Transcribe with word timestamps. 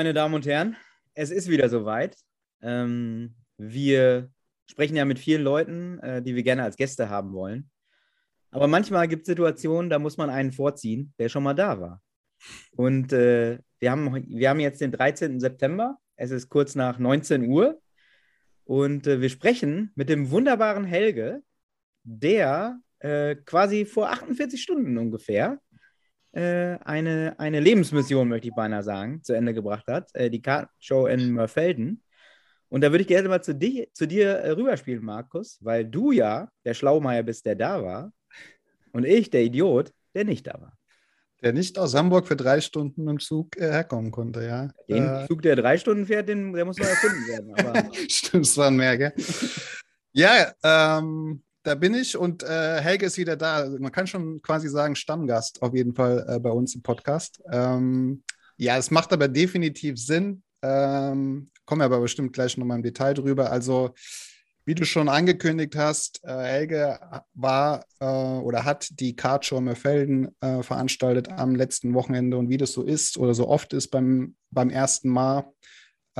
Meine 0.00 0.14
Damen 0.14 0.34
und 0.34 0.46
Herren, 0.46 0.76
es 1.12 1.30
ist 1.30 1.50
wieder 1.50 1.68
soweit. 1.68 2.16
Ähm, 2.62 3.34
wir 3.58 4.30
sprechen 4.64 4.96
ja 4.96 5.04
mit 5.04 5.18
vielen 5.18 5.42
Leuten, 5.42 5.98
äh, 5.98 6.22
die 6.22 6.34
wir 6.34 6.42
gerne 6.42 6.62
als 6.62 6.76
Gäste 6.76 7.10
haben 7.10 7.34
wollen. 7.34 7.70
Aber 8.50 8.66
manchmal 8.66 9.08
gibt 9.08 9.24
es 9.24 9.26
Situationen, 9.26 9.90
da 9.90 9.98
muss 9.98 10.16
man 10.16 10.30
einen 10.30 10.52
vorziehen, 10.52 11.12
der 11.18 11.28
schon 11.28 11.42
mal 11.42 11.52
da 11.52 11.78
war. 11.82 12.02
Und 12.70 13.12
äh, 13.12 13.58
wir, 13.78 13.90
haben, 13.90 14.26
wir 14.26 14.48
haben 14.48 14.60
jetzt 14.60 14.80
den 14.80 14.90
13. 14.90 15.38
September. 15.38 15.98
Es 16.16 16.30
ist 16.30 16.48
kurz 16.48 16.74
nach 16.74 16.98
19 16.98 17.46
Uhr. 17.46 17.78
Und 18.64 19.06
äh, 19.06 19.20
wir 19.20 19.28
sprechen 19.28 19.92
mit 19.96 20.08
dem 20.08 20.30
wunderbaren 20.30 20.84
Helge, 20.84 21.42
der 22.04 22.80
äh, 23.00 23.34
quasi 23.34 23.84
vor 23.84 24.08
48 24.08 24.62
Stunden 24.62 24.96
ungefähr 24.96 25.60
äh, 25.69 25.69
eine, 26.38 27.34
eine 27.38 27.60
Lebensmission, 27.60 28.28
möchte 28.28 28.48
ich 28.48 28.54
beinahe 28.54 28.82
sagen, 28.82 29.22
zu 29.22 29.32
Ende 29.32 29.54
gebracht 29.54 29.86
hat. 29.88 30.14
Äh, 30.14 30.30
die 30.30 30.42
Kartenshow 30.42 31.06
in 31.06 31.32
Mörfelden. 31.32 32.02
Und 32.68 32.82
da 32.82 32.92
würde 32.92 33.02
ich 33.02 33.08
gerne 33.08 33.28
mal 33.28 33.42
zu, 33.42 33.54
dich, 33.54 33.88
zu 33.92 34.06
dir 34.06 34.28
äh, 34.28 34.50
rüberspielen, 34.50 35.04
Markus, 35.04 35.58
weil 35.60 35.84
du 35.84 36.12
ja 36.12 36.48
der 36.64 36.74
Schlaumeier 36.74 37.24
bist, 37.24 37.44
der 37.44 37.56
da 37.56 37.82
war. 37.82 38.12
Und 38.92 39.04
ich, 39.04 39.30
der 39.30 39.42
Idiot, 39.42 39.92
der 40.14 40.24
nicht 40.24 40.46
da 40.46 40.54
war. 40.54 40.76
Der 41.42 41.52
nicht 41.52 41.78
aus 41.78 41.94
Hamburg 41.94 42.28
für 42.28 42.36
drei 42.36 42.60
Stunden 42.60 43.08
im 43.08 43.18
Zug 43.18 43.56
äh, 43.56 43.70
herkommen 43.70 44.10
konnte, 44.10 44.44
ja. 44.44 44.68
Den 44.88 45.04
äh, 45.04 45.26
Zug, 45.26 45.42
der 45.42 45.56
drei 45.56 45.78
Stunden 45.78 46.06
fährt, 46.06 46.28
den, 46.28 46.52
der 46.52 46.64
muss 46.64 46.78
noch 46.78 46.86
erfunden 46.86 47.26
werden. 47.26 47.92
Stimmt, 48.08 48.46
es 48.46 48.56
waren 48.56 48.76
mehr, 48.76 48.96
gell? 48.96 49.14
ja, 50.12 50.52
ähm, 50.62 51.42
da 51.70 51.76
bin 51.76 51.94
ich 51.94 52.16
und 52.16 52.42
äh, 52.42 52.80
Helge 52.80 53.06
ist 53.06 53.16
wieder 53.16 53.36
da. 53.36 53.58
Also 53.58 53.78
man 53.78 53.92
kann 53.92 54.08
schon 54.08 54.42
quasi 54.42 54.68
sagen, 54.68 54.96
Stammgast 54.96 55.62
auf 55.62 55.72
jeden 55.72 55.94
Fall 55.94 56.26
äh, 56.28 56.40
bei 56.40 56.50
uns 56.50 56.74
im 56.74 56.82
Podcast. 56.82 57.40
Ähm, 57.52 58.24
ja, 58.56 58.76
es 58.76 58.90
macht 58.90 59.12
aber 59.12 59.28
definitiv 59.28 59.96
Sinn. 59.96 60.42
Ähm, 60.62 61.48
kommen 61.66 61.80
wir 61.80 61.84
aber 61.84 62.00
bestimmt 62.00 62.32
gleich 62.32 62.56
nochmal 62.56 62.78
im 62.78 62.82
Detail 62.82 63.14
drüber. 63.14 63.52
Also, 63.52 63.94
wie 64.64 64.74
du 64.74 64.84
schon 64.84 65.08
angekündigt 65.08 65.76
hast, 65.76 66.24
äh, 66.24 66.42
Helge 66.42 66.98
war 67.34 67.84
äh, 68.00 68.04
oder 68.04 68.64
hat 68.64 68.88
die 68.98 69.14
Kartshow 69.14 69.60
Mörfelden 69.60 70.34
äh, 70.40 70.64
veranstaltet 70.64 71.28
am 71.28 71.54
letzten 71.54 71.94
Wochenende. 71.94 72.36
Und 72.36 72.48
wie 72.48 72.58
das 72.58 72.72
so 72.72 72.82
ist 72.82 73.16
oder 73.16 73.32
so 73.32 73.46
oft 73.46 73.72
ist 73.74 73.92
beim, 73.92 74.34
beim 74.50 74.70
ersten 74.70 75.08
Mal, 75.08 75.44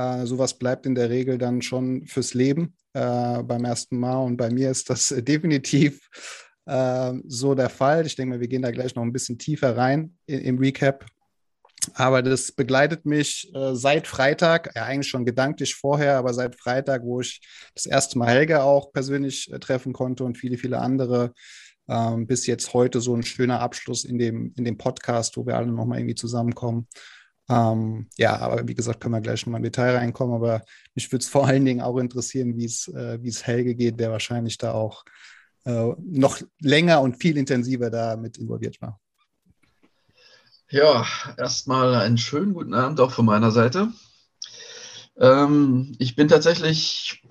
äh, 0.01 0.25
sowas 0.25 0.57
bleibt 0.57 0.85
in 0.85 0.95
der 0.95 1.09
Regel 1.09 1.37
dann 1.37 1.61
schon 1.61 2.05
fürs 2.07 2.33
Leben 2.33 2.75
äh, 2.93 3.43
beim 3.43 3.65
ersten 3.65 3.97
Mal. 3.97 4.23
Und 4.23 4.37
bei 4.37 4.49
mir 4.49 4.71
ist 4.71 4.89
das 4.89 5.13
definitiv 5.19 6.09
äh, 6.65 7.13
so 7.27 7.55
der 7.55 7.69
Fall. 7.69 8.05
Ich 8.05 8.15
denke 8.15 8.35
mal, 8.35 8.41
wir 8.41 8.47
gehen 8.47 8.61
da 8.61 8.71
gleich 8.71 8.95
noch 8.95 9.03
ein 9.03 9.13
bisschen 9.13 9.37
tiefer 9.37 9.77
rein 9.77 10.17
in, 10.25 10.39
im 10.41 10.57
Recap. 10.57 11.05
Aber 11.95 12.21
das 12.21 12.51
begleitet 12.51 13.05
mich 13.05 13.51
äh, 13.55 13.73
seit 13.73 14.07
Freitag, 14.07 14.71
ja 14.75 14.85
eigentlich 14.85 15.09
schon 15.09 15.25
gedanklich 15.25 15.73
vorher, 15.73 16.17
aber 16.17 16.33
seit 16.33 16.55
Freitag, 16.55 17.03
wo 17.03 17.21
ich 17.21 17.41
das 17.73 17.87
erste 17.87 18.19
Mal 18.19 18.29
Helge 18.29 18.61
auch 18.61 18.93
persönlich 18.93 19.51
äh, 19.51 19.59
treffen 19.59 19.91
konnte 19.91 20.23
und 20.23 20.37
viele, 20.37 20.57
viele 20.57 20.77
andere, 20.77 21.33
ähm, 21.89 22.27
bis 22.27 22.45
jetzt 22.45 22.73
heute 22.73 23.01
so 23.01 23.15
ein 23.15 23.23
schöner 23.23 23.61
Abschluss 23.61 24.03
in 24.03 24.19
dem, 24.19 24.53
in 24.57 24.63
dem 24.63 24.77
Podcast, 24.77 25.37
wo 25.37 25.45
wir 25.47 25.57
alle 25.57 25.71
nochmal 25.71 25.99
irgendwie 25.99 26.15
zusammenkommen. 26.15 26.87
Ähm, 27.49 28.07
ja, 28.17 28.37
aber 28.37 28.67
wie 28.67 28.75
gesagt, 28.75 29.01
können 29.01 29.15
wir 29.15 29.21
gleich 29.21 29.45
nochmal 29.45 29.59
im 29.59 29.63
Detail 29.63 29.97
reinkommen. 29.97 30.35
Aber 30.35 30.63
mich 30.95 31.11
würde 31.11 31.23
es 31.23 31.29
vor 31.29 31.47
allen 31.47 31.65
Dingen 31.65 31.81
auch 31.81 31.97
interessieren, 31.97 32.55
wie 32.55 32.65
äh, 32.65 33.27
es 33.27 33.45
Helge 33.45 33.75
geht, 33.75 33.99
der 33.99 34.11
wahrscheinlich 34.11 34.57
da 34.57 34.73
auch 34.73 35.03
äh, 35.65 35.91
noch 35.99 36.39
länger 36.59 37.01
und 37.01 37.17
viel 37.17 37.37
intensiver 37.37 37.89
da 37.89 38.15
mit 38.15 38.37
involviert 38.37 38.81
war. 38.81 38.99
Ja, 40.69 41.05
erstmal 41.37 41.95
einen 41.95 42.17
schönen 42.17 42.53
guten 42.53 42.73
Abend 42.73 42.99
auch 43.01 43.11
von 43.11 43.25
meiner 43.25 43.51
Seite. 43.51 43.89
Ähm, 45.17 45.93
ich 45.99 46.15
bin 46.15 46.29
tatsächlich 46.29 47.21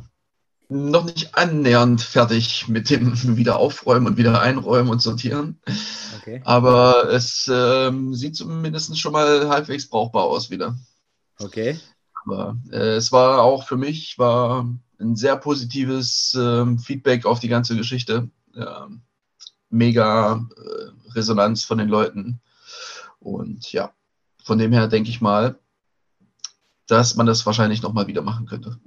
noch 0.70 1.04
nicht 1.04 1.34
annähernd 1.34 2.00
fertig 2.00 2.68
mit 2.68 2.90
dem 2.90 3.12
Wiederaufräumen 3.36 4.06
und 4.06 4.16
wieder 4.16 4.40
einräumen 4.40 4.90
und 4.90 5.02
sortieren. 5.02 5.58
Okay. 6.20 6.40
Aber 6.44 7.10
es 7.10 7.50
ähm, 7.52 8.14
sieht 8.14 8.36
zumindest 8.36 8.96
schon 8.98 9.12
mal 9.12 9.48
halbwegs 9.48 9.88
brauchbar 9.88 10.24
aus 10.24 10.48
wieder. 10.48 10.78
Okay. 11.38 11.78
Aber 12.24 12.56
äh, 12.70 12.96
es 12.96 13.10
war 13.10 13.42
auch 13.42 13.66
für 13.66 13.76
mich 13.76 14.18
war 14.18 14.68
ein 15.00 15.16
sehr 15.16 15.36
positives 15.36 16.34
äh, 16.34 16.78
Feedback 16.78 17.26
auf 17.26 17.40
die 17.40 17.48
ganze 17.48 17.76
Geschichte. 17.76 18.30
Ja, 18.54 18.88
mega 19.70 20.46
äh, 20.56 21.10
Resonanz 21.14 21.64
von 21.64 21.78
den 21.78 21.88
Leuten. 21.88 22.40
Und 23.18 23.72
ja, 23.72 23.92
von 24.44 24.58
dem 24.58 24.72
her 24.72 24.86
denke 24.88 25.10
ich 25.10 25.20
mal, 25.20 25.58
dass 26.86 27.16
man 27.16 27.26
das 27.26 27.46
wahrscheinlich 27.46 27.82
nochmal 27.82 28.06
wieder 28.06 28.22
machen 28.22 28.46
könnte. 28.46 28.78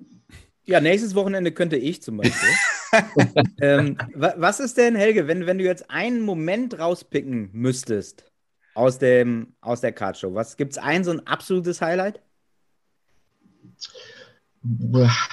Ja, 0.65 0.79
nächstes 0.79 1.15
Wochenende 1.15 1.51
könnte 1.51 1.75
ich 1.75 2.01
zum 2.01 2.17
Beispiel. 2.17 2.49
ähm, 3.61 3.97
was 4.15 4.59
ist 4.59 4.77
denn, 4.77 4.95
Helge, 4.95 5.27
wenn, 5.27 5.45
wenn 5.45 5.57
du 5.57 5.63
jetzt 5.63 5.89
einen 5.89 6.21
Moment 6.21 6.79
rauspicken 6.79 7.49
müsstest 7.51 8.25
aus, 8.73 8.97
dem, 8.97 9.55
aus 9.61 9.81
der 9.81 9.91
Cardshow? 9.91 10.33
Was 10.33 10.55
gibt 10.55 10.73
es 10.73 10.77
ein 10.77 11.03
so 11.03 11.11
ein 11.11 11.27
absolutes 11.27 11.81
Highlight? 11.81 12.21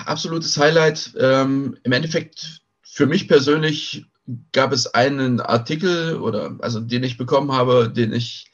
Absolutes 0.05 0.59
Highlight. 0.59 1.15
Ähm, 1.19 1.77
Im 1.85 1.93
Endeffekt 1.93 2.63
für 2.83 3.07
mich 3.07 3.29
persönlich 3.29 4.07
gab 4.53 4.73
es 4.73 4.89
einen 4.89 5.41
Artikel 5.41 6.17
oder 6.17 6.57
also 6.61 6.81
den 6.81 7.05
ich 7.05 7.17
bekommen 7.17 7.53
habe, 7.53 7.89
den 7.89 8.13
ich 8.13 8.51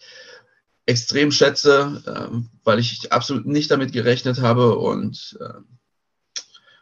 extrem 0.84 1.32
schätze, 1.32 2.02
ähm, 2.06 2.50
weil 2.64 2.78
ich 2.78 3.12
absolut 3.12 3.46
nicht 3.46 3.70
damit 3.70 3.92
gerechnet 3.92 4.40
habe 4.40 4.78
und 4.78 5.36
äh, 5.40 5.54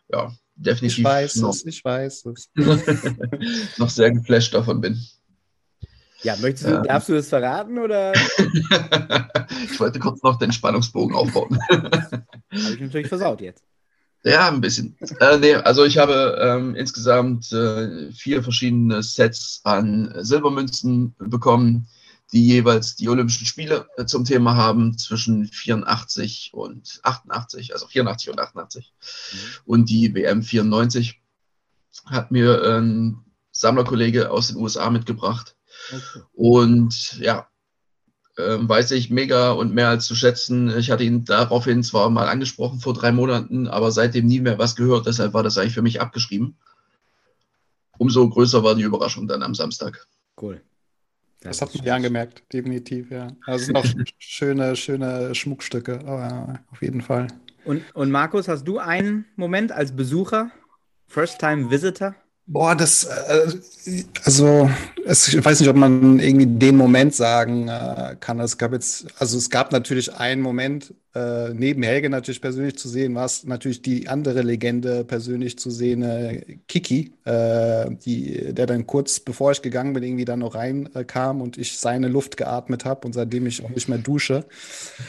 ja, 0.08 0.32
definitiv. 0.54 0.98
Ich 0.98 1.04
weiß 1.04 1.36
noch, 1.36 1.50
es, 1.50 1.64
ich 1.64 1.84
weiß 1.84 2.26
es. 2.26 2.50
noch 3.78 3.90
sehr 3.90 4.10
geflasht 4.12 4.54
davon 4.54 4.80
bin. 4.80 4.98
Ja, 6.22 6.36
möchtest 6.36 6.66
du, 6.66 6.76
ähm, 6.76 6.82
darfst 6.84 7.08
du 7.10 7.14
das 7.14 7.28
verraten 7.28 7.78
oder? 7.78 8.12
ich 9.64 9.78
wollte 9.78 9.98
kurz 9.98 10.22
noch 10.22 10.38
den 10.38 10.52
Spannungsbogen 10.52 11.14
aufbauen. 11.14 11.58
habe 11.70 12.34
ich 12.50 12.80
natürlich 12.80 13.08
versaut 13.08 13.42
jetzt. 13.42 13.62
Ja, 14.24 14.48
ein 14.48 14.62
bisschen. 14.62 14.96
Äh, 15.20 15.36
nee, 15.36 15.54
also 15.54 15.84
ich 15.84 15.98
habe 15.98 16.38
ähm, 16.40 16.74
insgesamt 16.76 17.52
äh, 17.52 18.10
vier 18.12 18.42
verschiedene 18.42 19.02
Sets 19.02 19.60
an 19.64 20.14
Silbermünzen 20.16 21.14
bekommen 21.18 21.88
die 22.32 22.46
jeweils 22.46 22.96
die 22.96 23.08
Olympischen 23.08 23.46
Spiele 23.46 23.86
äh, 23.96 24.06
zum 24.06 24.24
Thema 24.24 24.56
haben 24.56 24.98
zwischen 24.98 25.46
84 25.46 26.50
und 26.52 27.00
88, 27.02 27.72
also 27.72 27.86
84 27.86 28.30
und 28.30 28.40
88. 28.40 28.92
Mhm. 29.32 29.38
Und 29.64 29.90
die 29.90 30.14
WM 30.14 30.42
94 30.42 31.20
hat 32.06 32.30
mir 32.30 32.78
ein 32.78 33.24
Sammlerkollege 33.52 34.30
aus 34.30 34.48
den 34.48 34.56
USA 34.56 34.90
mitgebracht. 34.90 35.56
Okay. 35.92 36.24
Und 36.32 37.18
ja, 37.18 37.46
äh, 38.36 38.58
weiß 38.60 38.90
ich 38.92 39.10
mega 39.10 39.52
und 39.52 39.74
mehr 39.74 39.88
als 39.88 40.06
zu 40.06 40.16
schätzen. 40.16 40.76
Ich 40.76 40.90
hatte 40.90 41.04
ihn 41.04 41.24
daraufhin 41.24 41.82
zwar 41.82 42.10
mal 42.10 42.28
angesprochen 42.28 42.80
vor 42.80 42.94
drei 42.94 43.12
Monaten, 43.12 43.68
aber 43.68 43.92
seitdem 43.92 44.26
nie 44.26 44.40
mehr 44.40 44.58
was 44.58 44.74
gehört. 44.74 45.06
Deshalb 45.06 45.34
war 45.34 45.42
das 45.42 45.56
eigentlich 45.56 45.74
für 45.74 45.82
mich 45.82 46.00
abgeschrieben. 46.00 46.56
Umso 47.96 48.28
größer 48.28 48.64
war 48.64 48.74
die 48.74 48.82
Überraschung 48.82 49.28
dann 49.28 49.42
am 49.42 49.54
Samstag. 49.54 50.08
Cool. 50.40 50.60
Das, 51.44 51.58
das 51.58 51.68
hat 51.68 51.76
man 51.76 51.86
ja 51.86 51.94
angemerkt, 51.94 52.42
definitiv, 52.52 53.10
ja. 53.10 53.28
Also 53.46 53.66
sind 53.66 53.76
auch 53.76 53.84
schöne, 54.18 54.74
schöne 54.76 55.34
Schmuckstücke, 55.34 56.00
aber 56.00 56.60
auf 56.72 56.82
jeden 56.82 57.02
Fall. 57.02 57.28
Und, 57.64 57.82
und 57.94 58.10
Markus, 58.10 58.48
hast 58.48 58.64
du 58.64 58.78
einen 58.78 59.26
Moment 59.36 59.70
als 59.70 59.94
Besucher, 59.94 60.50
First-Time 61.06 61.70
Visitor? 61.70 62.14
Boah, 62.46 62.74
das, 62.74 63.04
äh, 63.04 64.04
also 64.22 64.68
es, 65.06 65.28
ich 65.28 65.42
weiß 65.42 65.60
nicht, 65.60 65.68
ob 65.68 65.76
man 65.76 66.18
irgendwie 66.18 66.46
den 66.46 66.76
Moment 66.76 67.14
sagen 67.14 67.68
äh, 67.68 68.16
kann. 68.20 68.38
Es 68.38 68.58
gab 68.58 68.72
jetzt, 68.72 69.06
also 69.18 69.38
es 69.38 69.48
gab 69.48 69.72
natürlich 69.72 70.14
einen 70.14 70.42
Moment, 70.42 70.92
äh, 71.14 71.54
neben 71.54 71.82
Helge 71.82 72.10
natürlich 72.10 72.42
persönlich 72.42 72.76
zu 72.76 72.88
sehen, 72.88 73.14
war 73.14 73.24
es 73.24 73.44
natürlich 73.44 73.80
die 73.80 74.08
andere 74.08 74.42
Legende 74.42 75.04
persönlich 75.04 75.58
zu 75.58 75.70
sehen, 75.70 76.02
äh, 76.02 76.58
Kiki, 76.68 77.14
äh, 77.24 77.90
die, 78.04 78.52
der 78.52 78.66
dann 78.66 78.86
kurz 78.86 79.20
bevor 79.20 79.52
ich 79.52 79.62
gegangen 79.62 79.94
bin, 79.94 80.02
irgendwie 80.02 80.26
dann 80.26 80.40
noch 80.40 80.54
reinkam 80.54 81.40
und 81.40 81.56
ich 81.56 81.78
seine 81.78 82.08
Luft 82.08 82.36
geatmet 82.36 82.84
habe 82.84 83.06
und 83.06 83.14
seitdem 83.14 83.46
ich 83.46 83.64
auch 83.64 83.70
nicht 83.70 83.88
mehr 83.88 83.98
dusche. 83.98 84.44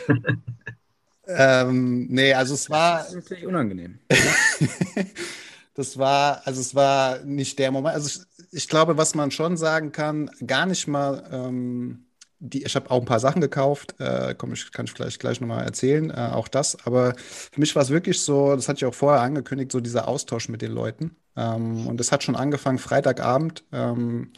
ähm, 1.27 2.07
nee, 2.09 2.33
also 2.33 2.53
es 2.53 2.69
war. 2.69 2.99
Das 2.99 3.09
ist 3.09 3.15
natürlich 3.15 3.45
unangenehm. 3.45 3.99
Das 5.75 5.97
war, 5.97 6.41
also 6.47 6.61
es 6.61 6.73
war 6.73 7.19
nicht 7.25 7.59
der 7.59 7.71
Moment. 7.71 7.95
Also 7.95 8.21
ich, 8.39 8.53
ich 8.53 8.69
glaube, 8.69 8.97
was 8.97 9.13
man 9.13 9.31
schon 9.31 9.57
sagen 9.57 9.91
kann, 9.91 10.31
gar 10.47 10.65
nicht 10.65 10.87
mal, 10.87 11.27
ähm, 11.31 12.07
die, 12.39 12.63
ich 12.63 12.75
habe 12.75 12.91
auch 12.91 12.99
ein 13.01 13.05
paar 13.05 13.19
Sachen 13.19 13.41
gekauft, 13.41 13.95
äh, 13.99 14.35
komm, 14.37 14.53
ich, 14.53 14.71
kann 14.71 14.85
ich 14.85 14.93
vielleicht 14.93 15.19
gleich 15.19 15.41
nochmal 15.41 15.65
erzählen, 15.65 16.11
äh, 16.11 16.31
auch 16.33 16.47
das. 16.47 16.77
Aber 16.85 17.15
für 17.17 17.59
mich 17.59 17.75
war 17.75 17.83
es 17.83 17.89
wirklich 17.89 18.21
so, 18.21 18.55
das 18.55 18.69
hatte 18.69 18.77
ich 18.77 18.85
auch 18.85 18.93
vorher 18.93 19.21
angekündigt, 19.21 19.71
so 19.71 19.81
dieser 19.81 20.07
Austausch 20.07 20.49
mit 20.49 20.61
den 20.61 20.71
Leuten. 20.71 21.17
Ähm, 21.35 21.87
und 21.87 21.99
das 21.99 22.11
hat 22.11 22.23
schon 22.23 22.35
angefangen 22.37 22.79
Freitagabend. 22.79 23.65
Ähm, 23.73 24.31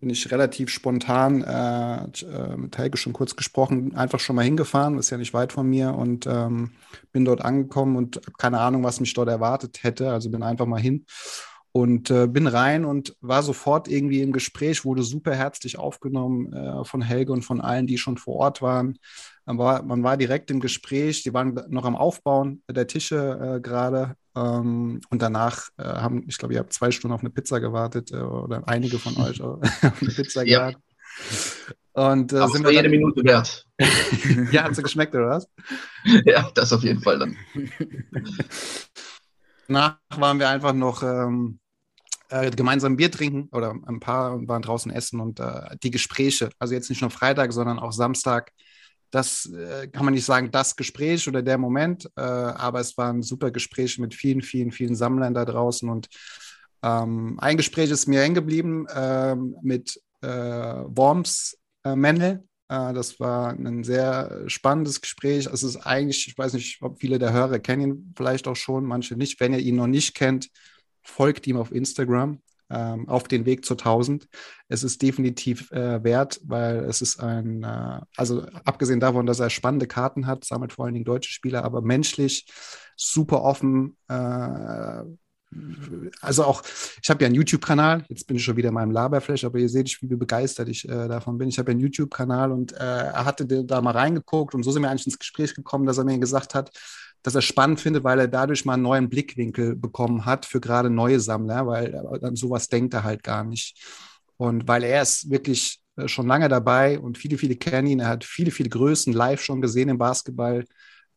bin 0.00 0.10
ich 0.10 0.30
relativ 0.32 0.70
spontan 0.70 1.42
äh, 1.42 2.04
äh, 2.04 2.56
mit 2.56 2.76
Helge 2.78 2.96
schon 2.96 3.12
kurz 3.12 3.36
gesprochen, 3.36 3.94
einfach 3.94 4.18
schon 4.18 4.36
mal 4.36 4.44
hingefahren, 4.44 4.98
ist 4.98 5.10
ja 5.10 5.18
nicht 5.18 5.34
weit 5.34 5.52
von 5.52 5.68
mir 5.68 5.94
und 5.94 6.26
ähm, 6.26 6.72
bin 7.12 7.24
dort 7.26 7.42
angekommen 7.42 7.96
und 7.96 8.20
keine 8.38 8.60
Ahnung, 8.60 8.82
was 8.82 9.00
mich 9.00 9.12
dort 9.12 9.28
erwartet 9.28 9.82
hätte. 9.82 10.10
Also 10.10 10.30
bin 10.30 10.42
einfach 10.42 10.66
mal 10.66 10.80
hin 10.80 11.04
und 11.72 12.10
äh, 12.10 12.26
bin 12.26 12.46
rein 12.46 12.84
und 12.84 13.14
war 13.20 13.42
sofort 13.42 13.88
irgendwie 13.88 14.22
im 14.22 14.32
Gespräch, 14.32 14.84
wurde 14.84 15.02
super 15.02 15.34
herzlich 15.34 15.78
aufgenommen 15.78 16.52
äh, 16.52 16.84
von 16.84 17.02
Helge 17.02 17.32
und 17.32 17.42
von 17.42 17.60
allen, 17.60 17.86
die 17.86 17.98
schon 17.98 18.16
vor 18.16 18.36
Ort 18.36 18.62
waren. 18.62 18.98
Man 19.44 19.58
war, 19.58 19.82
man 19.82 20.02
war 20.02 20.16
direkt 20.16 20.50
im 20.50 20.60
Gespräch, 20.60 21.22
die 21.22 21.34
waren 21.34 21.60
noch 21.68 21.84
am 21.84 21.96
Aufbauen 21.96 22.62
der 22.70 22.86
Tische 22.86 23.56
äh, 23.56 23.60
gerade. 23.60 24.16
Ähm, 24.36 25.00
und 25.10 25.22
danach 25.22 25.68
äh, 25.76 25.84
haben, 25.84 26.24
ich 26.28 26.38
glaube, 26.38 26.54
ihr 26.54 26.60
habt 26.60 26.72
zwei 26.72 26.90
Stunden 26.90 27.14
auf 27.14 27.20
eine 27.20 27.30
Pizza 27.30 27.60
gewartet 27.60 28.12
äh, 28.12 28.16
oder 28.16 28.66
einige 28.68 28.98
von 28.98 29.16
euch 29.16 29.40
auf 29.42 29.60
eine 29.82 30.10
Pizza 30.10 30.44
ja. 30.44 30.70
gewartet. 30.70 30.82
Und, 31.92 32.32
äh, 32.32 32.36
Aber 32.38 32.52
sind 32.52 32.64
wir 32.64 32.72
jede 32.72 32.88
Minute 32.88 33.22
wert. 33.24 33.66
ja, 34.52 34.64
hat 34.64 34.76
sie 34.76 34.82
geschmeckt, 34.82 35.14
oder 35.14 35.30
was? 35.30 35.48
Ja, 36.24 36.50
das 36.54 36.72
auf 36.72 36.82
jeden 36.82 37.02
Fall 37.02 37.18
dann. 37.18 37.36
Danach 39.66 39.98
waren 40.16 40.38
wir 40.38 40.48
einfach 40.48 40.72
noch 40.72 41.02
ähm, 41.02 41.58
äh, 42.28 42.50
gemeinsam 42.50 42.96
Bier 42.96 43.10
trinken 43.10 43.48
oder 43.50 43.74
ein 43.86 43.98
paar 43.98 44.46
waren 44.46 44.62
draußen 44.62 44.92
essen 44.92 45.20
und 45.20 45.40
äh, 45.40 45.76
die 45.82 45.90
Gespräche, 45.90 46.50
also 46.58 46.74
jetzt 46.74 46.88
nicht 46.88 47.00
nur 47.00 47.10
Freitag, 47.10 47.52
sondern 47.52 47.78
auch 47.78 47.92
Samstag, 47.92 48.52
das 49.10 49.46
äh, 49.46 49.88
kann 49.88 50.04
man 50.04 50.14
nicht 50.14 50.24
sagen, 50.24 50.50
das 50.50 50.76
Gespräch 50.76 51.26
oder 51.28 51.42
der 51.42 51.58
Moment, 51.58 52.06
äh, 52.16 52.20
aber 52.20 52.80
es 52.80 52.96
waren 52.96 53.22
super 53.22 53.50
Gespräche 53.50 54.00
mit 54.00 54.14
vielen, 54.14 54.42
vielen, 54.42 54.70
vielen 54.70 54.94
Sammlern 54.94 55.34
da 55.34 55.44
draußen 55.44 55.88
und 55.88 56.08
ähm, 56.82 57.38
ein 57.40 57.56
Gespräch 57.56 57.90
ist 57.90 58.06
mir 58.06 58.20
hängen 58.22 58.34
geblieben 58.34 58.86
ähm, 58.94 59.56
mit 59.62 60.00
äh, 60.22 60.28
Worms 60.28 61.58
äh, 61.84 61.94
Mendel. 61.94 62.44
Äh, 62.68 62.94
das 62.94 63.20
war 63.20 63.50
ein 63.50 63.84
sehr 63.84 64.44
spannendes 64.46 65.00
Gespräch. 65.00 65.46
Es 65.46 65.62
ist 65.62 65.76
eigentlich, 65.76 66.28
ich 66.28 66.38
weiß 66.38 66.54
nicht, 66.54 66.80
ob 66.80 66.98
viele 67.00 67.18
der 67.18 67.32
Hörer 67.32 67.58
kennen 67.58 67.82
ihn 67.82 68.14
vielleicht 68.16 68.48
auch 68.48 68.56
schon, 68.56 68.84
manche 68.84 69.16
nicht. 69.16 69.40
Wenn 69.40 69.52
ihr 69.52 69.58
ihn 69.58 69.76
noch 69.76 69.86
nicht 69.86 70.14
kennt, 70.14 70.48
folgt 71.02 71.46
ihm 71.46 71.56
auf 71.56 71.72
Instagram 71.72 72.40
ähm, 72.70 73.08
auf 73.08 73.24
den 73.24 73.44
Weg 73.44 73.64
zur 73.64 73.76
1000. 73.76 74.28
Es 74.68 74.82
ist 74.82 75.02
definitiv 75.02 75.70
äh, 75.72 76.02
wert, 76.02 76.40
weil 76.44 76.84
es 76.84 77.02
ist 77.02 77.20
ein, 77.20 77.62
äh, 77.62 78.00
also 78.16 78.46
abgesehen 78.64 79.00
davon, 79.00 79.26
dass 79.26 79.40
er 79.40 79.50
spannende 79.50 79.86
Karten 79.86 80.26
hat, 80.26 80.44
sammelt 80.44 80.72
vor 80.72 80.84
allen 80.84 80.94
Dingen 80.94 81.04
deutsche 81.04 81.32
Spieler, 81.32 81.64
aber 81.64 81.82
menschlich 81.82 82.46
super 82.96 83.42
offen. 83.42 83.96
Äh, 84.08 85.02
also 86.20 86.44
auch, 86.44 86.62
ich 87.02 87.10
habe 87.10 87.22
ja 87.22 87.26
einen 87.26 87.34
YouTube-Kanal, 87.34 88.04
jetzt 88.08 88.26
bin 88.26 88.36
ich 88.36 88.44
schon 88.44 88.56
wieder 88.56 88.68
in 88.68 88.74
meinem 88.74 88.92
Laberflash, 88.92 89.44
aber 89.44 89.58
ihr 89.58 89.68
seht, 89.68 90.00
wie 90.00 90.14
begeistert 90.14 90.68
ich 90.68 90.88
äh, 90.88 91.08
davon 91.08 91.38
bin. 91.38 91.48
Ich 91.48 91.58
habe 91.58 91.70
ja 91.70 91.72
einen 91.72 91.80
YouTube-Kanal 91.80 92.52
und 92.52 92.72
äh, 92.72 92.76
er 92.76 93.24
hatte 93.24 93.46
da 93.64 93.80
mal 93.80 93.90
reingeguckt 93.90 94.54
und 94.54 94.62
so 94.62 94.70
sind 94.70 94.82
wir 94.82 94.90
eigentlich 94.90 95.06
ins 95.06 95.18
Gespräch 95.18 95.54
gekommen, 95.54 95.86
dass 95.86 95.98
er 95.98 96.04
mir 96.04 96.18
gesagt 96.18 96.54
hat, 96.54 96.70
dass 97.22 97.34
er 97.34 97.42
spannend 97.42 97.80
findet, 97.80 98.04
weil 98.04 98.18
er 98.18 98.28
dadurch 98.28 98.64
mal 98.64 98.74
einen 98.74 98.82
neuen 98.82 99.08
Blickwinkel 99.08 99.76
bekommen 99.76 100.24
hat 100.24 100.46
für 100.46 100.60
gerade 100.60 100.90
neue 100.90 101.20
Sammler, 101.20 101.66
weil 101.66 101.94
an 102.22 102.36
sowas 102.36 102.68
denkt 102.68 102.94
er 102.94 103.04
halt 103.04 103.22
gar 103.22 103.44
nicht. 103.44 103.78
Und 104.36 104.66
weil 104.68 104.84
er 104.84 105.02
ist 105.02 105.30
wirklich 105.30 105.80
äh, 105.96 106.08
schon 106.08 106.26
lange 106.26 106.48
dabei 106.48 106.98
und 106.98 107.18
viele, 107.18 107.36
viele 107.36 107.56
kennen 107.56 107.88
ihn. 107.88 108.00
Er 108.00 108.08
hat 108.08 108.24
viele, 108.24 108.50
viele 108.50 108.70
Größen 108.70 109.12
live 109.12 109.42
schon 109.42 109.60
gesehen 109.60 109.90
im 109.90 109.98
Basketball 109.98 110.64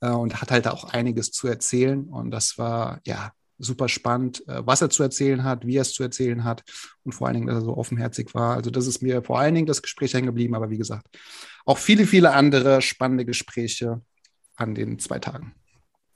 äh, 0.01 0.09
und 0.09 0.41
hat 0.41 0.51
halt 0.51 0.67
auch 0.67 0.83
einiges 0.85 1.31
zu 1.31 1.47
erzählen. 1.47 2.03
Und 2.05 2.31
das 2.31 2.57
war, 2.57 2.99
ja, 3.05 3.31
super 3.57 3.87
spannend, 3.87 4.47
äh, 4.47 4.65
was 4.65 4.81
er 4.81 4.89
zu 4.89 5.03
erzählen 5.03 5.43
hat, 5.43 5.65
wie 5.65 5.77
er 5.77 5.83
es 5.83 5.93
zu 5.93 6.03
erzählen 6.03 6.43
hat 6.43 6.63
und 7.03 7.13
vor 7.13 7.27
allen 7.27 7.35
Dingen, 7.35 7.47
dass 7.47 7.57
er 7.57 7.65
so 7.65 7.77
offenherzig 7.77 8.33
war. 8.33 8.55
Also 8.55 8.69
das 8.69 8.87
ist 8.87 9.01
mir 9.01 9.23
vor 9.23 9.39
allen 9.39 9.55
Dingen 9.55 9.67
das 9.67 9.81
Gespräch 9.81 10.13
hängen 10.13 10.27
geblieben, 10.27 10.55
aber 10.55 10.69
wie 10.69 10.77
gesagt, 10.77 11.07
auch 11.65 11.77
viele, 11.77 12.05
viele 12.05 12.31
andere 12.33 12.81
spannende 12.81 13.25
Gespräche 13.25 14.01
an 14.55 14.75
den 14.75 14.99
zwei 14.99 15.19
Tagen. 15.19 15.53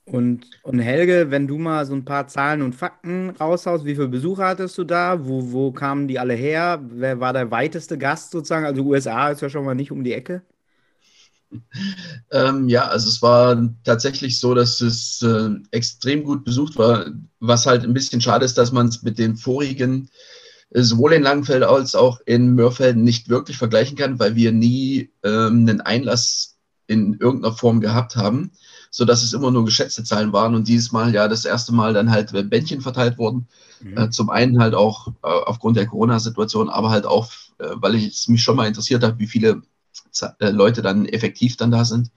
Und, 0.07 0.45
und 0.63 0.80
Helge, 0.80 1.31
wenn 1.31 1.48
du 1.48 1.57
mal 1.57 1.86
so 1.86 1.94
ein 1.94 2.06
paar 2.06 2.27
Zahlen 2.27 2.62
und 2.62 2.74
Fakten 2.74 3.31
raushaust, 3.31 3.83
wie 3.83 3.95
viele 3.95 4.07
Besucher 4.07 4.48
hattest 4.48 4.77
du 4.77 4.86
da? 4.86 5.27
Wo, 5.27 5.51
wo 5.51 5.74
kamen 5.74 6.07
die 6.07 6.18
alle 6.18 6.33
her? 6.33 6.81
Wer 6.89 7.19
war 7.19 7.33
der 7.33 7.51
weiteste 7.51 7.98
Gast 7.98 8.31
sozusagen? 8.31 8.65
Also 8.65 8.83
USA 8.83 9.31
ist 9.31 9.42
ja 9.42 9.50
schon 9.50 9.65
mal 9.65 9.75
nicht 9.75 9.92
um 9.92 10.04
die 10.04 10.13
Ecke. 10.13 10.44
Ähm, 12.30 12.68
ja, 12.68 12.89
also 12.89 13.07
es 13.07 13.21
war 13.21 13.74
tatsächlich 13.86 14.38
so, 14.38 14.54
dass 14.54 14.81
es 14.81 15.21
äh, 15.21 15.50
extrem 15.71 16.25
gut 16.25 16.44
besucht 16.44 16.77
war. 16.77 17.06
Was 17.39 17.65
halt 17.65 17.86
ein 17.86 17.94
bisschen 17.94 18.19
schade 18.19 18.44
ist, 18.44 18.57
dass 18.57 18.74
man 18.74 18.88
es 18.88 19.01
mit 19.01 19.18
den 19.18 19.38
vorigen 19.38 20.09
äh, 20.71 20.81
sowohl 20.81 21.13
in 21.13 21.24
Langenfeld 21.24 21.63
als 21.63 21.95
auch 21.95 22.19
in 22.25 22.54
Mörfelden 22.54 23.01
nicht 23.01 23.30
wirklich 23.30 23.57
vergleichen 23.57 23.95
kann, 23.95 24.19
weil 24.19 24.36
wir 24.36 24.51
nie 24.51 25.09
ähm, 25.24 25.65
einen 25.69 25.80
Einlass 25.80 26.57
in 26.86 27.13
irgendeiner 27.13 27.56
Form 27.56 27.80
gehabt 27.80 28.18
haben 28.18 28.51
so 28.89 29.05
dass 29.05 29.23
es 29.23 29.33
immer 29.33 29.51
nur 29.51 29.65
geschätzte 29.65 30.03
Zahlen 30.03 30.33
waren 30.33 30.55
und 30.55 30.67
dieses 30.67 30.91
Mal 30.91 31.13
ja 31.13 31.27
das 31.27 31.45
erste 31.45 31.73
Mal 31.73 31.93
dann 31.93 32.11
halt 32.11 32.31
Bändchen 32.49 32.81
verteilt 32.81 33.17
wurden. 33.17 33.47
Mhm. 33.81 33.97
Äh, 33.97 34.09
zum 34.09 34.29
einen 34.29 34.59
halt 34.59 34.73
auch 34.73 35.07
äh, 35.07 35.27
aufgrund 35.27 35.77
der 35.77 35.87
Corona-Situation, 35.87 36.69
aber 36.69 36.89
halt 36.89 37.05
auch, 37.05 37.31
äh, 37.59 37.69
weil 37.75 37.95
ich 37.95 38.07
es 38.07 38.27
mich 38.27 38.41
schon 38.43 38.55
mal 38.55 38.67
interessiert 38.67 39.03
habe, 39.03 39.19
wie 39.19 39.27
viele 39.27 39.61
äh, 40.39 40.49
Leute 40.49 40.81
dann 40.81 41.05
effektiv 41.05 41.57
dann 41.57 41.71
da 41.71 41.85
sind. 41.85 42.11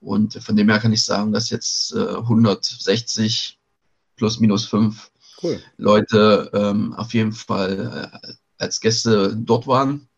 Und 0.00 0.34
von 0.34 0.56
dem 0.56 0.68
her 0.68 0.80
kann 0.80 0.92
ich 0.92 1.04
sagen, 1.04 1.32
dass 1.32 1.50
jetzt 1.50 1.94
160 1.96 3.58
äh, 3.58 4.16
plus 4.16 4.38
minus 4.38 4.66
5 4.66 5.10
cool. 5.42 5.62
Leute 5.78 6.50
ähm, 6.52 6.92
auf 6.94 7.14
jeden 7.14 7.32
Fall 7.32 8.10
äh, 8.22 8.32
als 8.58 8.80
Gäste 8.80 9.34
dort 9.36 9.66
waren. 9.66 10.08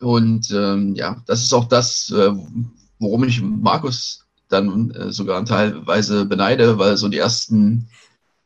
Und 0.00 0.50
ähm, 0.50 0.94
ja, 0.94 1.22
das 1.26 1.42
ist 1.42 1.52
auch 1.52 1.66
das, 1.66 2.12
worum 2.98 3.24
ich 3.24 3.40
Markus 3.40 4.21
dann 4.52 4.90
äh, 4.90 5.12
sogar 5.12 5.44
teilweise 5.44 6.24
beneide, 6.24 6.78
weil 6.78 6.96
so 6.96 7.08
die 7.08 7.18
ersten 7.18 7.88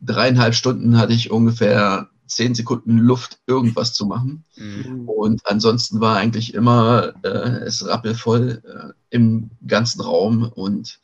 dreieinhalb 0.01 0.55
Stunden 0.55 0.99
hatte 0.99 1.13
ich 1.13 1.31
ungefähr 1.31 2.09
zehn 2.27 2.55
Sekunden 2.55 2.99
Luft, 2.99 3.39
irgendwas 3.47 3.95
zu 3.95 4.07
machen. 4.07 4.45
Mhm. 4.57 5.09
Und 5.09 5.47
ansonsten 5.47 6.01
war 6.01 6.17
eigentlich 6.17 6.55
immer 6.55 7.15
äh, 7.23 7.65
es 7.65 7.87
rappelvoll 7.87 8.63
äh, 8.65 8.93
im 9.11 9.51
ganzen 9.67 10.01
Raum. 10.01 10.45
Und 10.45 10.99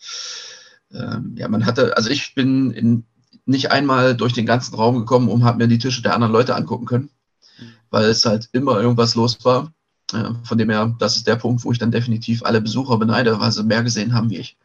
ähm, 0.92 1.34
ja, 1.36 1.48
man 1.48 1.64
hatte, 1.64 1.96
also 1.96 2.10
ich 2.10 2.34
bin 2.34 2.72
in, 2.72 3.04
nicht 3.46 3.70
einmal 3.70 4.16
durch 4.16 4.32
den 4.32 4.46
ganzen 4.46 4.74
Raum 4.74 4.98
gekommen 4.98 5.28
und 5.28 5.44
habe 5.44 5.58
mir 5.58 5.68
die 5.68 5.78
Tische 5.78 6.02
der 6.02 6.14
anderen 6.14 6.32
Leute 6.32 6.54
angucken 6.54 6.86
können, 6.86 7.10
mhm. 7.58 7.72
weil 7.90 8.06
es 8.06 8.24
halt 8.24 8.48
immer 8.52 8.80
irgendwas 8.80 9.14
los 9.14 9.44
war. 9.44 9.72
Äh, 10.12 10.34
von 10.44 10.58
dem 10.58 10.70
her, 10.70 10.94
das 10.98 11.16
ist 11.16 11.26
der 11.26 11.36
Punkt, 11.36 11.64
wo 11.64 11.72
ich 11.72 11.78
dann 11.78 11.90
definitiv 11.90 12.42
alle 12.42 12.60
Besucher 12.60 12.98
beneide, 12.98 13.38
weil 13.40 13.52
sie 13.52 13.62
mehr 13.64 13.82
gesehen 13.82 14.14
haben 14.14 14.30
wie 14.30 14.38
ich. 14.38 14.56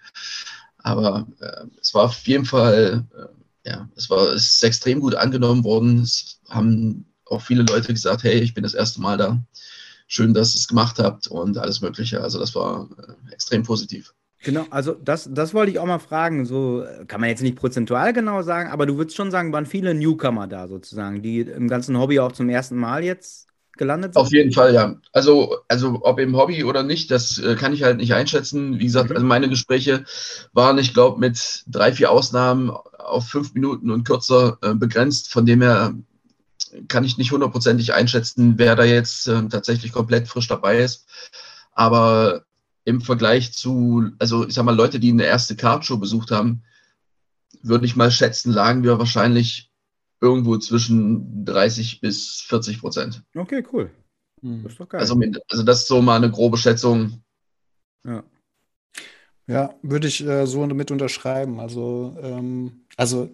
Aber 0.80 1.28
äh, 1.40 1.66
es 1.82 1.94
war 1.94 2.06
auf 2.06 2.28
jeden 2.28 2.46
Fall, 2.46 3.06
äh, 3.16 3.70
ja, 3.70 3.90
es 3.96 4.10
war 4.10 4.30
es 4.34 4.56
ist 4.56 4.64
extrem 4.64 5.00
gut 5.00 5.16
angenommen 5.16 5.64
worden. 5.64 6.02
Es 6.02 6.40
haben 6.50 7.06
auch 7.26 7.42
viele 7.42 7.64
Leute 7.64 7.94
gesagt, 7.94 8.24
hey, 8.24 8.40
ich 8.40 8.54
bin 8.54 8.64
das 8.64 8.74
erste 8.74 9.02
Mal 9.02 9.18
da. 9.18 9.42
Schön, 10.08 10.34
dass 10.34 10.56
ihr 10.56 10.60
es 10.60 10.68
gemacht 10.70 11.00
habt 11.00 11.28
und 11.28 11.58
alles 11.58 11.82
Mögliche. 11.82 12.22
Also 12.22 12.40
das 12.40 12.56
war 12.56 12.88
äh, 12.98 13.34
extrem 13.34 13.64
positiv. 13.64 14.14
Genau, 14.44 14.66
also 14.70 14.94
das, 14.94 15.28
das 15.32 15.54
wollte 15.54 15.72
ich 15.72 15.80
auch 15.80 15.86
mal 15.86 16.00
fragen. 16.00 16.46
So 16.46 16.86
kann 17.08 17.20
man 17.20 17.30
jetzt 17.30 17.42
nicht 17.42 17.58
prozentual 17.58 18.14
genau 18.14 18.44
sagen, 18.44 18.70
aber 18.70 18.86
du 18.86 18.98
würdest 18.98 19.18
schon 19.18 19.32
sagen, 19.32 19.52
waren 19.52 19.66
viele 19.66 19.94
Newcomer 19.94 20.48
da 20.48 20.68
sozusagen, 20.68 21.22
die 21.22 21.42
im 21.42 21.68
ganzen 21.68 21.98
Hobby 21.98 22.20
auch 22.20 22.32
zum 22.32 22.48
ersten 22.48 22.78
Mal 22.78 23.04
jetzt 23.04 23.47
gelandet 23.78 24.14
sind? 24.14 24.22
Auf 24.22 24.32
jeden 24.32 24.52
Fall, 24.52 24.74
ja. 24.74 24.96
Also, 25.14 25.58
also 25.68 26.00
ob 26.04 26.20
im 26.20 26.36
Hobby 26.36 26.64
oder 26.64 26.84
nicht, 26.84 27.12
das 27.12 27.38
äh, 27.38 27.56
kann 27.56 27.74
ich 27.74 27.84
halt 27.84 27.98
nicht 27.98 28.14
einschätzen. 28.14 28.80
Wie 28.80 28.86
gesagt, 28.86 29.10
mhm. 29.10 29.16
also 29.16 29.28
meine 29.28 29.50
Gespräche 29.50 30.06
waren, 30.54 30.78
ich 30.78 30.94
glaube, 30.94 31.20
mit 31.20 31.64
drei, 31.68 31.92
vier 31.92 32.12
Ausnahmen 32.12 32.70
auf 32.70 33.28
fünf 33.28 33.54
Minuten 33.54 33.92
und 33.92 34.04
kürzer 34.04 34.58
äh, 34.62 34.74
begrenzt. 34.74 35.32
Von 35.32 35.46
dem 35.46 35.62
her 35.62 35.94
kann 36.88 37.04
ich 37.04 37.18
nicht 37.18 37.32
hundertprozentig 37.32 37.94
einschätzen, 37.94 38.56
wer 38.58 38.76
da 38.76 38.84
jetzt 38.84 39.28
äh, 39.28 39.48
tatsächlich 39.48 39.92
komplett 39.92 40.28
frisch 40.28 40.48
dabei 40.48 40.80
ist. 40.80 41.08
Aber 41.74 42.44
im 42.84 43.02
Vergleich 43.02 43.54
zu, 43.54 44.12
also 44.20 44.48
ich 44.48 44.54
sag 44.54 44.64
mal, 44.64 44.76
Leute, 44.76 45.00
die 45.00 45.12
eine 45.12 45.26
erste 45.26 45.56
Cardshow 45.56 45.98
besucht 45.98 46.32
haben, 46.32 46.64
würde 47.62 47.86
ich 47.86 47.96
mal 47.96 48.12
schätzen, 48.12 48.52
lagen 48.54 48.84
wir 48.84 49.00
wahrscheinlich 49.00 49.67
irgendwo 50.22 50.58
zwischen 50.58 51.46
30 51.46 52.02
bis 52.02 52.42
40 52.42 52.80
Prozent. 52.80 53.24
Okay, 53.36 53.64
cool. 53.72 53.92
Hm. 54.42 54.64
Das 54.64 54.74
ist 54.74 54.80
doch 54.80 54.90
geil. 54.90 55.02
Also, 55.02 55.20
also 55.50 55.64
das 55.64 55.82
ist 55.82 55.88
so 55.88 56.02
mal 56.02 56.18
eine 56.18 56.32
grobe 56.32 56.58
Schätzung. 56.58 57.24
Ja. 58.06 58.24
Ja, 59.50 59.74
würde 59.82 60.08
ich 60.08 60.26
äh, 60.26 60.46
so 60.46 60.66
mit 60.68 60.92
unterschreiben. 60.92 61.60
Also, 61.60 62.18
ähm, 62.22 62.86
also 62.98 63.34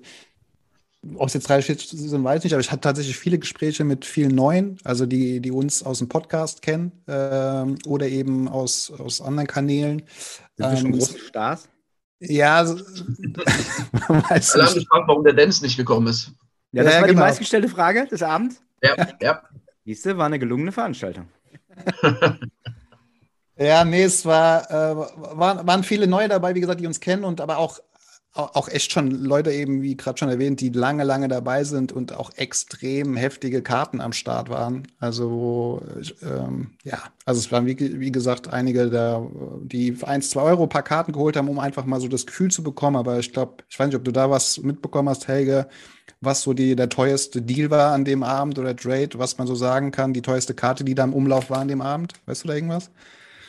ob 1.15 1.27
es 1.27 1.33
jetzt 1.33 1.49
30, 1.49 1.65
40 1.65 1.99
sind, 1.99 2.23
weiß 2.23 2.39
ich 2.39 2.43
nicht, 2.45 2.53
aber 2.53 2.61
ich 2.61 2.71
hatte 2.71 2.81
tatsächlich 2.81 3.17
viele 3.17 3.39
Gespräche 3.39 3.83
mit 3.83 4.05
vielen 4.05 4.33
Neuen, 4.33 4.77
also 4.83 5.05
die, 5.05 5.41
die 5.41 5.51
uns 5.51 5.83
aus 5.83 5.97
dem 5.97 6.07
Podcast 6.07 6.61
kennen 6.61 6.91
ähm, 7.07 7.77
oder 7.85 8.07
eben 8.07 8.47
aus, 8.47 8.91
aus 8.91 9.19
anderen 9.21 9.47
Kanälen. 9.47 10.03
Sind 10.55 10.65
ähm, 10.65 10.77
schon 10.77 10.91
große 10.93 11.19
Stars? 11.19 11.67
Ja, 12.19 12.57
also, 12.57 12.75
weiß 14.07 14.51
Alle 14.53 14.65
haben 14.65 14.75
gefragt, 14.75 15.07
warum 15.07 15.23
der 15.25 15.33
Dennis 15.33 15.61
nicht 15.61 15.75
gekommen 15.75 16.07
ist. 16.07 16.31
Ja, 16.73 16.83
das 16.83 16.93
ja, 16.93 16.99
war 17.01 17.07
genau. 17.07 17.21
die 17.21 17.25
meistgestellte 17.25 17.69
Frage 17.69 18.05
des 18.07 18.21
Abends. 18.21 18.61
Ja, 18.81 18.95
ja. 19.21 19.41
Siehste, 19.85 20.17
war 20.17 20.25
eine 20.25 20.39
gelungene 20.39 20.71
Veranstaltung. 20.71 21.27
ja, 23.57 23.85
nee, 23.85 24.03
es 24.03 24.25
war, 24.25 24.69
äh, 24.69 24.95
waren, 25.37 25.65
waren 25.65 25.83
viele 25.83 26.07
neue 26.07 26.27
dabei, 26.27 26.55
wie 26.55 26.61
gesagt, 26.61 26.81
die 26.81 26.87
uns 26.87 26.99
kennen 26.99 27.23
und 27.23 27.41
aber 27.41 27.57
auch 27.57 27.79
auch 28.35 28.67
echt 28.67 28.91
schon 28.91 29.11
Leute 29.11 29.51
eben, 29.51 29.83
wie 29.83 29.95
gerade 29.95 30.17
schon 30.17 30.29
erwähnt, 30.29 30.59
die 30.59 30.69
lange, 30.69 31.03
lange 31.03 31.27
dabei 31.27 31.63
sind 31.63 31.91
und 31.91 32.13
auch 32.13 32.31
extrem 32.35 33.15
heftige 33.15 33.61
Karten 33.61 34.01
am 34.01 34.11
Start 34.11 34.49
waren. 34.49 34.87
Also 34.99 35.83
ähm, 36.23 36.71
ja, 36.83 36.97
also 37.25 37.39
es 37.39 37.51
waren 37.51 37.67
wie, 37.67 37.77
wie 37.99 38.11
gesagt 38.11 38.51
einige, 38.51 38.89
da, 38.89 39.23
die 39.61 39.91
für 39.91 40.07
1, 40.07 40.31
2 40.31 40.41
Euro 40.41 40.63
ein 40.63 40.69
paar 40.69 40.81
Karten 40.81 41.11
geholt 41.11 41.37
haben, 41.37 41.47
um 41.47 41.59
einfach 41.59 41.85
mal 41.85 42.01
so 42.01 42.07
das 42.07 42.25
Gefühl 42.25 42.49
zu 42.49 42.63
bekommen. 42.63 42.95
Aber 42.95 43.19
ich 43.19 43.31
glaube, 43.31 43.57
ich 43.69 43.77
weiß 43.77 43.87
nicht, 43.87 43.97
ob 43.97 44.03
du 44.03 44.11
da 44.11 44.31
was 44.31 44.57
mitbekommen 44.57 45.09
hast, 45.09 45.27
Helge, 45.27 45.67
was 46.23 46.41
so 46.41 46.53
die, 46.53 46.75
der 46.75 46.89
teuerste 46.89 47.41
Deal 47.41 47.69
war 47.69 47.93
an 47.93 48.05
dem 48.05 48.23
Abend 48.23 48.59
oder 48.59 48.75
Trade, 48.75 49.09
was 49.17 49.37
man 49.37 49.47
so 49.47 49.55
sagen 49.55 49.91
kann, 49.91 50.13
die 50.13 50.21
teuerste 50.21 50.53
Karte, 50.53 50.83
die 50.83 50.95
da 50.95 51.03
im 51.03 51.13
Umlauf 51.13 51.49
war 51.49 51.59
an 51.59 51.67
dem 51.67 51.81
Abend. 51.81 52.13
Weißt 52.25 52.43
du 52.43 52.47
da 52.47 52.55
irgendwas? 52.55 52.91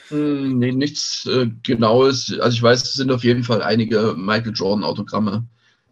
Hm, 0.08 0.58
nee, 0.58 0.72
nichts 0.72 1.26
äh, 1.26 1.48
Genaues. 1.62 2.36
Also 2.38 2.54
ich 2.54 2.62
weiß, 2.62 2.82
es 2.82 2.92
sind 2.94 3.10
auf 3.10 3.24
jeden 3.24 3.44
Fall 3.44 3.62
einige 3.62 4.14
Michael 4.16 4.52
Jordan-Autogramme 4.54 5.44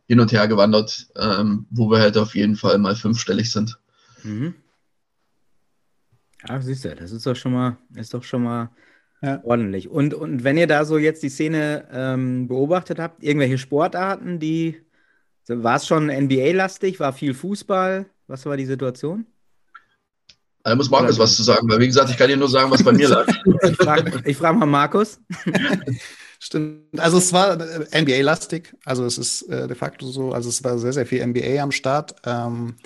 hin 0.06 0.20
und 0.20 0.32
her 0.32 0.48
gewandert, 0.48 1.08
ähm, 1.16 1.66
wo 1.70 1.90
wir 1.90 1.98
halt 1.98 2.16
auf 2.18 2.34
jeden 2.34 2.56
Fall 2.56 2.78
mal 2.78 2.94
fünfstellig 2.94 3.50
sind. 3.50 3.78
Mhm. 4.22 4.54
Ja, 6.48 6.60
siehst 6.60 6.84
du, 6.84 6.94
das 6.94 7.12
ist 7.12 7.24
doch 7.24 7.36
schon 7.36 7.52
mal, 7.52 7.78
ist 7.94 8.12
doch 8.12 8.22
schon 8.24 8.42
mal 8.42 8.70
ja. 9.22 9.40
ordentlich. 9.44 9.88
Und, 9.88 10.12
und 10.12 10.44
wenn 10.44 10.58
ihr 10.58 10.66
da 10.66 10.84
so 10.84 10.98
jetzt 10.98 11.22
die 11.22 11.28
Szene 11.28 11.88
ähm, 11.92 12.48
beobachtet 12.48 12.98
habt, 12.98 13.22
irgendwelche 13.22 13.58
Sportarten, 13.58 14.38
die 14.40 14.82
war 15.48 15.76
es 15.76 15.86
schon 15.86 16.06
NBA-lastig, 16.06 17.00
war 17.00 17.12
viel 17.12 17.34
Fußball? 17.34 18.06
Was 18.26 18.46
war 18.46 18.56
die 18.56 18.66
Situation? 18.66 19.26
Da 20.64 20.76
muss 20.76 20.90
Markus 20.90 21.18
was 21.18 21.36
zu 21.36 21.42
sagen, 21.42 21.68
weil 21.68 21.80
wie 21.80 21.88
gesagt, 21.88 22.10
ich 22.10 22.16
kann 22.16 22.28
dir 22.28 22.36
nur 22.36 22.48
sagen, 22.48 22.70
was 22.70 22.84
bei 22.84 22.92
mir 22.92 23.08
lag. 23.08 23.26
ich 23.62 23.76
frage 23.76 24.34
frag 24.34 24.56
mal 24.56 24.66
Markus. 24.66 25.18
Stimmt. 26.38 26.98
Also 26.98 27.18
es 27.18 27.32
war 27.32 27.60
äh, 27.60 28.00
NBA-lastig. 28.00 28.74
Also 28.84 29.04
es 29.04 29.18
ist 29.18 29.42
äh, 29.42 29.66
de 29.66 29.76
facto 29.76 30.06
so, 30.06 30.32
also 30.32 30.48
es 30.48 30.62
war 30.62 30.78
sehr, 30.78 30.92
sehr 30.92 31.06
viel 31.06 31.24
NBA 31.24 31.62
am 31.62 31.72
Start. 31.72 32.14
Ähm, 32.24 32.76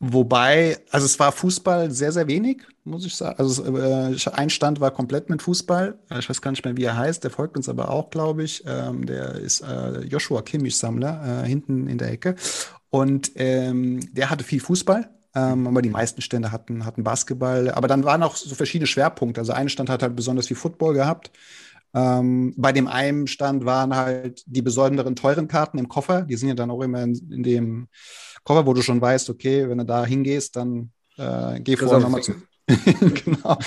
wobei, 0.00 0.78
also 0.90 1.06
es 1.06 1.18
war 1.18 1.32
Fußball 1.32 1.90
sehr, 1.90 2.12
sehr 2.12 2.26
wenig, 2.28 2.62
muss 2.84 3.04
ich 3.04 3.14
sagen. 3.14 3.38
Also 3.38 3.64
äh, 3.64 4.16
ein 4.32 4.50
Stand 4.50 4.80
war 4.80 4.90
komplett 4.90 5.30
mit 5.30 5.42
Fußball. 5.42 5.98
Ich 6.18 6.28
weiß 6.28 6.40
gar 6.42 6.50
nicht 6.50 6.64
mehr, 6.64 6.76
wie 6.76 6.84
er 6.84 6.96
heißt. 6.96 7.24
Der 7.24 7.30
folgt 7.30 7.56
uns 7.56 7.68
aber 7.68 7.90
auch, 7.90 8.10
glaube 8.10 8.44
ich. 8.44 8.64
Ähm, 8.66 9.06
der 9.06 9.34
ist 9.34 9.60
äh, 9.60 10.00
Joshua 10.02 10.42
Kimmich-Sammler, 10.42 11.44
äh, 11.44 11.48
hinten 11.48 11.88
in 11.88 11.98
der 11.98 12.10
Ecke. 12.10 12.36
Und 12.90 13.32
ähm, 13.34 14.00
der 14.14 14.30
hatte 14.30 14.44
viel 14.44 14.60
Fußball. 14.60 15.10
Ähm, 15.34 15.66
aber 15.66 15.82
die 15.82 15.90
meisten 15.90 16.22
Stände 16.22 16.52
hatten, 16.52 16.84
hatten 16.84 17.04
Basketball. 17.04 17.70
Aber 17.70 17.88
dann 17.88 18.04
waren 18.04 18.22
auch 18.22 18.36
so 18.36 18.54
verschiedene 18.54 18.86
Schwerpunkte. 18.86 19.40
Also 19.40 19.52
ein 19.52 19.68
Stand 19.68 19.90
hat 19.90 20.02
halt 20.02 20.16
besonders 20.16 20.46
viel 20.46 20.56
Football 20.56 20.94
gehabt. 20.94 21.30
Ähm, 21.94 22.54
bei 22.56 22.72
dem 22.72 22.86
einen 22.86 23.26
Stand 23.26 23.64
waren 23.64 23.94
halt 23.94 24.42
die 24.46 24.62
besonderen 24.62 25.16
teuren 25.16 25.48
Karten 25.48 25.78
im 25.78 25.88
Koffer. 25.88 26.22
Die 26.22 26.36
sind 26.36 26.48
ja 26.48 26.54
dann 26.54 26.70
auch 26.70 26.82
immer 26.82 27.02
in, 27.02 27.14
in 27.30 27.42
dem 27.42 27.88
Koffer, 28.48 28.66
wo 28.66 28.72
du 28.72 28.80
schon 28.80 28.98
weißt, 28.98 29.28
okay, 29.28 29.68
wenn 29.68 29.76
du 29.76 29.84
da 29.84 30.06
hingehst, 30.06 30.56
dann 30.56 30.90
äh, 31.18 31.60
geh 31.60 31.76
vorher 31.76 31.98
nochmal 31.98 32.22
zu. 32.22 32.32
genau. 32.66 33.58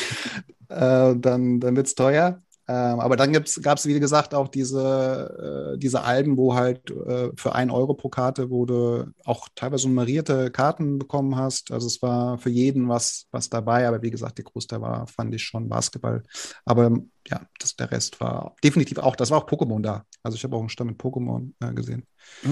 Äh, 0.69 1.15
dann 1.19 1.59
dann 1.59 1.75
wird 1.75 1.85
es 1.85 1.93
teuer. 1.93 2.41
Ähm, 2.67 2.99
aber 2.99 3.15
dann 3.15 3.31
gab 3.31 3.77
es, 3.77 3.85
wie 3.85 3.99
gesagt, 3.99 4.33
auch 4.33 4.47
diese, 4.47 5.73
äh, 5.75 5.77
diese 5.77 6.01
Alben, 6.03 6.35
wo 6.35 6.55
halt 6.55 6.89
äh, 6.89 7.29
für 7.35 7.53
ein 7.53 7.69
Euro 7.69 7.93
pro 7.93 8.09
Karte, 8.09 8.49
wo 8.49 8.65
du 8.65 9.05
auch 9.23 9.49
teilweise 9.53 9.87
nummerierte 9.87 10.49
Karten 10.49 10.97
bekommen 10.97 11.35
hast. 11.35 11.71
Also 11.71 11.85
es 11.85 12.01
war 12.01 12.39
für 12.39 12.49
jeden 12.49 12.89
was, 12.89 13.27
was 13.31 13.49
dabei, 13.49 13.87
aber 13.87 14.01
wie 14.01 14.09
gesagt, 14.09 14.39
der 14.39 14.45
Großteil 14.45 14.81
war, 14.81 15.05
fand 15.05 15.35
ich 15.35 15.43
schon 15.43 15.69
Basketball. 15.69 16.23
Aber 16.65 16.91
ja, 17.27 17.41
das, 17.59 17.75
der 17.75 17.91
Rest 17.91 18.19
war 18.19 18.55
definitiv 18.63 18.97
auch, 18.97 19.15
das 19.15 19.29
war 19.29 19.39
auch 19.39 19.47
Pokémon 19.47 19.81
da. 19.81 20.05
Also 20.23 20.37
ich 20.37 20.43
habe 20.43 20.55
auch 20.55 20.61
einen 20.61 20.69
Stand 20.69 20.89
mit 20.89 20.99
Pokémon 20.99 21.51
äh, 21.59 21.73
gesehen. 21.73 22.07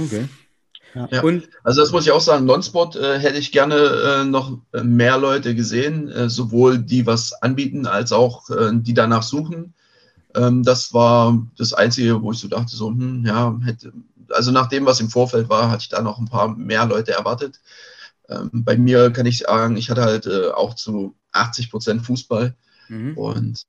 Okay. 0.05 0.27
Ja. 0.95 1.21
Und, 1.21 1.49
also 1.63 1.81
das 1.81 1.91
muss 1.91 2.05
ich 2.05 2.11
auch 2.11 2.21
sagen, 2.21 2.45
Nonspot 2.45 2.95
äh, 2.95 3.19
hätte 3.19 3.37
ich 3.37 3.51
gerne 3.51 3.75
äh, 3.75 4.23
noch 4.25 4.57
mehr 4.73 5.17
Leute 5.17 5.55
gesehen, 5.55 6.09
äh, 6.09 6.29
sowohl 6.29 6.79
die 6.79 7.05
was 7.05 7.33
anbieten, 7.33 7.85
als 7.85 8.11
auch 8.11 8.49
äh, 8.49 8.71
die 8.73 8.93
danach 8.93 9.23
suchen. 9.23 9.73
Ähm, 10.35 10.63
das 10.63 10.93
war 10.93 11.47
das 11.57 11.73
Einzige, 11.73 12.21
wo 12.21 12.31
ich 12.31 12.39
so 12.39 12.47
dachte, 12.47 12.75
so, 12.75 12.89
hm, 12.89 13.25
ja, 13.25 13.57
hätte, 13.63 13.93
also 14.29 14.51
nach 14.51 14.67
dem, 14.67 14.85
was 14.85 14.99
im 14.99 15.09
Vorfeld 15.09 15.49
war, 15.49 15.69
hatte 15.69 15.81
ich 15.83 15.89
da 15.89 16.01
noch 16.01 16.19
ein 16.19 16.27
paar 16.27 16.55
mehr 16.55 16.85
Leute 16.85 17.13
erwartet. 17.13 17.59
Ähm, 18.27 18.49
bei 18.53 18.77
mir 18.77 19.11
kann 19.11 19.25
ich 19.25 19.39
sagen, 19.39 19.77
ich 19.77 19.89
hatte 19.89 20.03
halt 20.03 20.25
äh, 20.27 20.49
auch 20.49 20.75
zu 20.75 21.15
80 21.31 21.71
Prozent 21.71 22.05
Fußball. 22.05 22.55
Mhm. 22.89 23.17
Und 23.17 23.61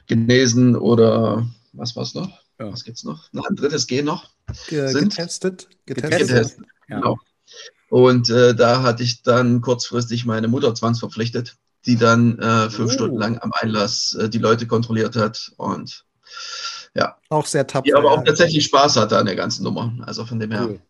genesen 0.06 0.76
oder 0.76 1.46
was 1.72 1.96
war 1.96 2.02
es 2.02 2.14
noch? 2.14 2.40
Ja. 2.58 2.70
Was 2.70 2.86
es 2.86 3.04
noch? 3.04 3.32
noch? 3.32 3.48
Ein 3.48 3.56
drittes 3.56 3.86
G 3.86 4.02
noch. 4.02 4.28
Ge 4.68 4.88
sind. 4.88 5.10
Getestet. 5.10 5.68
Getestet. 5.86 6.28
getestet. 6.28 6.66
Ja. 6.88 6.96
Genau. 6.96 7.18
Und 7.88 8.28
äh, 8.28 8.54
da 8.54 8.82
hatte 8.82 9.02
ich 9.02 9.22
dann 9.22 9.60
kurzfristig 9.60 10.26
meine 10.26 10.48
Mutter 10.48 10.74
zwangsverpflichtet, 10.74 11.56
die 11.86 11.96
dann 11.96 12.38
äh, 12.38 12.70
fünf 12.70 12.90
oh. 12.90 12.94
Stunden 12.94 13.18
lang 13.18 13.38
am 13.38 13.52
Einlass 13.52 14.14
äh, 14.14 14.28
die 14.28 14.38
Leute 14.38 14.66
kontrolliert 14.66 15.16
hat 15.16 15.52
und 15.56 16.04
ja. 16.94 17.16
Auch 17.28 17.46
sehr 17.46 17.66
tapfer. 17.66 17.84
Die 17.84 17.94
aber 17.94 18.10
auch 18.10 18.24
tatsächlich 18.24 18.64
Spaß 18.64 18.96
hatte 18.96 19.16
an 19.16 19.26
der 19.26 19.36
ganzen 19.36 19.62
Nummer. 19.64 19.92
Also 20.02 20.24
von 20.26 20.38
dem 20.38 20.50
her. 20.50 20.66
Cool. 20.68 20.80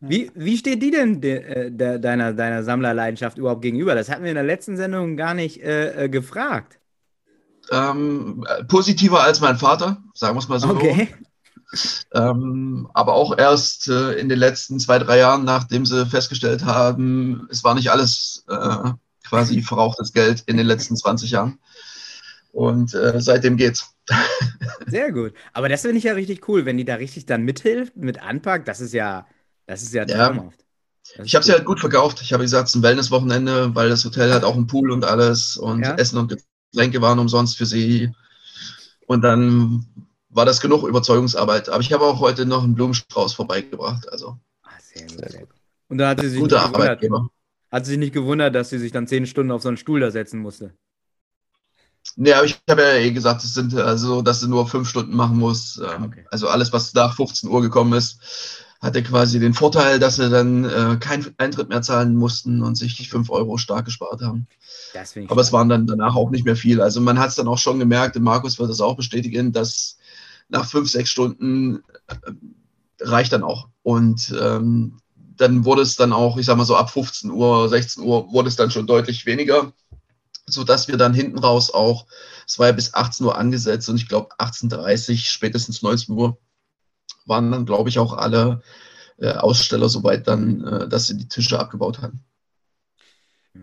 Wie, 0.00 0.30
wie 0.34 0.56
steht 0.56 0.82
die 0.82 0.90
denn 0.90 1.20
de, 1.20 1.36
äh, 1.38 1.70
de, 1.72 1.98
deiner, 1.98 2.32
deiner 2.32 2.62
Sammlerleidenschaft 2.62 3.36
überhaupt 3.36 3.62
gegenüber? 3.62 3.94
Das 3.94 4.08
hatten 4.08 4.22
wir 4.22 4.30
in 4.30 4.36
der 4.36 4.44
letzten 4.44 4.76
Sendung 4.76 5.16
gar 5.16 5.34
nicht 5.34 5.60
äh, 5.60 6.04
äh 6.04 6.08
gefragt. 6.08 6.78
Ähm, 7.70 8.46
positiver 8.68 9.22
als 9.22 9.40
mein 9.40 9.58
Vater, 9.58 10.02
sagen 10.14 10.36
wir 10.36 10.40
es 10.40 10.48
mal 10.48 10.60
so. 10.60 10.68
Okay. 10.68 11.08
Ähm, 12.14 12.88
aber 12.94 13.12
auch 13.12 13.36
erst 13.36 13.88
äh, 13.88 14.12
in 14.12 14.28
den 14.28 14.38
letzten 14.38 14.80
zwei, 14.80 14.98
drei 14.98 15.18
Jahren, 15.18 15.44
nachdem 15.44 15.84
sie 15.84 16.06
festgestellt 16.06 16.64
haben, 16.64 17.46
es 17.50 17.62
war 17.62 17.74
nicht 17.74 17.90
alles 17.90 18.44
äh, 18.48 18.90
quasi 19.28 19.62
verrauchtes 19.62 20.12
Geld 20.12 20.44
in 20.46 20.56
den 20.56 20.66
letzten 20.66 20.96
20 20.96 21.30
Jahren. 21.30 21.58
Und 22.52 22.94
äh, 22.94 23.20
seitdem 23.20 23.56
geht's. 23.56 23.94
Sehr 24.86 25.12
gut. 25.12 25.34
Aber 25.52 25.68
das 25.68 25.82
finde 25.82 25.98
ich 25.98 26.04
ja 26.04 26.14
richtig 26.14 26.48
cool, 26.48 26.64
wenn 26.64 26.78
die 26.78 26.86
da 26.86 26.94
richtig 26.94 27.26
dann 27.26 27.42
mithilft, 27.42 27.96
mit 27.96 28.22
anpackt. 28.22 28.66
Das 28.66 28.80
ist 28.80 28.94
ja, 28.94 29.26
das 29.68 29.82
ist 29.82 29.92
ja 29.92 30.06
traumhaft. 30.06 30.64
Ja. 31.16 31.24
Ich 31.24 31.34
habe 31.34 31.44
sie 31.44 31.52
halt 31.52 31.64
gut 31.64 31.78
verkauft. 31.78 32.20
Ich 32.22 32.32
habe 32.32 32.42
gesagt, 32.42 32.68
es 32.68 32.74
ist 32.74 32.80
ein 32.80 32.82
Wellnesswochenende, 32.82 33.74
weil 33.74 33.90
das 33.90 34.04
Hotel 34.04 34.32
hat 34.32 34.44
auch 34.44 34.56
einen 34.56 34.66
Pool 34.66 34.90
und 34.90 35.04
alles 35.04 35.56
und 35.56 35.82
ja. 35.82 35.94
Essen 35.94 36.18
und 36.18 36.28
Getränke 36.72 37.00
waren 37.02 37.18
umsonst 37.18 37.56
für 37.56 37.66
sie. 37.66 38.10
Und 39.06 39.22
dann 39.22 39.86
war 40.30 40.46
das 40.46 40.60
genug 40.60 40.84
Überzeugungsarbeit. 40.84 41.68
Aber 41.68 41.80
ich 41.80 41.92
habe 41.92 42.04
auch 42.04 42.18
heute 42.20 42.46
noch 42.46 42.64
einen 42.64 42.74
Blumenstrauß 42.74 43.34
vorbeigebracht. 43.34 44.10
Also. 44.10 44.38
Ach, 44.62 44.80
sehr 44.80 45.06
gut, 45.06 45.30
sehr 45.30 45.40
gut. 45.40 45.56
Und 45.88 45.98
da 45.98 46.08
hat 46.10 46.20
sie 46.20 46.28
sich 46.28 46.40
Gute 46.40 46.54
nicht 46.54 46.64
Arbeitgeber. 46.64 47.28
Hat 47.70 47.84
sie 47.84 47.90
sich 47.90 47.98
nicht 47.98 48.14
gewundert, 48.14 48.54
dass 48.54 48.70
sie 48.70 48.78
sich 48.78 48.92
dann 48.92 49.06
zehn 49.06 49.26
Stunden 49.26 49.52
auf 49.52 49.62
so 49.62 49.68
einen 49.68 49.76
Stuhl 49.76 50.00
da 50.00 50.10
setzen 50.10 50.40
musste? 50.40 50.72
Nee, 52.16 52.32
aber 52.32 52.46
ich 52.46 52.58
habe 52.68 52.82
ja 52.82 52.94
eh 52.94 53.10
gesagt, 53.10 53.44
es 53.44 53.52
sind 53.52 53.74
also, 53.74 54.22
dass 54.22 54.40
sie 54.40 54.48
nur 54.48 54.66
fünf 54.66 54.88
Stunden 54.88 55.14
machen 55.14 55.36
muss. 55.36 55.78
Ähm, 55.78 56.04
okay. 56.04 56.26
Also 56.30 56.48
alles, 56.48 56.72
was 56.72 56.94
nach 56.94 57.14
15 57.14 57.50
Uhr 57.50 57.60
gekommen 57.60 57.92
ist, 57.92 58.20
hatte 58.80 59.02
quasi 59.02 59.40
den 59.40 59.54
Vorteil, 59.54 59.98
dass 59.98 60.16
sie 60.16 60.30
dann 60.30 60.64
äh, 60.64 60.96
keinen 61.00 61.34
Eintritt 61.38 61.68
mehr 61.68 61.82
zahlen 61.82 62.14
mussten 62.14 62.62
und 62.62 62.76
sich 62.76 62.96
die 62.96 63.06
fünf 63.06 63.28
Euro 63.30 63.58
stark 63.58 63.86
gespart 63.86 64.22
haben. 64.22 64.46
Aber 65.30 65.40
es 65.40 65.52
waren 65.52 65.68
dann 65.68 65.86
danach 65.86 66.14
auch 66.14 66.30
nicht 66.30 66.44
mehr 66.44 66.56
viel. 66.56 66.80
Also 66.80 67.00
man 67.00 67.18
hat 67.18 67.30
es 67.30 67.34
dann 67.34 67.48
auch 67.48 67.58
schon 67.58 67.80
gemerkt, 67.80 68.16
und 68.16 68.22
Markus 68.22 68.58
wird 68.58 68.70
das 68.70 68.80
auch 68.80 68.96
bestätigen, 68.96 69.52
dass 69.52 69.98
nach 70.48 70.64
fünf, 70.64 70.90
sechs 70.90 71.10
Stunden 71.10 71.82
äh, 72.06 72.14
reicht 73.00 73.32
dann 73.32 73.42
auch. 73.42 73.68
Und 73.82 74.34
ähm, 74.40 75.00
dann 75.36 75.64
wurde 75.64 75.82
es 75.82 75.96
dann 75.96 76.12
auch, 76.12 76.36
ich 76.36 76.46
sag 76.46 76.56
mal 76.56 76.64
so 76.64 76.76
ab 76.76 76.90
15 76.90 77.30
Uhr, 77.30 77.68
16 77.68 78.02
Uhr, 78.04 78.32
wurde 78.32 78.48
es 78.48 78.56
dann 78.56 78.70
schon 78.70 78.86
deutlich 78.86 79.26
weniger. 79.26 79.72
sodass 80.46 80.88
wir 80.88 80.96
dann 80.96 81.14
hinten 81.14 81.38
raus 81.38 81.72
auch, 81.74 82.06
es 82.46 82.58
war 82.58 82.68
ja 82.68 82.72
bis 82.72 82.94
18 82.94 83.26
Uhr 83.26 83.36
angesetzt 83.36 83.88
und 83.90 83.96
ich 83.96 84.08
glaube 84.08 84.30
18.30 84.38 85.28
spätestens 85.28 85.82
19 85.82 86.14
Uhr 86.16 86.38
waren 87.28 87.50
dann, 87.50 87.66
glaube 87.66 87.88
ich, 87.88 87.98
auch 87.98 88.12
alle 88.14 88.62
äh, 89.18 89.32
Aussteller 89.32 89.88
soweit 89.88 90.26
dann, 90.28 90.64
äh, 90.64 90.88
dass 90.88 91.06
sie 91.06 91.16
die 91.16 91.28
Tische 91.28 91.58
abgebaut 91.58 92.00
hatten. 92.00 92.24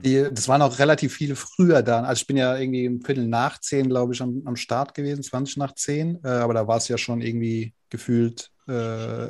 Die, 0.04 0.28
das 0.32 0.48
waren 0.48 0.62
auch 0.62 0.80
relativ 0.80 1.14
viele 1.14 1.36
früher 1.36 1.82
da. 1.82 2.02
Also 2.02 2.22
ich 2.22 2.28
bin 2.28 2.38
ja 2.38 2.58
irgendwie 2.58 2.86
im 2.86 3.02
Viertel 3.02 3.28
nach 3.28 3.60
zehn, 3.60 3.88
glaube 3.88 4.14
ich, 4.14 4.22
am, 4.22 4.42
am, 4.46 4.56
Start 4.56 4.94
gewesen, 4.94 5.24
20 5.24 5.58
nach 5.58 5.74
zehn. 5.74 6.20
Äh, 6.24 6.28
aber 6.28 6.54
da 6.54 6.68
war 6.68 6.78
es 6.78 6.88
ja 6.88 6.98
schon 6.98 7.22
irgendwie 7.22 7.74
gefühlt, 7.90 8.52
äh, 8.68 9.28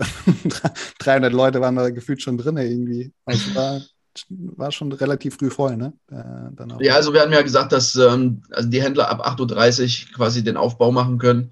300 1.00 1.32
Leute 1.32 1.62
waren 1.62 1.75
da 1.75 1.89
gefühlt 1.89 2.22
schon 2.22 2.38
drin 2.38 2.58
irgendwie. 2.58 3.13
Also 3.25 3.54
war, 3.54 3.82
war 4.30 4.72
schon 4.72 4.92
relativ 4.92 5.36
früh 5.36 5.51
voll, 5.51 5.77
ne? 5.77 5.94
Äh, 6.10 6.84
ja, 6.86 6.96
also 6.96 7.13
wir 7.13 7.22
hatten 7.22 7.34
ja 7.34 7.42
gesagt, 7.42 7.72
dass 7.72 7.96
ähm, 7.96 8.42
also 8.50 8.68
die 8.68 8.82
Händler 8.82 9.10
ab 9.10 9.25
8.30 9.25 10.08
Uhr 10.08 10.15
quasi 10.15 10.44
den 10.44 10.58
Aufbau 10.58 10.92
machen 10.92 11.20
können. 11.20 11.51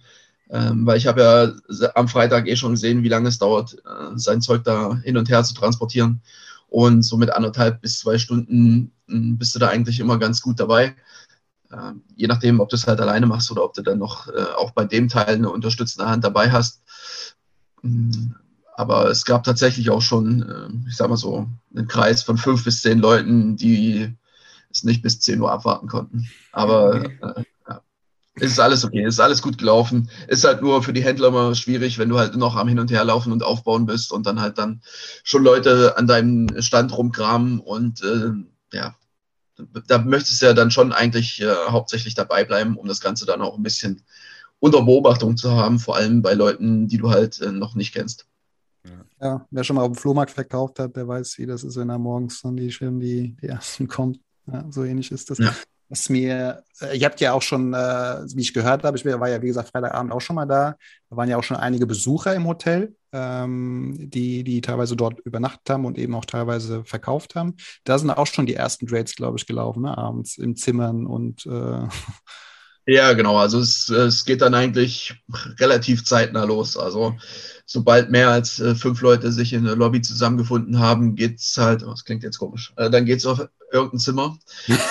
Ähm, 0.54 0.86
weil 0.86 0.98
ich 0.98 1.08
habe 1.08 1.22
ja 1.22 1.90
am 1.96 2.08
Freitag 2.08 2.48
eh 2.48 2.56
schon 2.56 2.74
gesehen, 2.74 3.02
wie 3.02 3.10
lange 3.10 3.28
es 3.28 3.40
dauert, 3.40 3.74
äh, 3.74 4.12
sein 4.18 4.40
Zeug 4.40 4.64
da 4.64 4.96
hin 4.98 5.18
und 5.18 5.28
her 5.28 5.44
zu 5.44 5.56
transportieren. 5.56 6.22
Und 6.68 7.02
so 7.02 7.18
mit 7.18 7.32
anderthalb 7.32 7.82
bis 7.82 8.00
zwei 8.00 8.20
Stunden 8.20 8.92
hm, 9.08 9.40
bist 9.40 9.56
du 9.56 9.60
da 9.60 9.70
eigentlich 9.70 10.00
immer 10.00 10.20
ganz 10.20 10.42
gut 10.42 10.60
dabei. 10.60 10.96
Äh, 11.72 11.94
je 12.16 12.28
nachdem, 12.28 12.60
ob 12.60 12.70
du 12.70 12.76
es 12.76 12.86
halt 12.86 13.02
alleine 13.02 13.26
machst 13.26 13.50
oder 13.50 13.64
ob 13.64 13.74
du 13.74 13.82
dann 13.82 13.98
noch 13.98 14.28
äh, 14.28 14.46
auch 14.56 14.72
bei 14.72 14.86
dem 14.86 15.10
Teil 15.10 15.36
eine 15.36 15.50
unterstützende 15.50 16.08
Hand 16.08 16.24
dabei 16.24 16.52
hast. 16.52 16.84
Hm, 17.82 18.36
aber 18.76 19.10
es 19.10 19.26
gab 19.26 19.44
tatsächlich 19.44 19.90
auch 19.90 20.04
schon, 20.04 20.44
äh, 20.44 20.88
ich 20.88 20.96
sag 20.96 21.10
mal 21.10 21.18
so, 21.18 21.48
einen 21.76 21.88
Kreis 21.88 22.22
von 22.22 22.38
fünf 22.38 22.64
bis 22.64 22.82
zehn 22.82 23.00
Leuten, 23.00 23.58
die 23.58 24.16
es 24.70 24.84
nicht 24.84 25.02
bis 25.02 25.20
10 25.20 25.42
Uhr 25.42 25.52
abwarten 25.52 25.88
konnten. 25.88 26.30
Aber 26.52 26.96
okay. 27.22 27.46
Es 28.36 28.54
ist 28.54 28.60
alles 28.60 28.84
okay, 28.84 29.04
es 29.04 29.16
ist 29.16 29.20
alles 29.20 29.42
gut 29.42 29.58
gelaufen. 29.58 30.10
Ist 30.28 30.44
halt 30.44 30.62
nur 30.62 30.82
für 30.82 30.94
die 30.94 31.04
Händler 31.04 31.28
immer 31.28 31.54
schwierig, 31.54 32.00
wenn 32.00 32.10
du 32.10 32.18
halt 32.18 32.36
noch 32.36 32.56
am 32.56 32.68
Hin 32.68 32.80
und 32.80 32.92
Her 32.92 33.04
laufen 33.04 33.32
und 33.32 33.44
aufbauen 33.44 33.86
bist 33.86 34.12
und 34.12 34.26
dann 34.26 34.42
halt 34.42 34.58
dann 34.58 34.82
schon 35.24 35.44
Leute 35.44 35.98
an 35.98 36.08
deinem 36.08 36.62
Stand 36.62 36.98
rumkramen 36.98 37.60
und 37.60 38.02
äh, 38.04 38.32
ja, 38.76 38.96
da 39.88 40.00
möchtest 40.00 40.42
du 40.42 40.48
ja 40.48 40.54
dann 40.54 40.72
schon 40.72 40.94
eigentlich 40.94 41.42
äh, 41.42 41.54
hauptsächlich 41.68 42.16
dabei 42.16 42.44
bleiben, 42.44 42.76
um 42.76 42.88
das 42.88 43.02
Ganze 43.02 43.28
dann 43.28 43.42
auch 43.42 43.56
ein 43.56 43.64
bisschen 43.64 44.02
unter 44.60 44.82
Beobachtung 44.82 45.38
zu 45.38 45.52
haben, 45.52 45.78
vor 45.78 45.96
allem 45.96 46.24
bei 46.24 46.34
Leuten, 46.34 46.88
die 46.88 46.98
du 46.98 47.12
halt 47.12 47.40
äh, 47.40 47.52
noch 47.52 47.76
nicht 47.76 47.94
kennst. 47.94 48.26
Ja, 49.22 49.46
wer 49.52 49.64
schon 49.64 49.76
mal 49.76 49.84
auf 49.84 49.92
dem 49.92 49.96
Flohmarkt 49.96 50.32
verkauft 50.32 50.80
hat, 50.80 50.96
der 50.96 51.08
weiß, 51.08 51.38
wie 51.38 51.46
das 51.46 51.64
ist, 51.64 51.78
wenn 51.78 51.90
er 51.90 52.00
morgens 52.00 52.42
dann 52.42 52.58
die, 52.58 52.68
die, 52.68 53.38
die 53.40 53.48
ersten 53.48 53.88
kommt. 53.88 54.20
Ja, 54.52 54.66
so 54.70 54.84
ähnlich 54.84 55.12
ist 55.12 55.30
das. 55.30 55.38
Ja 55.38 55.54
was 55.94 56.10
mir, 56.10 56.64
äh, 56.82 56.98
ihr 56.98 57.06
habt 57.06 57.22
ja 57.22 57.34
auch 57.34 57.44
schon, 57.44 57.72
äh, 57.76 57.78
wie 58.34 58.42
ich 58.42 58.54
gehört 58.56 58.84
habe, 58.84 58.98
ich 58.98 59.06
war 59.06 59.30
ja 59.30 59.40
wie 59.44 59.48
gesagt 59.48 59.70
Freitagabend 59.70 60.12
auch 60.12 60.22
schon 60.22 60.36
mal 60.36 60.48
da, 60.48 60.76
da 61.12 61.16
waren 61.16 61.30
ja 61.30 61.38
auch 61.38 61.44
schon 61.44 61.56
einige 61.56 61.86
Besucher 61.86 62.34
im 62.34 62.48
Hotel, 62.48 62.96
ähm, 63.12 63.94
die, 64.00 64.44
die 64.44 64.62
teilweise 64.62 64.96
dort 64.96 65.20
übernachtet 65.20 65.70
haben 65.70 65.86
und 65.86 66.00
eben 66.00 66.16
auch 66.16 66.26
teilweise 66.26 66.84
verkauft 66.84 67.36
haben. 67.36 67.58
Da 67.84 68.00
sind 68.00 68.10
auch 68.10 68.26
schon 68.26 68.48
die 68.48 68.56
ersten 68.56 68.88
Trades, 68.88 69.16
glaube 69.16 69.38
ich, 69.38 69.46
gelaufen, 69.46 69.84
ne? 69.84 69.96
abends 69.96 70.40
in 70.40 70.56
Zimmern 70.56 71.06
und 71.06 71.46
äh 71.46 71.88
Ja, 72.86 73.14
genau. 73.14 73.38
Also 73.38 73.60
es, 73.60 73.90
es 73.90 74.26
geht 74.26 74.42
dann 74.42 74.54
eigentlich 74.54 75.16
relativ 75.60 76.04
zeitnah 76.04 76.44
los. 76.44 76.78
Also 76.78 77.16
sobald 77.66 78.12
mehr 78.12 78.30
als 78.30 78.60
äh, 78.60 78.76
fünf 78.76 79.02
Leute 79.02 79.32
sich 79.32 79.54
in 79.54 79.64
der 79.64 79.76
Lobby 79.76 80.02
zusammengefunden 80.02 80.80
haben, 80.80 81.16
geht 81.16 81.40
es 81.40 81.58
halt, 81.58 81.84
oh, 81.84 81.92
das 81.92 82.04
klingt 82.04 82.24
jetzt 82.24 82.38
komisch, 82.38 82.74
äh, 82.76 82.90
dann 82.90 83.06
geht 83.06 83.20
es 83.20 83.26
auf 83.26 83.48
irgendein 83.72 84.00
Zimmer. 84.00 84.38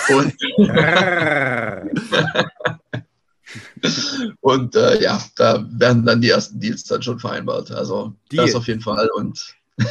Und, 0.09 0.35
und 4.41 4.75
äh, 4.75 5.03
ja, 5.03 5.23
da 5.37 5.67
werden 5.71 6.07
dann 6.07 6.21
die 6.21 6.31
ersten 6.31 6.61
Deals 6.61 6.85
dann 6.85 7.03
schon 7.03 7.19
vereinbart. 7.19 7.71
Also 7.71 8.15
Deal. 8.31 8.47
das 8.47 8.55
auf 8.55 8.67
jeden 8.67 8.81
Fall. 8.81 9.09
Und 9.15 9.55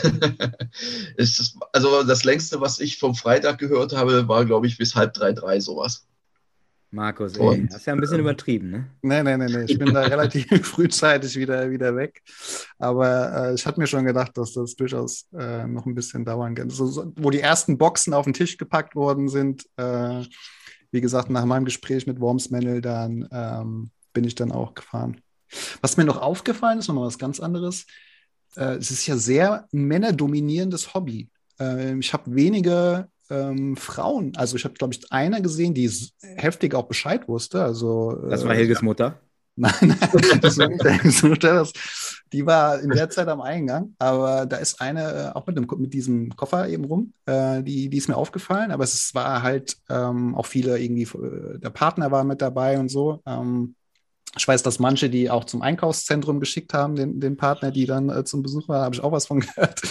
ist 1.17 1.39
das, 1.39 1.55
also 1.73 2.03
das 2.03 2.23
längste, 2.23 2.61
was 2.61 2.79
ich 2.79 2.99
vom 2.99 3.15
Freitag 3.15 3.59
gehört 3.59 3.95
habe, 3.95 4.27
war, 4.27 4.45
glaube 4.45 4.67
ich, 4.67 4.77
bis 4.77 4.95
halb 4.95 5.13
drei, 5.13 5.33
drei 5.33 5.59
sowas. 5.59 6.05
Markus, 6.93 7.37
ey, 7.37 7.65
das 7.67 7.77
ist 7.77 7.85
ja 7.85 7.93
ein 7.93 8.01
bisschen 8.01 8.19
übertrieben, 8.19 8.69
ne? 8.69 8.91
Nee, 9.01 9.23
nee, 9.23 9.37
nee, 9.37 9.45
nee. 9.45 9.63
Ich 9.63 9.79
bin 9.79 9.93
da 9.93 10.01
relativ 10.07 10.45
frühzeitig 10.67 11.37
wieder, 11.37 11.69
wieder 11.71 11.95
weg. 11.95 12.21
Aber 12.77 13.47
äh, 13.49 13.53
ich 13.53 13.65
hatte 13.65 13.79
mir 13.79 13.87
schon 13.87 14.03
gedacht, 14.03 14.37
dass 14.37 14.53
das 14.53 14.75
durchaus 14.75 15.25
äh, 15.33 15.65
noch 15.67 15.85
ein 15.85 15.95
bisschen 15.95 16.25
dauern 16.25 16.53
kann. 16.53 16.69
So, 16.69 16.87
so, 16.87 17.13
wo 17.15 17.29
die 17.29 17.39
ersten 17.39 17.77
Boxen 17.77 18.13
auf 18.13 18.25
den 18.25 18.33
Tisch 18.33 18.57
gepackt 18.57 18.95
worden 18.95 19.29
sind, 19.29 19.65
äh, 19.77 20.23
wie 20.91 20.99
gesagt, 20.99 21.29
nach 21.29 21.45
meinem 21.45 21.63
Gespräch 21.63 22.05
mit 22.07 22.19
Wormsmännel, 22.19 22.81
dann 22.81 23.25
ähm, 23.31 23.91
bin 24.11 24.25
ich 24.25 24.35
dann 24.35 24.51
auch 24.51 24.73
gefahren. 24.73 25.21
Was 25.79 25.95
mir 25.95 26.03
noch 26.03 26.21
aufgefallen 26.21 26.79
ist, 26.79 26.89
nochmal 26.89 27.07
was 27.07 27.17
ganz 27.17 27.39
anderes. 27.39 27.85
Äh, 28.57 28.75
es 28.75 28.91
ist 28.91 29.07
ja 29.07 29.15
sehr 29.15 29.67
männerdominierendes 29.71 30.93
Hobby. 30.93 31.29
Äh, 31.57 31.97
ich 31.97 32.11
habe 32.11 32.35
wenige 32.35 33.07
ähm, 33.31 33.77
Frauen. 33.77 34.33
Also 34.35 34.55
ich 34.55 34.65
habe, 34.65 34.75
glaube 34.75 34.93
ich, 34.93 35.11
eine 35.11 35.41
gesehen, 35.41 35.73
die 35.73 35.89
heftig 36.35 36.75
auch 36.75 36.87
Bescheid 36.87 37.27
wusste. 37.27 37.63
Also, 37.63 38.11
das 38.29 38.43
war 38.43 38.53
äh, 38.53 38.57
Helges 38.57 38.79
ja. 38.79 38.85
Mutter. 38.85 39.19
Nein, 39.55 39.73
nein, 39.81 40.39
das 40.41 40.57
war 40.57 40.69
nicht 40.69 40.83
Helges 40.83 41.23
Mutter. 41.23 41.55
Das, 41.55 41.73
die 42.31 42.45
war 42.45 42.79
in 42.79 42.89
der 42.89 43.09
Zeit 43.09 43.27
am 43.27 43.41
Eingang. 43.41 43.95
Aber 43.99 44.45
da 44.45 44.57
ist 44.57 44.79
eine 44.81 45.31
äh, 45.33 45.37
auch 45.37 45.45
mit, 45.47 45.57
dem, 45.57 45.67
mit 45.77 45.93
diesem 45.93 46.35
Koffer 46.35 46.67
eben 46.69 46.85
rum. 46.85 47.13
Äh, 47.25 47.61
die, 47.63 47.89
die 47.89 47.97
ist 47.97 48.07
mir 48.07 48.17
aufgefallen. 48.17 48.71
Aber 48.71 48.83
es 48.83 49.13
war 49.13 49.43
halt 49.43 49.77
ähm, 49.89 50.35
auch 50.35 50.45
viele 50.45 50.79
irgendwie, 50.79 51.03
äh, 51.03 51.59
der 51.59 51.69
Partner 51.69 52.11
war 52.11 52.23
mit 52.23 52.41
dabei 52.41 52.79
und 52.79 52.89
so. 52.89 53.21
Ähm, 53.25 53.75
ich 54.37 54.47
weiß, 54.47 54.63
dass 54.63 54.79
manche, 54.79 55.09
die 55.09 55.29
auch 55.29 55.45
zum 55.45 55.61
Einkaufszentrum 55.61 56.39
geschickt 56.39 56.73
haben, 56.73 56.95
den, 56.95 57.19
den 57.19 57.37
Partner, 57.37 57.71
die 57.71 57.85
dann 57.85 58.09
äh, 58.09 58.23
zum 58.23 58.43
Besuch 58.43 58.67
waren, 58.69 58.83
habe 58.83 58.95
ich 58.95 59.03
auch 59.03 59.11
was 59.11 59.27
von 59.27 59.39
gehört 59.41 59.81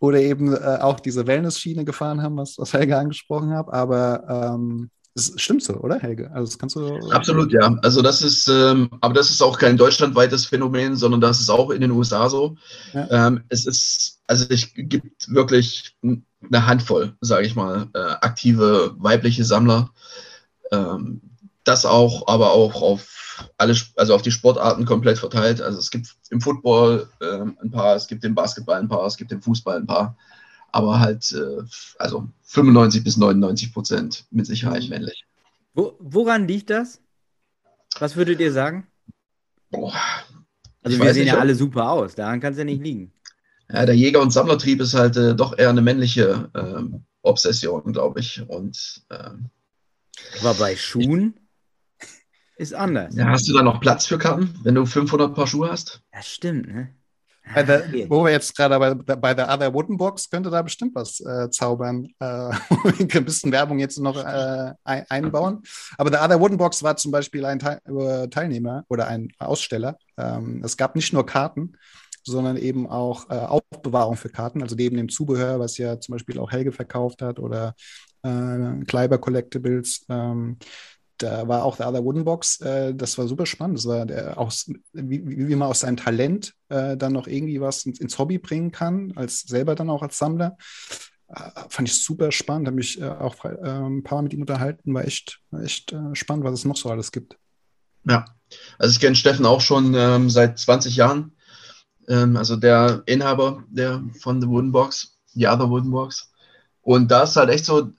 oder 0.00 0.20
eben 0.20 0.54
äh, 0.54 0.78
auch 0.80 1.00
diese 1.00 1.26
Wellness-Schiene 1.26 1.84
gefahren 1.84 2.22
haben, 2.22 2.36
was, 2.36 2.58
was 2.58 2.72
Helge 2.72 2.96
angesprochen 2.96 3.50
hat. 3.50 3.72
Aber 3.72 4.54
ähm, 4.54 4.90
das 5.14 5.32
stimmt 5.36 5.64
so, 5.64 5.74
oder 5.74 5.98
Helge? 5.98 6.30
Also 6.32 6.52
das 6.52 6.58
kannst 6.58 6.76
du. 6.76 7.10
Absolut, 7.10 7.52
ja. 7.52 7.76
Also 7.82 8.02
das 8.02 8.22
ist, 8.22 8.46
ähm, 8.48 8.88
aber 9.00 9.14
das 9.14 9.30
ist 9.30 9.42
auch 9.42 9.58
kein 9.58 9.76
deutschlandweites 9.76 10.46
Phänomen, 10.46 10.94
sondern 10.94 11.20
das 11.20 11.40
ist 11.40 11.50
auch 11.50 11.70
in 11.70 11.80
den 11.80 11.90
USA 11.90 12.28
so. 12.28 12.56
Ja. 12.92 13.26
Ähm, 13.26 13.42
es 13.48 13.66
ist, 13.66 14.20
also 14.28 14.46
es 14.48 14.68
gibt 14.74 15.28
wirklich 15.28 15.96
eine 16.02 16.66
Handvoll, 16.66 17.16
sage 17.20 17.46
ich 17.46 17.56
mal, 17.56 17.88
äh, 17.94 17.98
aktive 17.98 18.94
weibliche 18.98 19.44
Sammler. 19.44 19.90
Ähm, 20.70 21.20
das 21.68 21.84
auch, 21.84 22.26
aber 22.26 22.52
auch 22.52 22.82
auf 22.82 23.46
alle, 23.56 23.76
also 23.96 24.14
auf 24.14 24.22
die 24.22 24.30
Sportarten 24.30 24.84
komplett 24.84 25.18
verteilt. 25.18 25.60
Also 25.60 25.78
es 25.78 25.90
gibt 25.90 26.08
im 26.30 26.40
Football 26.40 27.08
äh, 27.20 27.40
ein 27.62 27.70
paar, 27.70 27.94
es 27.94 28.08
gibt 28.08 28.24
im 28.24 28.34
Basketball 28.34 28.80
ein 28.80 28.88
paar, 28.88 29.06
es 29.06 29.16
gibt 29.16 29.30
im 29.30 29.42
Fußball 29.42 29.76
ein 29.76 29.86
paar, 29.86 30.16
aber 30.72 30.98
halt 30.98 31.32
äh, 31.32 31.62
also 31.98 32.28
95 32.42 33.04
bis 33.04 33.16
99 33.16 33.72
Prozent 33.72 34.26
mit 34.30 34.46
Sicherheit 34.46 34.88
männlich. 34.88 35.24
Wo, 35.74 35.94
woran 36.00 36.48
liegt 36.48 36.70
das? 36.70 37.00
Was 37.98 38.16
würdet 38.16 38.40
ihr 38.40 38.52
sagen? 38.52 38.86
Boah, 39.70 39.94
also 40.82 40.98
wir 40.98 41.14
sehen 41.14 41.26
ja 41.26 41.38
alle 41.38 41.54
super 41.54 41.90
aus, 41.90 42.14
daran 42.14 42.40
kann 42.40 42.52
es 42.52 42.58
ja 42.58 42.64
nicht 42.64 42.82
liegen. 42.82 43.12
Ja, 43.70 43.84
der 43.84 43.94
Jäger- 43.94 44.22
und 44.22 44.32
Sammlertrieb 44.32 44.80
ist 44.80 44.94
halt 44.94 45.16
äh, 45.16 45.34
doch 45.34 45.58
eher 45.58 45.68
eine 45.68 45.82
männliche 45.82 46.50
äh, 46.54 46.98
Obsession, 47.20 47.92
glaube 47.92 48.20
ich. 48.20 48.42
Und 48.48 49.02
ähm, 49.10 49.50
aber 50.40 50.54
bei 50.54 50.76
Schuhen? 50.76 51.34
Ist 52.58 52.74
anders. 52.74 53.14
Ja, 53.14 53.26
hast 53.26 53.48
du 53.48 53.54
da 53.54 53.62
noch 53.62 53.80
Platz 53.80 54.06
für 54.06 54.18
Karten, 54.18 54.54
wenn 54.62 54.74
du 54.74 54.84
500 54.84 55.34
Paar 55.34 55.46
Schuhe 55.46 55.70
hast? 55.70 56.02
Das 56.12 56.28
stimmt, 56.28 56.66
ne? 56.66 56.94
Bei 57.54 57.62
der, 57.62 58.10
wo 58.10 58.24
wir 58.24 58.30
jetzt 58.30 58.54
gerade 58.56 58.78
bei, 58.78 59.16
bei 59.16 59.32
der 59.32 59.48
Other 59.48 59.72
Wooden 59.72 59.96
Box 59.96 60.28
könnte 60.28 60.50
da 60.50 60.60
bestimmt 60.60 60.94
was 60.94 61.20
äh, 61.20 61.48
zaubern. 61.50 62.06
Äh, 62.18 62.50
ein 63.14 63.24
bisschen 63.24 63.52
Werbung 63.52 63.78
jetzt 63.78 63.98
noch 63.98 64.22
äh, 64.22 64.72
einbauen. 64.84 65.62
Aber 65.96 66.10
der 66.10 66.22
Other 66.22 66.40
Wooden 66.40 66.58
Box 66.58 66.82
war 66.82 66.96
zum 66.96 67.10
Beispiel 67.10 67.44
ein 67.44 67.58
Teil, 67.58 67.80
äh, 67.86 68.28
Teilnehmer 68.28 68.84
oder 68.88 69.08
ein 69.08 69.28
Aussteller. 69.38 69.96
Ähm, 70.18 70.62
es 70.62 70.76
gab 70.76 70.94
nicht 70.94 71.12
nur 71.12 71.24
Karten, 71.24 71.72
sondern 72.22 72.56
eben 72.56 72.86
auch 72.86 73.30
äh, 73.30 73.34
Aufbewahrung 73.34 74.16
für 74.16 74.28
Karten, 74.28 74.62
also 74.62 74.76
neben 74.76 74.96
dem 74.96 75.08
Zubehör, 75.08 75.58
was 75.58 75.78
ja 75.78 75.98
zum 76.00 76.12
Beispiel 76.12 76.38
auch 76.38 76.50
Helge 76.50 76.72
verkauft 76.72 77.22
hat 77.22 77.38
oder 77.38 77.74
äh, 78.22 78.84
Kleiber 78.86 79.18
Collectibles. 79.18 80.04
Ähm, 80.10 80.58
da 81.18 81.48
war 81.48 81.64
auch 81.64 81.76
The 81.76 81.84
Other 81.84 82.04
Wooden 82.04 82.24
Box, 82.24 82.60
äh, 82.60 82.94
das 82.94 83.18
war 83.18 83.28
super 83.28 83.46
spannend. 83.46 83.78
Das 83.78 83.86
war 83.86 84.06
der, 84.06 84.38
auch, 84.38 84.52
wie, 84.92 85.48
wie 85.48 85.54
man 85.54 85.68
aus 85.68 85.80
seinem 85.80 85.96
Talent 85.96 86.54
äh, 86.68 86.96
dann 86.96 87.12
noch 87.12 87.26
irgendwie 87.26 87.60
was 87.60 87.84
ins, 87.84 88.18
Hobby 88.18 88.38
bringen 88.38 88.70
kann, 88.70 89.12
als 89.16 89.40
selber 89.40 89.74
dann 89.74 89.90
auch 89.90 90.02
als 90.02 90.18
Sammler. 90.18 90.56
Äh, 91.28 91.50
fand 91.68 91.88
ich 91.88 92.02
super 92.02 92.32
spannend, 92.32 92.68
habe 92.68 92.76
mich 92.76 93.00
äh, 93.00 93.08
auch 93.08 93.44
äh, 93.44 93.48
ein 93.48 94.02
paar 94.02 94.18
Mal 94.18 94.22
mit 94.22 94.34
ihm 94.34 94.40
unterhalten, 94.40 94.94
war 94.94 95.04
echt, 95.04 95.40
echt 95.62 95.92
äh, 95.92 96.14
spannend, 96.14 96.44
was 96.44 96.54
es 96.54 96.64
noch 96.64 96.76
so 96.76 96.90
alles 96.90 97.12
gibt. 97.12 97.36
Ja, 98.04 98.24
also 98.78 98.92
ich 98.92 99.00
kenne 99.00 99.16
Steffen 99.16 99.44
auch 99.44 99.60
schon 99.60 99.94
ähm, 99.94 100.30
seit 100.30 100.58
20 100.58 100.96
Jahren. 100.96 101.32
Ähm, 102.08 102.36
also 102.36 102.56
der 102.56 103.02
Inhaber 103.06 103.64
der, 103.68 104.02
von 104.20 104.40
The 104.40 104.48
Wooden 104.48 104.72
Box, 104.72 105.18
The 105.34 105.48
Other 105.48 105.68
Wooden 105.68 105.90
Box. 105.90 106.30
Und 106.80 107.10
da 107.10 107.24
ist 107.24 107.36
halt 107.36 107.50
echt 107.50 107.66
so, 107.66 107.92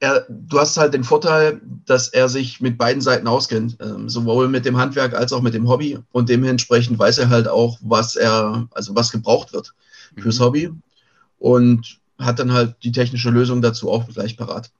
er, 0.00 0.26
du 0.28 0.58
hast 0.58 0.76
halt 0.76 0.94
den 0.94 1.04
Vorteil, 1.04 1.60
dass 1.86 2.08
er 2.08 2.28
sich 2.28 2.60
mit 2.60 2.78
beiden 2.78 3.02
Seiten 3.02 3.26
auskennt, 3.26 3.76
ähm, 3.80 4.08
sowohl 4.08 4.48
mit 4.48 4.64
dem 4.64 4.76
Handwerk 4.76 5.14
als 5.14 5.32
auch 5.32 5.42
mit 5.42 5.54
dem 5.54 5.68
Hobby. 5.68 5.98
Und 6.12 6.28
dementsprechend 6.28 6.98
weiß 6.98 7.18
er 7.18 7.30
halt 7.30 7.48
auch, 7.48 7.78
was 7.82 8.14
er, 8.16 8.68
also 8.72 8.94
was 8.94 9.10
gebraucht 9.10 9.52
wird 9.52 9.74
fürs 10.16 10.38
mhm. 10.38 10.44
Hobby. 10.44 10.70
Und 11.38 11.98
hat 12.18 12.38
dann 12.38 12.52
halt 12.52 12.76
die 12.82 12.92
technische 12.92 13.30
Lösung 13.30 13.62
dazu 13.62 13.90
auch 13.90 14.08
gleich 14.08 14.36
parat. 14.36 14.70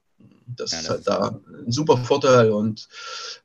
Das, 0.59 0.73
ja, 0.73 0.79
ist 0.81 0.91
halt 0.91 1.07
da 1.07 1.39
ein 1.65 1.73
super 1.73 1.97
Vorteil. 1.97 2.51
Und 2.51 2.89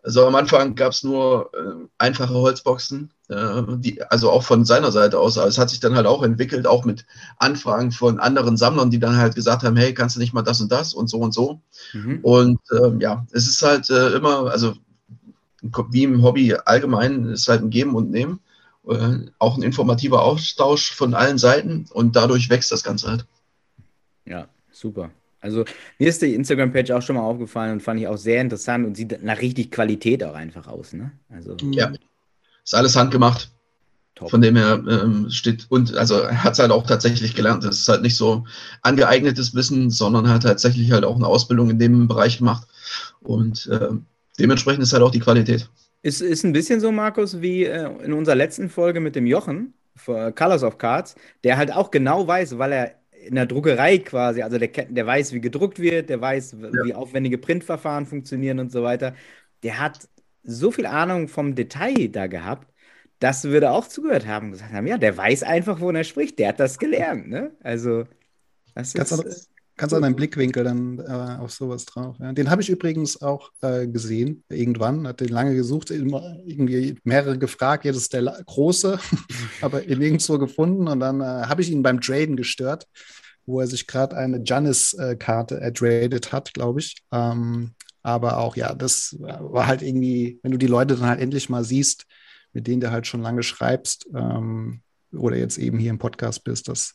also 0.02 0.26
am 0.26 0.36
Anfang 0.36 0.76
gab 0.76 0.91
es 0.91 1.04
nur 1.04 1.52
äh, 1.54 1.88
einfache 1.97 2.34
Holzboxen, 2.34 3.12
äh, 3.30 3.62
die, 3.78 4.02
also 4.04 4.32
auch 4.32 4.43
von 4.43 4.65
seiner 4.65 4.91
Seite 4.91 5.19
aus. 5.19 5.38
Aber 5.38 5.47
es 5.47 5.58
hat 5.58 5.69
sich 5.69 5.80
dann 5.80 5.95
halt 5.95 6.08
auch 6.08 6.23
entwickelt, 6.23 6.67
auch 6.67 6.86
mit 6.86 7.06
Anfragen 7.38 7.91
von 7.91 8.19
anderen 8.19 8.58
Sammlern, 8.58 8.91
die 8.91 8.99
dann 8.99 9.17
halt 9.17 9.36
gesagt 9.36 9.63
haben, 9.63 9.78
hey, 9.78 9.93
kannst 9.93 10.15
du 10.15 10.19
nicht 10.19 10.34
mal 10.34 10.41
das 10.41 10.62
und 10.62 10.71
das 10.71 10.93
und 10.93 11.10
so 11.10 11.19
und 11.19 11.34
so. 11.34 11.62
Mhm. 11.93 12.19
Und 12.21 12.60
äh, 12.71 12.97
ja, 12.99 13.26
es 13.32 13.47
ist 13.47 13.62
halt 13.62 13.89
äh, 13.89 14.10
immer, 14.12 14.52
also 14.52 14.76
wie 15.91 16.04
im 16.04 16.23
Hobby 16.23 16.56
allgemein, 16.65 17.26
ist 17.26 17.47
halt 17.47 17.62
ein 17.62 17.69
Geben 17.69 17.95
und 17.95 18.12
Nehmen. 18.12 18.39
Äh, 18.88 19.32
auch 19.39 19.56
ein 19.56 19.63
informativer 19.63 20.23
Austausch 20.23 20.93
von 20.93 21.13
allen 21.13 21.38
Seiten 21.38 21.86
und 21.91 22.15
dadurch 22.15 22.49
wächst 22.49 22.71
das 22.71 22.84
Ganze 22.84 23.10
halt. 23.10 23.26
Ja, 24.26 24.47
super. 24.71 25.10
Also 25.43 25.65
mir 25.99 26.08
ist 26.08 26.21
die 26.21 26.34
Instagram-Page 26.34 26.91
auch 26.91 27.01
schon 27.01 27.17
mal 27.17 27.21
aufgefallen 27.21 27.73
und 27.73 27.84
fand 27.84 27.99
ich 27.99 28.08
auch 28.08 28.17
sehr 28.17 28.41
interessant 28.41 28.86
und 28.86 28.95
sieht 28.95 29.21
nach 29.23 29.41
richtig 29.41 29.71
Qualität 29.71 30.23
auch 30.23 30.34
einfach 30.34 30.67
aus. 30.67 30.93
Ne? 30.93 31.12
Also, 31.29 31.58
ja, 31.71 31.91
ist 32.63 32.73
alles 32.73 32.95
handgemacht. 32.95 33.51
Top. 34.15 34.29
Von 34.29 34.41
dem 34.41 34.56
her 34.56 34.82
ähm, 34.88 35.29
steht, 35.32 35.65
und 35.69 35.97
also 35.97 36.27
hat 36.29 36.53
es 36.53 36.60
halt 36.60 36.71
auch 36.71 36.86
tatsächlich 36.86 37.34
gelernt. 37.34 37.65
Es 37.65 37.79
ist 37.79 37.89
halt 37.89 38.03
nicht 38.03 38.15
so 38.15 38.45
angeeignetes 38.84 39.56
Wissen, 39.56 39.89
sondern 39.89 40.29
hat 40.29 40.43
tatsächlich 40.43 40.91
halt 40.91 41.03
auch 41.03 41.15
eine 41.15 41.25
Ausbildung 41.25 41.71
in 41.71 41.79
dem 41.79 42.08
Bereich 42.08 42.38
gemacht. 42.38 42.67
Und 43.21 43.67
äh, 43.67 43.89
dementsprechend 44.39 44.84
ist 44.84 44.93
halt 44.93 45.01
auch 45.01 45.10
die 45.10 45.19
Qualität. 45.19 45.67
Ist, 46.03 46.21
ist 46.21 46.43
ein 46.43 46.53
bisschen 46.53 46.79
so, 46.79 46.91
Markus, 46.91 47.41
wie 47.41 47.65
äh, 47.65 47.89
in 48.03 48.13
unserer 48.13 48.36
letzten 48.36 48.69
Folge 48.69 48.99
mit 48.99 49.15
dem 49.15 49.25
Jochen, 49.25 49.73
Colors 50.06 50.63
of 50.63 50.77
Cards, 50.77 51.15
der 51.43 51.58
halt 51.58 51.73
auch 51.73 51.89
genau 51.89 52.27
weiß, 52.27 52.58
weil 52.58 52.71
er 52.71 52.95
in 53.26 53.36
der 53.36 53.46
Druckerei 53.46 54.00
quasi, 54.00 54.42
also 54.42 54.58
der, 54.58 54.68
der 54.68 55.06
weiß, 55.06 55.34
wie 55.34 55.42
gedruckt 55.42 55.80
wird, 55.80 56.10
der 56.10 56.22
weiß, 56.22 56.56
ja. 56.60 56.86
wie 56.86 56.94
aufwendige 56.94 57.38
Printverfahren 57.38 58.06
funktionieren 58.06 58.60
und 58.60 58.72
so 58.72 58.84
weiter. 58.84 59.16
Der 59.64 59.80
hat 59.80 60.08
so 60.44 60.72
viel 60.72 60.86
Ahnung 60.86 61.28
vom 61.28 61.56
Detail 61.56 62.10
da 62.10 62.28
gehabt, 62.28 62.74
dass 63.20 63.46
wir 63.46 63.62
da 63.62 63.72
auch 63.72 63.88
zugehört 63.88 64.28
haben 64.28 64.48
und 64.48 64.52
gesagt 64.54 64.74
haben, 64.74 64.88
ja, 64.88 64.98
der 64.98 65.16
weiß 65.16 65.44
einfach, 65.44 65.80
wovon 65.80 65.96
er 65.96 66.04
spricht, 66.04 66.40
der 66.40 66.50
hat 66.50 66.60
das 66.60 66.78
gelernt. 66.78 67.30
Ne? 67.30 67.52
Also, 67.64 68.04
das 68.76 68.94
ist, 68.96 69.50
Ganz 69.84 69.91
anderen 69.91 70.15
Blickwinkel 70.15 70.63
dann 70.63 70.98
äh, 70.98 71.41
auf 71.41 71.52
sowas 71.52 71.84
drauf. 71.84 72.15
Ja. 72.17 72.32
Den 72.32 72.50
habe 72.50 72.62
ich 72.62 72.69
übrigens 72.69 73.22
auch 73.22 73.52
äh, 73.60 73.86
gesehen, 73.86 74.46
irgendwann. 74.48 75.06
Hat 75.06 75.19
den 75.19 75.28
lange 75.28 75.56
gesucht, 75.56 75.91
irgendwie 75.91 76.98
mehrere 77.04 77.38
gefragt. 77.38 77.84
Jetzt 77.84 77.98
ist 77.98 78.13
der 78.13 78.24
große, 78.46 78.98
aber 79.62 79.84
ihn 79.84 80.00
nirgendwo 80.00 80.39
gefunden. 80.39 80.88
Und 80.88 81.02
dann 81.02 81.19
äh, 81.19 81.26
habe 81.26 81.62
ich 81.62 81.69
ihn 81.69 81.84
beim 81.84 82.00
Traden 82.00 82.38
gestört, 82.38 82.88
wo 83.46 83.60
er 83.60 83.67
sich 83.67 83.86
gerade 83.86 84.15
eine 84.15 84.41
Janis-Karte 84.41 85.60
ertradet 85.60 86.32
hat, 86.32 86.54
glaube 86.54 86.80
ich. 86.80 87.04
Ähm, 87.12 87.72
aber 88.04 88.38
auch, 88.38 88.56
ja, 88.56 88.74
das 88.76 89.17
war 89.19 89.67
halt 89.67 89.82
irgendwie, 89.82 90.39
wenn 90.43 90.54
du 90.54 90.58
die 90.58 90.67
Leute 90.67 90.96
dann 90.96 91.10
halt 91.10 91.19
endlich 91.19 91.50
mal 91.50 91.65
siehst, 91.65 92.06
mit 92.54 92.67
denen 92.67 92.80
du 92.80 92.89
halt 92.89 93.06
schon 93.06 93.22
lange 93.22 93.43
schreibst 93.43 94.08
ähm, 94.15 94.82
oder 95.12 95.36
jetzt 95.36 95.58
eben 95.58 95.78
hier 95.78 95.89
im 95.89 96.00
Podcast 96.00 96.46
bist, 96.46 96.69
das 96.69 96.93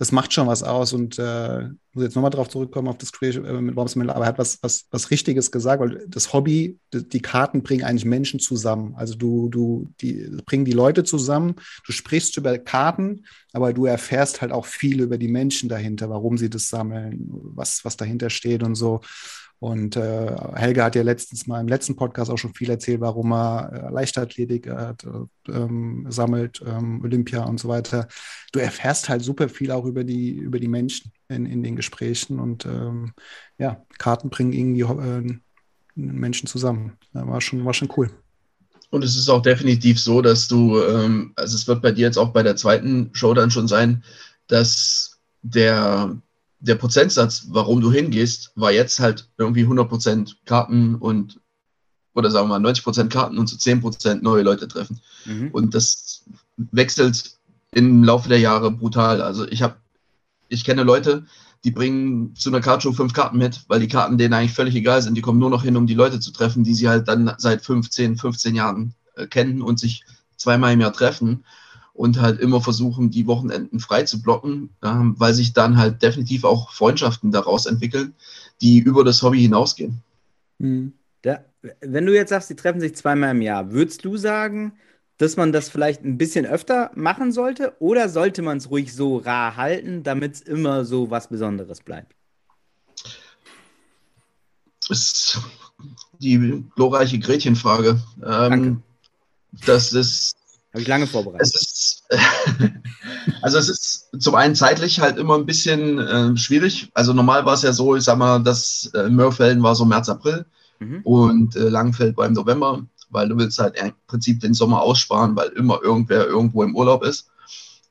das 0.00 0.12
macht 0.12 0.32
schon 0.32 0.46
was 0.46 0.62
aus. 0.62 0.94
Und 0.94 1.18
äh, 1.18 1.68
muss 1.92 2.04
jetzt 2.04 2.14
nochmal 2.14 2.30
darauf 2.30 2.48
zurückkommen, 2.48 2.88
auf 2.88 2.96
das 2.96 3.12
Gespräch 3.12 3.36
äh, 3.36 3.60
mit 3.60 3.74
Bob 3.74 3.94
Miller, 3.96 4.16
aber 4.16 4.24
er 4.24 4.28
hat 4.28 4.38
was, 4.38 4.58
was, 4.62 4.86
was 4.90 5.10
Richtiges 5.10 5.52
gesagt, 5.52 5.82
weil 5.82 6.06
das 6.08 6.32
Hobby, 6.32 6.78
die, 6.94 7.06
die, 7.06 7.20
Karten 7.20 7.62
bringen 7.62 7.84
eigentlich 7.84 8.06
Menschen 8.06 8.40
zusammen. 8.40 8.94
Also 8.96 9.14
du, 9.14 9.50
du, 9.50 9.92
die 10.00 10.30
bringen 10.46 10.64
die 10.64 10.72
Leute 10.72 11.04
zusammen, 11.04 11.56
du 11.84 11.92
sprichst 11.92 12.38
über 12.38 12.56
Karten, 12.56 13.26
aber 13.52 13.74
du 13.74 13.84
erfährst 13.84 14.40
halt 14.40 14.52
auch 14.52 14.64
viel 14.64 15.02
über 15.02 15.18
die 15.18 15.28
Menschen 15.28 15.68
dahinter, 15.68 16.08
warum 16.08 16.38
sie 16.38 16.48
das 16.48 16.70
sammeln, 16.70 17.26
was, 17.28 17.84
was 17.84 17.98
dahinter 17.98 18.30
steht 18.30 18.62
und 18.62 18.76
so. 18.76 19.02
Und 19.60 19.94
äh, 19.96 20.34
Helge 20.54 20.82
hat 20.82 20.94
ja 20.94 21.02
letztens 21.02 21.46
mal 21.46 21.60
im 21.60 21.68
letzten 21.68 21.94
Podcast 21.94 22.30
auch 22.30 22.38
schon 22.38 22.54
viel 22.54 22.70
erzählt, 22.70 23.02
warum 23.02 23.32
er 23.32 23.70
äh, 23.72 23.92
Leichtathletik 23.92 24.66
äh, 24.66 24.94
ähm, 25.48 26.06
sammelt, 26.08 26.62
ähm, 26.66 27.02
Olympia 27.04 27.44
und 27.44 27.60
so 27.60 27.68
weiter. 27.68 28.08
Du 28.52 28.58
erfährst 28.58 29.10
halt 29.10 29.22
super 29.22 29.50
viel 29.50 29.70
auch 29.70 29.84
über 29.84 30.02
die, 30.02 30.30
über 30.30 30.58
die 30.58 30.68
Menschen 30.68 31.12
in, 31.28 31.44
in 31.44 31.62
den 31.62 31.76
Gesprächen 31.76 32.40
und 32.40 32.64
ähm, 32.64 33.12
ja, 33.58 33.84
Karten 33.98 34.30
bringen 34.30 34.54
irgendwie 34.54 34.80
äh, 34.82 35.38
Menschen 35.94 36.46
zusammen. 36.46 36.96
War 37.12 37.42
schon, 37.42 37.62
war 37.66 37.74
schon 37.74 37.92
cool. 37.98 38.10
Und 38.88 39.04
es 39.04 39.14
ist 39.14 39.28
auch 39.28 39.42
definitiv 39.42 40.00
so, 40.00 40.22
dass 40.22 40.48
du, 40.48 40.80
ähm, 40.82 41.32
also 41.36 41.54
es 41.54 41.68
wird 41.68 41.82
bei 41.82 41.92
dir 41.92 42.06
jetzt 42.06 42.16
auch 42.16 42.30
bei 42.30 42.42
der 42.42 42.56
zweiten 42.56 43.10
Show 43.12 43.34
dann 43.34 43.50
schon 43.50 43.68
sein, 43.68 44.02
dass 44.46 45.20
der 45.42 46.16
der 46.60 46.74
Prozentsatz, 46.74 47.46
warum 47.48 47.80
du 47.80 47.90
hingehst, 47.90 48.52
war 48.54 48.70
jetzt 48.70 49.00
halt 49.00 49.28
irgendwie 49.38 49.64
100% 49.64 50.34
Karten 50.44 50.94
und, 50.94 51.40
oder 52.14 52.30
sagen 52.30 52.48
wir 52.48 52.58
mal 52.58 52.70
90% 52.70 53.08
Karten 53.08 53.38
und 53.38 53.46
zu 53.46 53.56
so 53.56 53.70
10% 53.70 54.20
neue 54.22 54.42
Leute 54.42 54.68
treffen. 54.68 55.00
Mhm. 55.24 55.48
Und 55.52 55.74
das 55.74 56.24
wechselt 56.56 57.38
im 57.72 58.04
Laufe 58.04 58.28
der 58.28 58.40
Jahre 58.40 58.70
brutal. 58.70 59.22
Also 59.22 59.48
ich 59.48 59.62
habe, 59.62 59.76
ich 60.48 60.64
kenne 60.64 60.82
Leute, 60.82 61.24
die 61.64 61.70
bringen 61.70 62.34
zu 62.34 62.50
einer 62.50 62.60
Kartshow 62.60 62.92
fünf 62.92 63.12
Karten 63.12 63.38
mit, 63.38 63.64
weil 63.68 63.80
die 63.80 63.88
Karten 63.88 64.18
denen 64.18 64.34
eigentlich 64.34 64.52
völlig 64.52 64.74
egal 64.74 65.00
sind. 65.02 65.14
Die 65.14 65.22
kommen 65.22 65.38
nur 65.38 65.50
noch 65.50 65.62
hin, 65.62 65.76
um 65.76 65.86
die 65.86 65.94
Leute 65.94 66.20
zu 66.20 66.30
treffen, 66.30 66.64
die 66.64 66.74
sie 66.74 66.88
halt 66.88 67.08
dann 67.08 67.32
seit 67.38 67.64
15, 67.64 68.16
15 68.16 68.54
Jahren 68.54 68.94
äh, 69.14 69.26
kennen 69.26 69.62
und 69.62 69.78
sich 69.78 70.04
zweimal 70.36 70.72
im 70.72 70.80
Jahr 70.80 70.92
treffen 70.92 71.44
und 72.00 72.18
halt 72.18 72.40
immer 72.40 72.62
versuchen, 72.62 73.10
die 73.10 73.26
Wochenenden 73.26 73.78
frei 73.78 74.04
zu 74.04 74.22
blocken, 74.22 74.70
ähm, 74.82 75.16
weil 75.18 75.34
sich 75.34 75.52
dann 75.52 75.76
halt 75.76 76.00
definitiv 76.00 76.44
auch 76.44 76.72
Freundschaften 76.72 77.30
daraus 77.30 77.66
entwickeln, 77.66 78.14
die 78.62 78.78
über 78.78 79.04
das 79.04 79.22
Hobby 79.22 79.42
hinausgehen. 79.42 80.00
Mhm. 80.56 80.94
Da, 81.20 81.44
wenn 81.82 82.06
du 82.06 82.14
jetzt 82.14 82.30
sagst, 82.30 82.48
die 82.48 82.56
treffen 82.56 82.80
sich 82.80 82.96
zweimal 82.96 83.32
im 83.32 83.42
Jahr, 83.42 83.72
würdest 83.72 84.02
du 84.06 84.16
sagen, 84.16 84.72
dass 85.18 85.36
man 85.36 85.52
das 85.52 85.68
vielleicht 85.68 86.02
ein 86.02 86.16
bisschen 86.16 86.46
öfter 86.46 86.90
machen 86.94 87.32
sollte 87.32 87.74
oder 87.80 88.08
sollte 88.08 88.40
man 88.40 88.56
es 88.56 88.70
ruhig 88.70 88.94
so 88.94 89.18
rar 89.18 89.56
halten, 89.56 90.02
damit 90.02 90.36
es 90.36 90.40
immer 90.40 90.86
so 90.86 91.10
was 91.10 91.28
Besonderes 91.28 91.82
bleibt? 91.82 92.14
Das 94.88 94.98
ist 94.98 95.38
die 96.18 96.64
glorreiche 96.76 97.18
Gretchenfrage. 97.18 98.00
Ähm, 98.24 98.82
das 99.66 99.92
ist 99.92 100.40
habe 100.72 100.82
ich 100.82 100.88
lange 100.88 101.06
vorbereitet. 101.06 101.42
Es 101.42 101.54
ist, 101.54 101.69
also 103.42 103.58
es 103.58 103.68
ist 103.68 104.10
zum 104.18 104.34
einen 104.34 104.54
zeitlich 104.54 105.00
halt 105.00 105.18
immer 105.18 105.36
ein 105.36 105.46
bisschen 105.46 105.98
äh, 105.98 106.36
schwierig. 106.36 106.90
Also 106.94 107.12
normal 107.12 107.44
war 107.46 107.54
es 107.54 107.62
ja 107.62 107.72
so, 107.72 107.96
ich 107.96 108.04
sag 108.04 108.18
mal, 108.18 108.42
dass 108.42 108.90
äh, 108.94 109.08
Mörfelden 109.08 109.62
war 109.62 109.74
so 109.74 109.84
März, 109.84 110.08
April 110.08 110.46
mhm. 110.78 111.00
und 111.04 111.56
äh, 111.56 111.68
Langenfeld 111.68 112.16
war 112.16 112.26
im 112.26 112.32
November, 112.32 112.84
weil 113.10 113.28
du 113.28 113.36
willst 113.36 113.58
halt 113.58 113.76
im 113.76 113.92
Prinzip 114.06 114.40
den 114.40 114.54
Sommer 114.54 114.82
aussparen, 114.82 115.36
weil 115.36 115.48
immer 115.50 115.80
irgendwer 115.82 116.26
irgendwo 116.26 116.62
im 116.62 116.76
Urlaub 116.76 117.04
ist. 117.04 117.30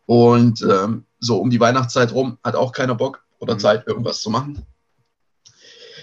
Und 0.06 0.62
ähm, 0.62 1.06
so 1.20 1.38
um 1.38 1.50
die 1.50 1.60
Weihnachtszeit 1.60 2.14
rum 2.14 2.38
hat 2.44 2.56
auch 2.56 2.72
keiner 2.72 2.96
Bock 2.96 3.24
oder 3.40 3.56
mhm. 3.56 3.60
Zeit, 3.60 3.88
irgendwas 3.88 4.22
zu 4.22 4.30
machen. 4.30 4.66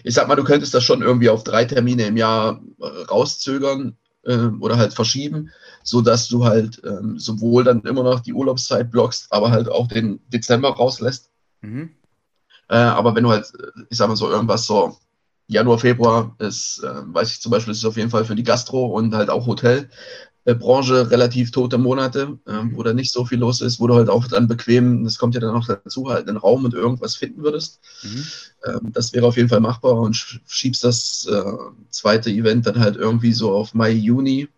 Ich 0.04 0.14
sag 0.14 0.28
mal, 0.28 0.36
du 0.36 0.44
könntest 0.44 0.72
das 0.74 0.84
schon 0.84 1.02
irgendwie 1.02 1.28
auf 1.28 1.42
drei 1.42 1.64
Termine 1.64 2.06
im 2.06 2.16
Jahr 2.16 2.60
äh, 2.80 2.86
rauszögern 3.10 3.96
äh, 4.26 4.48
oder 4.60 4.76
halt 4.76 4.92
verschieben 4.92 5.50
so 5.86 6.02
dass 6.02 6.26
du 6.26 6.44
halt 6.44 6.82
ähm, 6.84 7.18
sowohl 7.18 7.62
dann 7.62 7.82
immer 7.82 8.02
noch 8.02 8.18
die 8.20 8.32
Urlaubszeit 8.32 8.90
blockst, 8.90 9.32
aber 9.32 9.52
halt 9.52 9.68
auch 9.68 9.86
den 9.86 10.20
Dezember 10.28 10.70
rauslässt. 10.70 11.30
Mhm. 11.60 11.90
Äh, 12.68 12.76
aber 12.76 13.14
wenn 13.14 13.22
du 13.22 13.30
halt, 13.30 13.52
ich 13.88 13.96
sag 13.96 14.08
mal 14.08 14.16
so, 14.16 14.28
irgendwas 14.28 14.66
so 14.66 14.96
Januar, 15.46 15.78
Februar 15.78 16.34
ist, 16.40 16.82
äh, 16.82 17.14
weiß 17.14 17.30
ich 17.30 17.40
zum 17.40 17.52
Beispiel, 17.52 17.70
ist 17.70 17.84
auf 17.84 17.96
jeden 17.96 18.10
Fall 18.10 18.24
für 18.24 18.34
die 18.34 18.42
Gastro 18.42 18.86
und 18.86 19.14
halt 19.14 19.30
auch 19.30 19.46
Hotelbranche 20.46 21.10
relativ 21.10 21.50
tote 21.50 21.76
Monate, 21.76 22.38
äh, 22.46 22.52
wo 22.72 22.82
da 22.82 22.94
nicht 22.94 23.12
so 23.12 23.24
viel 23.24 23.38
los 23.38 23.60
ist, 23.60 23.80
wo 23.80 23.88
du 23.88 23.94
halt 23.94 24.08
auch 24.08 24.28
dann 24.28 24.46
bequem, 24.46 25.02
das 25.04 25.18
kommt 25.18 25.34
ja 25.34 25.40
dann 25.40 25.54
noch 25.54 25.66
dazu, 25.66 26.08
halt 26.08 26.28
einen 26.28 26.36
Raum 26.38 26.64
und 26.64 26.72
irgendwas 26.72 27.16
finden 27.16 27.42
würdest. 27.42 27.80
Mhm. 28.02 28.24
Ähm, 28.64 28.92
das 28.92 29.12
wäre 29.12 29.26
auf 29.26 29.36
jeden 29.36 29.48
Fall 29.48 29.60
machbar 29.60 29.94
und 29.94 30.16
schiebst 30.46 30.84
das 30.84 31.28
äh, 31.30 31.42
zweite 31.90 32.30
Event 32.30 32.66
dann 32.66 32.78
halt 32.78 32.96
irgendwie 32.96 33.32
so 33.32 33.52
auf 33.52 33.74
Mai, 33.74 33.90
Juni, 33.90 34.48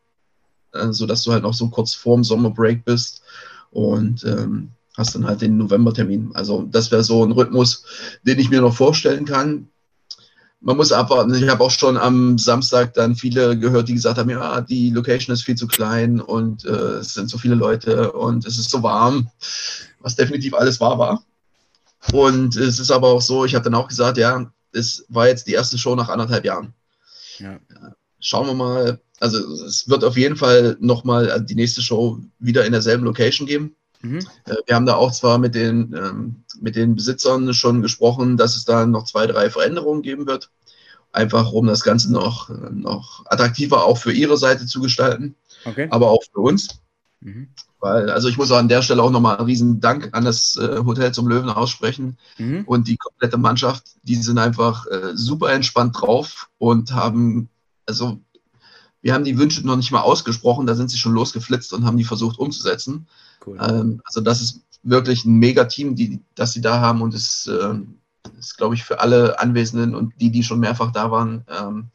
äh, 0.73 0.93
sodass 0.93 1.23
du 1.23 1.33
halt 1.33 1.43
noch 1.43 1.55
so 1.55 1.69
kurz 1.69 1.95
vorm 1.95 2.23
Sommerbreak 2.23 2.85
bist 2.85 3.23
und 3.71 4.25
ähm, 4.25 4.71
hast 4.97 5.15
dann 5.15 5.27
halt 5.27 5.41
den 5.41 5.57
Novembertermin. 5.57 6.33
Also 6.35 6.69
das 6.71 6.91
wäre 6.91 7.03
so 7.03 7.25
ein 7.25 7.33
Rhythmus, 7.33 7.85
den 8.25 8.39
ich 8.39 8.51
mir 8.51 8.61
noch 8.61 8.75
vorstellen 8.75 9.25
kann. 9.25 9.69
Man 10.61 10.77
muss 10.77 10.91
abwarten. 10.91 11.35
Ich 11.35 11.49
habe 11.49 11.63
auch 11.63 11.71
schon 11.71 11.97
am 11.97 12.37
Samstag 12.37 12.95
dann 12.95 13.15
viele 13.15 13.57
gehört, 13.57 13.89
die 13.89 13.95
gesagt 13.95 14.19
haben, 14.19 14.29
ja, 14.29 14.61
die 14.61 14.91
Location 14.91 15.33
ist 15.33 15.45
viel 15.45 15.55
zu 15.55 15.69
klein 15.69 16.21
und 16.21 16.65
äh, 16.65 16.99
es 16.99 17.15
sind 17.15 17.31
so 17.31 17.39
viele 17.39 17.55
Leute 17.55 18.13
und 18.13 18.45
es 18.45 18.59
ist 18.59 18.71
so 18.71 18.83
warm, 18.83 19.31
was 20.01 20.17
definitiv 20.17 20.55
alles 20.55 20.81
wahr 20.81 20.99
war. 20.99 21.23
Und 22.13 22.57
es 22.57 22.81
ist 22.81 22.91
aber 22.91 23.09
auch 23.09 23.23
so, 23.23 23.45
ich 23.45 23.55
habe 23.55 23.65
dann 23.65 23.75
auch 23.75 23.89
gesagt, 23.89 24.19
ja, 24.19 24.51
es 24.73 25.05
war 25.09 25.29
jetzt 25.29 25.47
die 25.47 25.53
erste 25.53 25.79
Show 25.79 25.95
nach 25.95 26.09
anderthalb 26.09 26.45
Jahren. 26.45 26.75
Ja. 27.39 27.59
Schauen 28.21 28.47
wir 28.47 28.55
mal. 28.55 29.01
Also 29.21 29.39
es 29.65 29.89
wird 29.89 30.05
auf 30.05 30.17
jeden 30.17 30.37
Fall 30.37 30.77
nochmal 30.81 31.41
die 31.45 31.55
nächste 31.55 31.83
Show 31.83 32.21
wieder 32.39 32.65
in 32.65 32.73
derselben 32.73 33.05
Location 33.05 33.47
geben. 33.47 33.77
Mhm. 34.03 34.19
Äh, 34.45 34.57
wir 34.67 34.77
haben 34.77 34.87
da 34.87 34.95
auch 34.95 35.13
zwar 35.13 35.39
mit 35.39 35.55
den, 35.55 35.93
ähm, 35.95 36.45
mit 36.61 36.77
den 36.77 36.95
Besitzern 36.95 37.53
schon 37.55 37.83
gesprochen, 37.83 38.37
dass 38.37 38.57
es 38.57 38.65
da 38.65 38.87
noch 38.87 39.05
zwei, 39.05 39.27
drei 39.27 39.51
Veränderungen 39.51 40.03
geben 40.03 40.27
wird. 40.27 40.51
Einfach 41.13 41.53
um 41.53 41.67
das 41.67 41.83
Ganze 41.83 42.13
noch, 42.13 42.51
noch 42.71 43.25
attraktiver 43.27 43.85
auch 43.85 43.99
für 43.99 44.13
ihre 44.13 44.37
Seite 44.37 44.67
zu 44.67 44.81
gestalten, 44.81 45.35
okay. 45.65 45.89
aber 45.91 46.11
auch 46.11 46.23
für 46.33 46.41
uns. 46.41 46.81
Mhm. 47.21 47.49
Weil, 47.81 48.11
also 48.11 48.29
ich 48.29 48.37
muss 48.37 48.51
an 48.53 48.69
der 48.69 48.83
Stelle 48.83 49.03
auch 49.03 49.11
nochmal 49.11 49.37
einen 49.37 49.47
riesen 49.47 49.81
Dank 49.81 50.11
an 50.13 50.25
das 50.25 50.57
äh, 50.57 50.83
Hotel 50.85 51.13
zum 51.13 51.29
Löwen 51.29 51.49
aussprechen 51.49 52.19
mhm. 52.37 52.65
und 52.67 52.89
die 52.89 52.97
komplette 52.97 53.39
Mannschaft, 53.39 53.85
die 54.03 54.17
sind 54.17 54.39
einfach 54.39 54.87
äh, 54.87 55.13
super 55.15 55.53
entspannt 55.53 55.97
drauf 56.01 56.51
und 56.59 56.93
haben, 56.93 57.49
also 57.87 58.21
wir 59.01 59.15
haben 59.15 59.25
die 59.25 59.39
Wünsche 59.39 59.65
noch 59.65 59.77
nicht 59.77 59.93
mal 59.93 60.01
ausgesprochen, 60.01 60.67
da 60.67 60.75
sind 60.75 60.91
sie 60.91 60.99
schon 60.99 61.15
losgeflitzt 61.15 61.73
und 61.73 61.87
haben 61.87 61.97
die 61.97 62.05
versucht 62.05 62.39
umzusetzen. 62.39 63.07
Cool. 63.47 63.59
Ähm, 63.61 64.03
also 64.05 64.21
das 64.21 64.41
ist 64.41 64.63
wirklich 64.89 65.25
ein 65.25 65.39
Mega-Team, 65.39 66.23
das 66.35 66.53
sie 66.53 66.61
da 66.61 66.81
haben 66.81 67.03
und 67.03 67.15
es 67.15 67.47
äh, 67.47 67.75
ist, 68.39 68.57
glaube 68.57 68.75
ich, 68.75 68.85
für 68.85 69.01
alle 69.01 69.39
Anwesenden 69.41 69.95
und 69.95 70.13
die, 70.21 70.31
die 70.31 70.43
schon 70.43 70.61
mehrfach 70.61 70.93
da 70.93 71.11
waren, 71.11 71.45
ähm, 71.49 71.89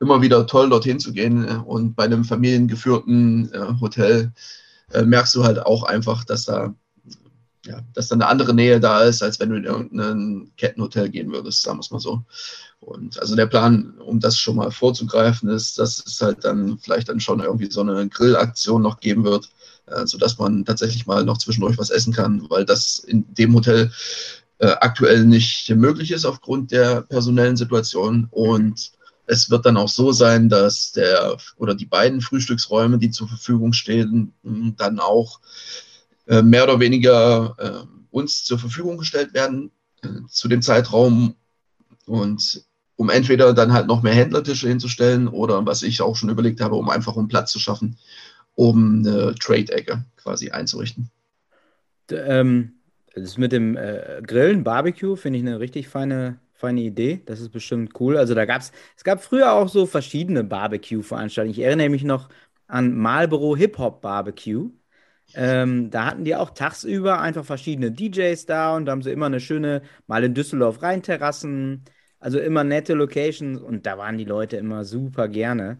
immer 0.00 0.20
wieder 0.20 0.46
toll, 0.46 0.68
dorthin 0.68 0.98
zu 0.98 1.12
gehen. 1.12 1.46
Und 1.62 1.94
bei 1.94 2.04
einem 2.04 2.24
familiengeführten 2.24 3.52
äh, 3.52 3.80
Hotel 3.80 4.32
äh, 4.92 5.02
merkst 5.02 5.34
du 5.34 5.44
halt 5.44 5.64
auch 5.64 5.84
einfach, 5.84 6.24
dass 6.24 6.44
da, 6.44 6.74
ja, 7.64 7.80
dass 7.94 8.08
da 8.08 8.16
eine 8.16 8.26
andere 8.26 8.54
Nähe 8.54 8.80
da 8.80 9.02
ist, 9.02 9.22
als 9.22 9.38
wenn 9.38 9.50
du 9.50 9.56
in 9.56 9.64
irgendein 9.64 10.50
Kettenhotel 10.56 11.08
gehen 11.08 11.32
würdest, 11.32 11.62
sagen 11.62 11.78
wir 11.78 11.82
es 11.82 11.90
mal 11.90 12.00
so. 12.00 12.22
Und 12.80 13.20
also 13.20 13.36
der 13.36 13.46
Plan, 13.46 13.94
um 14.00 14.18
das 14.18 14.36
schon 14.36 14.56
mal 14.56 14.72
vorzugreifen, 14.72 15.48
ist, 15.48 15.78
dass 15.78 16.04
es 16.04 16.20
halt 16.20 16.44
dann 16.44 16.78
vielleicht 16.78 17.08
dann 17.08 17.20
schon 17.20 17.38
irgendwie 17.38 17.70
so 17.70 17.80
eine 17.80 18.08
Grillaktion 18.08 18.82
noch 18.82 18.98
geben 18.98 19.22
wird, 19.22 19.50
äh, 19.86 20.06
sodass 20.06 20.38
man 20.38 20.64
tatsächlich 20.64 21.06
mal 21.06 21.24
noch 21.24 21.38
zwischendurch 21.38 21.78
was 21.78 21.90
essen 21.90 22.12
kann, 22.12 22.48
weil 22.48 22.64
das 22.64 22.98
in 22.98 23.24
dem 23.34 23.54
Hotel 23.54 23.90
äh, 24.58 24.68
aktuell 24.80 25.24
nicht 25.24 25.70
möglich 25.70 26.10
ist 26.10 26.24
aufgrund 26.24 26.70
der 26.70 27.02
personellen 27.02 27.56
Situation. 27.56 28.28
Und 28.30 28.92
es 29.26 29.50
wird 29.50 29.66
dann 29.66 29.76
auch 29.76 29.88
so 29.88 30.12
sein, 30.12 30.48
dass 30.48 30.92
der 30.92 31.36
oder 31.56 31.74
die 31.74 31.86
beiden 31.86 32.20
Frühstücksräume, 32.20 32.98
die 32.98 33.10
zur 33.10 33.28
Verfügung 33.28 33.72
stehen, 33.72 34.32
dann 34.76 35.00
auch 35.00 35.40
äh, 36.26 36.42
mehr 36.42 36.64
oder 36.64 36.80
weniger 36.80 37.86
uns 38.10 38.44
zur 38.44 38.58
Verfügung 38.58 38.98
gestellt 38.98 39.32
werden 39.32 39.70
zu 40.28 40.48
dem 40.48 40.62
Zeitraum 40.62 41.34
und 42.06 42.64
um 42.96 43.10
entweder 43.10 43.52
dann 43.54 43.72
halt 43.72 43.86
noch 43.86 44.02
mehr 44.02 44.14
Händlertische 44.14 44.68
hinzustellen 44.68 45.28
oder 45.28 45.64
was 45.66 45.82
ich 45.82 46.02
auch 46.02 46.14
schon 46.14 46.28
überlegt 46.28 46.60
habe, 46.60 46.76
um 46.76 46.88
einfach 46.88 47.16
um 47.16 47.28
Platz 47.28 47.50
zu 47.50 47.58
schaffen, 47.58 47.98
um 48.54 48.98
eine 48.98 49.34
Trade-Ecke 49.34 50.04
quasi 50.16 50.50
einzurichten. 50.50 51.10
Ähm, 52.10 52.74
das 53.14 53.38
mit 53.38 53.52
dem 53.52 53.76
äh, 53.76 54.20
Grillen, 54.26 54.64
Barbecue, 54.64 55.16
finde 55.16 55.38
ich 55.38 55.44
eine 55.44 55.60
richtig 55.60 55.88
feine 55.88 56.38
feine 56.62 56.80
Idee. 56.80 57.20
Das 57.26 57.40
ist 57.40 57.50
bestimmt 57.50 58.00
cool. 58.00 58.16
Also 58.16 58.34
da 58.34 58.44
gab 58.46 58.62
es, 58.62 58.72
es 58.96 59.04
gab 59.04 59.22
früher 59.22 59.52
auch 59.52 59.68
so 59.68 59.84
verschiedene 59.84 60.44
Barbecue-Veranstaltungen. 60.44 61.58
Ich 61.58 61.64
erinnere 61.64 61.88
mich 61.90 62.04
noch 62.04 62.28
an 62.68 62.96
Marlboro 62.96 63.56
Hip 63.56 63.78
Hop 63.78 64.00
Barbecue. 64.00 64.70
Ähm, 65.34 65.90
da 65.90 66.06
hatten 66.06 66.24
die 66.24 66.36
auch 66.36 66.50
tagsüber 66.50 67.20
einfach 67.20 67.44
verschiedene 67.44 67.90
DJs 67.90 68.46
da 68.46 68.76
und 68.76 68.86
da 68.86 68.92
haben 68.92 69.02
sie 69.02 69.10
immer 69.10 69.26
eine 69.26 69.40
schöne, 69.40 69.82
mal 70.06 70.24
in 70.24 70.34
Düsseldorf 70.34 70.82
Rheinterrassen, 70.82 71.84
also 72.20 72.38
immer 72.38 72.64
nette 72.64 72.94
Locations 72.94 73.60
und 73.60 73.86
da 73.86 73.98
waren 73.98 74.18
die 74.18 74.24
Leute 74.24 74.56
immer 74.56 74.84
super 74.84 75.28
gerne. 75.28 75.78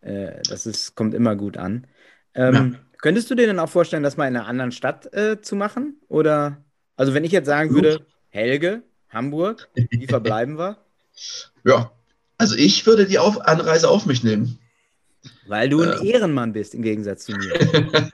Äh, 0.00 0.42
das 0.48 0.66
ist, 0.66 0.94
kommt 0.96 1.14
immer 1.14 1.36
gut 1.36 1.56
an. 1.56 1.86
Ähm, 2.34 2.54
ja. 2.54 2.78
Könntest 2.98 3.30
du 3.30 3.34
dir 3.34 3.46
denn 3.46 3.58
auch 3.58 3.68
vorstellen, 3.68 4.02
das 4.02 4.16
mal 4.16 4.26
in 4.26 4.36
einer 4.36 4.46
anderen 4.46 4.72
Stadt 4.72 5.12
äh, 5.12 5.40
zu 5.40 5.56
machen? 5.56 6.00
Oder, 6.08 6.64
also 6.96 7.14
wenn 7.14 7.24
ich 7.24 7.32
jetzt 7.32 7.46
sagen 7.46 7.74
würde, 7.74 8.06
Helge, 8.30 8.82
Hamburg. 9.10 9.68
Wie 9.74 10.06
verbleiben 10.08 10.58
wir? 10.58 10.78
Ja, 11.64 11.92
also 12.38 12.56
ich 12.56 12.86
würde 12.86 13.06
die 13.06 13.18
auf 13.18 13.40
Anreise 13.46 13.88
auf 13.88 14.06
mich 14.06 14.24
nehmen. 14.24 14.58
Weil 15.46 15.68
du 15.68 15.82
ein 15.82 16.00
äh, 16.00 16.06
Ehrenmann 16.06 16.52
bist, 16.52 16.74
im 16.74 16.82
Gegensatz 16.82 17.24
zu 17.24 17.32
mir. 17.32 17.52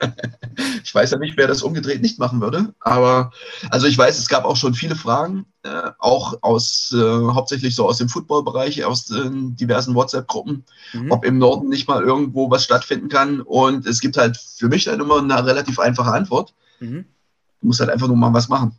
ich 0.83 0.93
weiß 0.93 1.11
ja 1.11 1.17
nicht, 1.17 1.37
wer 1.37 1.47
das 1.47 1.61
umgedreht 1.61 2.01
nicht 2.01 2.19
machen 2.19 2.41
würde. 2.41 2.73
Aber 2.79 3.31
also 3.69 3.87
ich 3.87 3.97
weiß, 3.97 4.17
es 4.17 4.27
gab 4.27 4.45
auch 4.45 4.57
schon 4.57 4.73
viele 4.73 4.95
Fragen, 4.95 5.45
äh, 5.63 5.91
auch 5.99 6.37
aus 6.41 6.93
äh, 6.93 6.99
hauptsächlich 6.99 7.75
so 7.75 7.87
aus 7.87 7.97
dem 7.97 8.09
Football-Bereich, 8.09 8.83
aus 8.83 9.05
den 9.05 9.55
diversen 9.55 9.95
WhatsApp-Gruppen, 9.95 10.65
mhm. 10.93 11.11
ob 11.11 11.25
im 11.25 11.37
Norden 11.37 11.69
nicht 11.69 11.87
mal 11.87 12.03
irgendwo 12.03 12.49
was 12.49 12.63
stattfinden 12.63 13.09
kann. 13.09 13.41
Und 13.41 13.85
es 13.85 14.01
gibt 14.01 14.17
halt 14.17 14.37
für 14.37 14.67
mich 14.67 14.85
dann 14.85 14.99
immer 14.99 15.19
eine 15.19 15.45
relativ 15.45 15.79
einfache 15.79 16.11
Antwort. 16.11 16.53
Mhm. 16.79 17.05
Du 17.61 17.67
musst 17.67 17.79
halt 17.79 17.89
einfach 17.89 18.07
nur 18.07 18.17
mal 18.17 18.33
was 18.33 18.49
machen. 18.49 18.75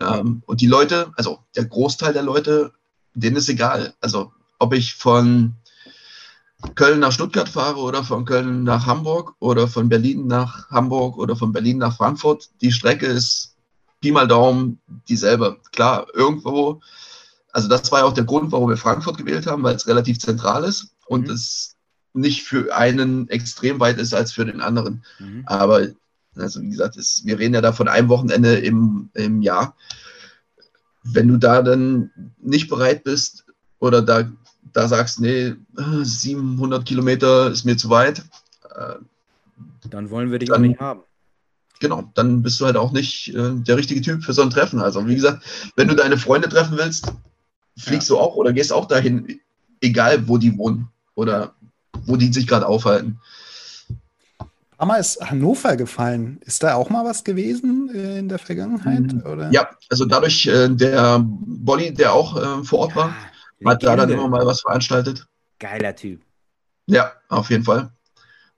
Ähm, 0.00 0.42
und 0.46 0.60
die 0.60 0.66
Leute, 0.66 1.12
also 1.16 1.40
der 1.54 1.64
Großteil 1.64 2.12
der 2.12 2.22
Leute, 2.22 2.72
denen 3.14 3.36
ist 3.36 3.48
egal. 3.48 3.94
Also 4.00 4.32
ob 4.58 4.74
ich 4.74 4.94
von 4.94 5.54
Köln 6.74 7.00
nach 7.00 7.12
Stuttgart 7.12 7.48
fahre 7.48 7.78
oder 7.78 8.02
von 8.02 8.24
Köln 8.24 8.64
nach 8.64 8.86
Hamburg 8.86 9.34
oder 9.40 9.68
von 9.68 9.88
Berlin 9.88 10.26
nach 10.26 10.70
Hamburg 10.70 11.18
oder 11.18 11.36
von 11.36 11.52
Berlin 11.52 11.78
nach 11.78 11.96
Frankfurt, 11.96 12.50
die 12.60 12.72
Strecke 12.72 13.06
ist 13.06 13.56
Pi 14.00 14.10
mal 14.10 14.26
Daumen 14.26 14.80
dieselbe. 15.08 15.58
Klar, 15.72 16.06
irgendwo, 16.14 16.80
also 17.52 17.68
das 17.68 17.90
war 17.92 18.00
ja 18.00 18.04
auch 18.06 18.14
der 18.14 18.24
Grund, 18.24 18.52
warum 18.52 18.70
wir 18.70 18.76
Frankfurt 18.76 19.18
gewählt 19.18 19.46
haben, 19.46 19.62
weil 19.62 19.76
es 19.76 19.86
relativ 19.86 20.18
zentral 20.18 20.64
ist 20.64 20.94
und 21.06 21.28
mhm. 21.28 21.34
es 21.34 21.76
nicht 22.14 22.42
für 22.42 22.74
einen 22.74 23.28
extrem 23.28 23.78
weit 23.80 23.98
ist 23.98 24.14
als 24.14 24.32
für 24.32 24.44
den 24.44 24.60
anderen. 24.60 25.04
Mhm. 25.18 25.42
Aber 25.46 25.88
also 26.36 26.60
wie 26.62 26.70
gesagt, 26.70 26.96
ist, 26.96 27.24
wir 27.24 27.38
reden 27.38 27.54
ja 27.54 27.60
da 27.60 27.72
von 27.72 27.88
einem 27.88 28.08
Wochenende 28.08 28.56
im, 28.56 29.10
im 29.14 29.42
Jahr. 29.42 29.76
Wenn 31.02 31.28
du 31.28 31.36
da 31.36 31.62
dann 31.62 32.10
nicht 32.38 32.68
bereit 32.68 33.04
bist 33.04 33.46
oder 33.78 34.02
da, 34.02 34.30
da 34.76 34.88
sagst, 34.88 35.20
nee, 35.20 35.54
700 35.74 36.84
Kilometer 36.84 37.50
ist 37.50 37.64
mir 37.64 37.78
zu 37.78 37.88
weit, 37.88 38.18
äh, 38.74 38.96
dann 39.88 40.10
wollen 40.10 40.30
wir 40.30 40.38
dich 40.38 40.50
dann, 40.50 40.58
auch 40.58 40.68
nicht 40.68 40.80
haben. 40.80 41.00
Genau, 41.80 42.10
dann 42.14 42.42
bist 42.42 42.60
du 42.60 42.66
halt 42.66 42.76
auch 42.76 42.92
nicht 42.92 43.34
äh, 43.34 43.52
der 43.54 43.78
richtige 43.78 44.02
Typ 44.02 44.22
für 44.22 44.34
so 44.34 44.42
ein 44.42 44.50
Treffen. 44.50 44.80
Also 44.80 45.06
wie 45.06 45.14
gesagt, 45.14 45.42
wenn 45.76 45.88
du 45.88 45.94
deine 45.94 46.18
Freunde 46.18 46.50
treffen 46.50 46.76
willst, 46.76 47.10
fliegst 47.78 48.10
ja. 48.10 48.16
du 48.16 48.20
auch 48.20 48.36
oder 48.36 48.52
gehst 48.52 48.70
auch 48.70 48.84
dahin, 48.86 49.40
egal 49.80 50.28
wo 50.28 50.36
die 50.36 50.56
wohnen 50.58 50.88
oder 51.14 51.54
wo 52.04 52.16
die 52.16 52.30
sich 52.30 52.46
gerade 52.46 52.66
aufhalten. 52.66 53.18
Hammer 54.78 54.98
ist 54.98 55.22
Hannover 55.22 55.76
gefallen. 55.76 56.38
Ist 56.44 56.62
da 56.62 56.74
auch 56.74 56.90
mal 56.90 57.06
was 57.06 57.24
gewesen 57.24 57.90
äh, 57.94 58.18
in 58.18 58.28
der 58.28 58.38
Vergangenheit? 58.38 59.14
Mhm. 59.14 59.22
Oder? 59.22 59.50
Ja, 59.52 59.70
also 59.88 60.04
dadurch, 60.04 60.46
äh, 60.46 60.68
der 60.68 61.24
Bolli, 61.24 61.94
der 61.94 62.12
auch 62.12 62.36
äh, 62.36 62.62
vor 62.62 62.80
Ort 62.80 62.94
war, 62.94 63.08
ja, 63.08 63.14
hat 63.64 63.82
da 63.82 63.96
dann 63.96 64.10
immer 64.10 64.28
mal 64.28 64.46
was 64.46 64.60
veranstaltet. 64.60 65.26
Geiler 65.58 65.94
Typ. 65.96 66.20
Ja, 66.86 67.12
auf 67.28 67.50
jeden 67.50 67.64
Fall. 67.64 67.90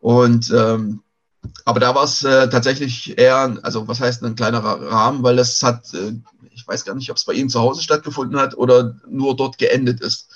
Und 0.01 0.51
ähm, 0.51 1.03
aber 1.65 1.81
da 1.81 1.95
war 1.95 2.05
es 2.05 2.25
äh, 2.25 2.49
tatsächlich 2.49 3.17
eher, 3.19 3.59
also 3.63 3.87
was 3.89 4.01
heißt 4.01 4.23
ein 4.25 4.35
kleinerer 4.35 4.91
Rahmen, 4.91 5.23
weil 5.23 5.37
das 5.37 5.63
hat, 5.63 5.93
äh, 5.95 6.13
ich 6.51 6.67
weiß 6.67 6.85
gar 6.85 6.95
nicht, 6.95 7.11
ob 7.11 7.17
es 7.17 7.25
bei 7.25 7.33
ihm 7.33 7.49
zu 7.49 7.61
Hause 7.61 7.83
stattgefunden 7.83 8.39
hat 8.39 8.57
oder 8.57 8.97
nur 9.09 9.37
dort 9.37 9.59
geendet 9.59 10.01
ist. 10.01 10.31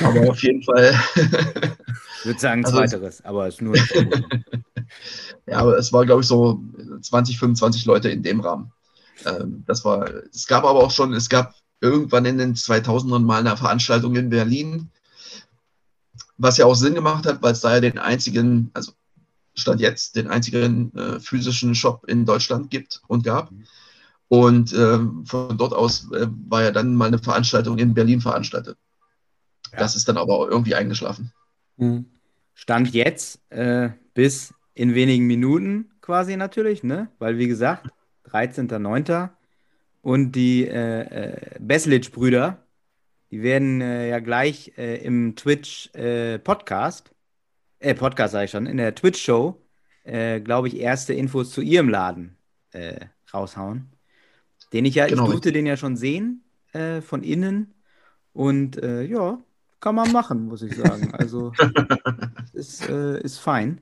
Aber 0.00 0.30
auf 0.30 0.42
jeden 0.42 0.62
Fall. 0.62 0.98
ich 1.14 2.26
würde 2.26 2.40
sagen, 2.40 2.64
also, 2.64 2.78
zweiteres, 2.78 3.24
aber 3.24 3.46
es 3.46 3.54
ist 3.54 3.62
nur. 3.62 3.76
ja, 5.46 5.58
aber 5.58 5.78
es 5.78 5.92
war, 5.92 6.04
glaube 6.04 6.22
ich, 6.22 6.26
so 6.26 6.62
20, 7.00 7.38
25 7.38 7.84
Leute 7.86 8.08
in 8.10 8.22
dem 8.22 8.40
Rahmen. 8.40 8.72
Ähm, 9.24 9.64
das 9.66 9.84
war, 9.84 10.08
es 10.32 10.46
gab 10.46 10.64
aber 10.64 10.80
auch 10.80 10.90
schon, 10.90 11.12
es 11.12 11.28
gab 11.28 11.54
irgendwann 11.80 12.24
in 12.24 12.38
den 12.38 12.54
2000ern 12.54 13.20
mal 13.20 13.40
eine 13.40 13.56
Veranstaltung 13.56 14.16
in 14.16 14.30
Berlin, 14.30 14.90
was 16.38 16.56
ja 16.56 16.66
auch 16.66 16.74
Sinn 16.74 16.94
gemacht 16.94 17.26
hat, 17.26 17.42
weil 17.42 17.52
es 17.52 17.60
da 17.60 17.74
ja 17.74 17.80
den 17.80 17.98
einzigen, 17.98 18.70
also 18.74 18.92
Stand 19.54 19.80
jetzt, 19.80 20.16
den 20.16 20.28
einzigen 20.28 20.94
äh, 20.96 21.20
physischen 21.20 21.74
Shop 21.74 22.04
in 22.08 22.24
Deutschland 22.24 22.70
gibt 22.70 23.02
und 23.06 23.24
gab. 23.24 23.50
Und 24.28 24.72
äh, 24.72 24.98
von 25.26 25.56
dort 25.56 25.74
aus 25.74 26.10
äh, 26.12 26.26
war 26.48 26.62
ja 26.62 26.70
dann 26.72 26.96
mal 26.96 27.06
eine 27.06 27.18
Veranstaltung 27.18 27.78
in 27.78 27.94
Berlin 27.94 28.20
veranstaltet. 28.20 28.76
Ja. 29.72 29.78
Das 29.78 29.94
ist 29.94 30.08
dann 30.08 30.16
aber 30.16 30.34
auch 30.34 30.48
irgendwie 30.48 30.74
eingeschlafen. 30.74 31.32
Mhm. 31.76 32.06
Stand 32.54 32.94
jetzt 32.94 33.40
äh, 33.50 33.90
bis 34.14 34.54
in 34.74 34.94
wenigen 34.94 35.26
Minuten 35.26 35.90
quasi 36.00 36.36
natürlich, 36.36 36.82
ne? 36.82 37.08
Weil 37.18 37.38
wie 37.38 37.48
gesagt, 37.48 37.88
13.09. 38.28 39.30
Und 40.04 40.32
die 40.32 40.68
äh, 40.68 41.00
äh, 41.00 41.58
Beslic-Brüder, 41.58 42.58
die 43.30 43.42
werden 43.42 43.80
äh, 43.80 44.10
ja 44.10 44.18
gleich 44.18 44.74
äh, 44.76 45.02
im 45.02 45.34
Twitch-Podcast, 45.34 47.10
äh, 47.80 47.90
äh, 47.90 47.94
Podcast 47.94 48.32
sage 48.32 48.44
ich 48.44 48.50
schon, 48.50 48.66
in 48.66 48.76
der 48.76 48.94
Twitch-Show, 48.94 49.58
äh, 50.02 50.42
glaube 50.42 50.68
ich, 50.68 50.78
erste 50.78 51.14
Infos 51.14 51.52
zu 51.52 51.62
ihrem 51.62 51.88
Laden 51.88 52.36
raushauen. 53.32 53.88
Den 54.74 54.84
ich 54.84 54.96
ja, 54.96 55.06
genau. 55.06 55.24
ich 55.24 55.30
durfte 55.30 55.52
den 55.52 55.64
ja 55.64 55.76
schon 55.76 55.96
sehen 55.96 56.42
von 56.72 57.22
innen. 57.22 57.72
Und 58.32 58.74
ja, 58.82 59.38
kann 59.78 59.94
man 59.94 60.10
machen, 60.10 60.46
muss 60.46 60.62
ich 60.62 60.74
sagen. 60.74 61.14
Also 61.14 61.52
ist, 62.52 62.88
äh, 62.88 63.20
ist 63.20 63.38
fein. 63.38 63.80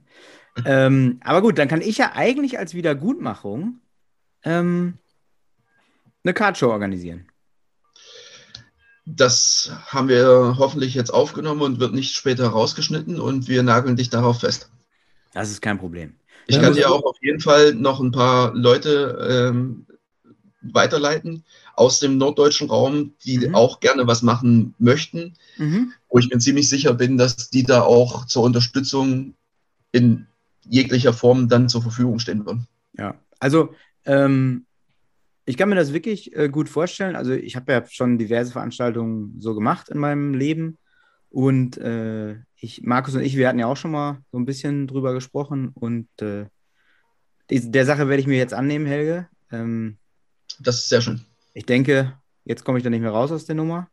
Ähm, 0.67 1.21
aber 1.25 1.41
gut, 1.41 1.57
dann 1.59 1.69
kann 1.69 1.81
ich 1.81 1.97
ja 1.97 2.13
eigentlich 2.15 2.59
als 2.59 2.75
Wiedergutmachung 2.75 3.81
ähm, 4.45 4.99
eine 6.25 6.35
Kartshow 6.35 6.71
organisieren. 6.71 7.27
Das 9.05 9.73
haben 9.87 10.09
wir 10.09 10.57
hoffentlich 10.59 10.95
jetzt 10.95 11.11
aufgenommen 11.11 11.63
und 11.63 11.81
wird 11.81 11.93
nicht 11.93 12.15
später 12.15 12.49
rausgeschnitten 12.49 13.21
und 13.21 13.49
wir 13.49 13.63
nageln 13.63 13.97
dich 13.97 14.11
darauf 14.11 14.41
fest. 14.41 14.71
Das 15.33 15.51
ist 15.51 15.61
kein 15.61 15.79
Problem. 15.79 16.15
Ich 16.47 16.61
kann 16.61 16.75
dir 16.75 16.91
auch 16.91 17.03
auf 17.05 17.17
jeden 17.21 17.41
Fall 17.41 17.75
noch 17.75 18.01
ein 18.01 18.13
paar 18.13 18.55
Leute 18.55 19.53
ähm, 19.55 19.87
weiterleiten 20.61 21.45
aus 21.75 22.01
dem 22.01 22.19
norddeutschen 22.19 22.69
Raum, 22.69 23.15
die 23.25 23.39
mhm. 23.39 23.55
auch 23.55 23.81
gerne 23.81 24.07
was 24.07 24.23
machen 24.23 24.75
möchten, 24.79 25.35
mhm. 25.57 25.93
wo 26.09 26.19
ich 26.19 26.29
mir 26.29 26.39
ziemlich 26.39 26.69
sicher 26.69 26.95
bin, 26.95 27.17
dass 27.17 27.51
die 27.51 27.63
da 27.63 27.83
auch 27.83 28.27
zur 28.27 28.43
Unterstützung 28.43 29.35
in 29.91 30.27
jeglicher 30.65 31.13
Form 31.13 31.49
dann 31.49 31.69
zur 31.69 31.83
Verfügung 31.83 32.19
stehen 32.19 32.45
würden. 32.47 32.67
Ja, 32.97 33.15
also 33.41 33.75
ähm, 34.05 34.67
ich 35.45 35.57
kann 35.57 35.69
mir 35.69 35.75
das 35.75 35.93
wirklich 35.93 36.35
äh, 36.37 36.49
gut 36.49 36.69
vorstellen. 36.69 37.17
Also 37.17 37.33
ich 37.33 37.57
habe 37.57 37.73
ja 37.73 37.85
schon 37.87 38.19
diverse 38.19 38.53
Veranstaltungen 38.53 39.41
so 39.41 39.55
gemacht 39.55 39.89
in 39.89 39.99
meinem 39.99 40.35
Leben 40.35 40.79
und 41.31 41.79
äh, 41.79 42.37
ich, 42.57 42.83
Markus 42.83 43.15
und 43.15 43.23
ich, 43.23 43.37
wir 43.37 43.49
hatten 43.49 43.59
ja 43.59 43.67
auch 43.67 43.77
schon 43.77 43.91
mal 43.91 44.23
so 44.31 44.39
ein 44.39 44.45
bisschen 44.45 44.87
drüber 44.87 45.15
gesprochen 45.15 45.71
und 45.75 46.09
äh, 46.21 46.47
der 47.51 47.85
Sache 47.85 48.09
werde 48.09 48.21
ich 48.21 48.27
mir 48.27 48.39
jetzt 48.39 48.55
annehmen, 48.55 48.87
Helge. 48.87 49.29
Ähm, 49.51 49.99
das 50.61 50.79
ist 50.79 50.89
sehr 50.89 51.01
schön. 51.01 51.25
Ich 51.55 51.67
denke, 51.67 52.19
jetzt 52.45 52.65
komme 52.65 52.79
ich 52.79 52.85
da 52.85 52.91
nicht 52.91 53.01
mehr 53.03 53.11
raus 53.11 53.33
aus 53.33 53.47
der 53.47 53.57
Nummer. 53.57 53.89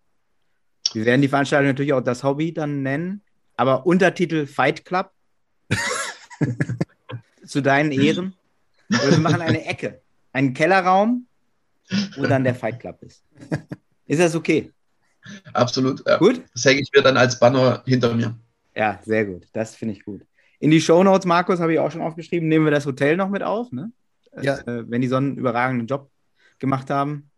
Wir 0.93 1.05
werden 1.05 1.21
die 1.21 1.27
Veranstaltung 1.27 1.67
natürlich 1.67 1.93
auch 1.93 2.01
das 2.01 2.23
Hobby 2.23 2.53
dann 2.53 2.83
nennen, 2.83 3.21
aber 3.57 3.85
Untertitel 3.85 4.45
Fight 4.45 4.85
Club. 4.85 5.11
Zu 7.45 7.61
deinen 7.61 7.91
Ehren. 7.91 8.35
Oder 8.89 9.11
wir 9.11 9.19
machen 9.19 9.41
eine 9.41 9.65
Ecke, 9.65 10.01
einen 10.31 10.53
Kellerraum, 10.53 11.27
wo 12.15 12.25
dann 12.25 12.43
der 12.43 12.55
Fight 12.55 12.79
Club 12.79 13.01
ist. 13.01 13.23
Ist 14.05 14.19
das 14.19 14.35
okay? 14.35 14.71
Absolut. 15.53 16.05
Ja. 16.07 16.17
Gut? 16.17 16.41
Das 16.53 16.65
hänge 16.65 16.81
ich 16.81 16.89
mir 16.95 17.01
dann 17.01 17.17
als 17.17 17.39
Banner 17.39 17.83
hinter 17.85 18.13
mir. 18.13 18.35
Ja, 18.75 18.99
sehr 19.05 19.25
gut. 19.25 19.47
Das 19.53 19.75
finde 19.75 19.93
ich 19.93 20.03
gut. 20.03 20.21
In 20.59 20.71
die 20.71 20.81
Show 20.81 21.03
Notes, 21.03 21.25
Markus, 21.25 21.59
habe 21.59 21.73
ich 21.73 21.79
auch 21.79 21.91
schon 21.91 22.01
aufgeschrieben, 22.01 22.47
nehmen 22.47 22.65
wir 22.65 22.71
das 22.71 22.85
Hotel 22.85 23.17
noch 23.17 23.29
mit 23.29 23.43
auf, 23.43 23.71
ne? 23.71 23.91
Ja. 24.41 24.57
Äh, 24.59 24.89
wenn 24.89 25.01
die 25.01 25.07
so 25.07 25.15
einen 25.15 25.37
überragenden 25.37 25.87
Job 25.87 26.09
gemacht 26.59 26.89
haben. 26.89 27.29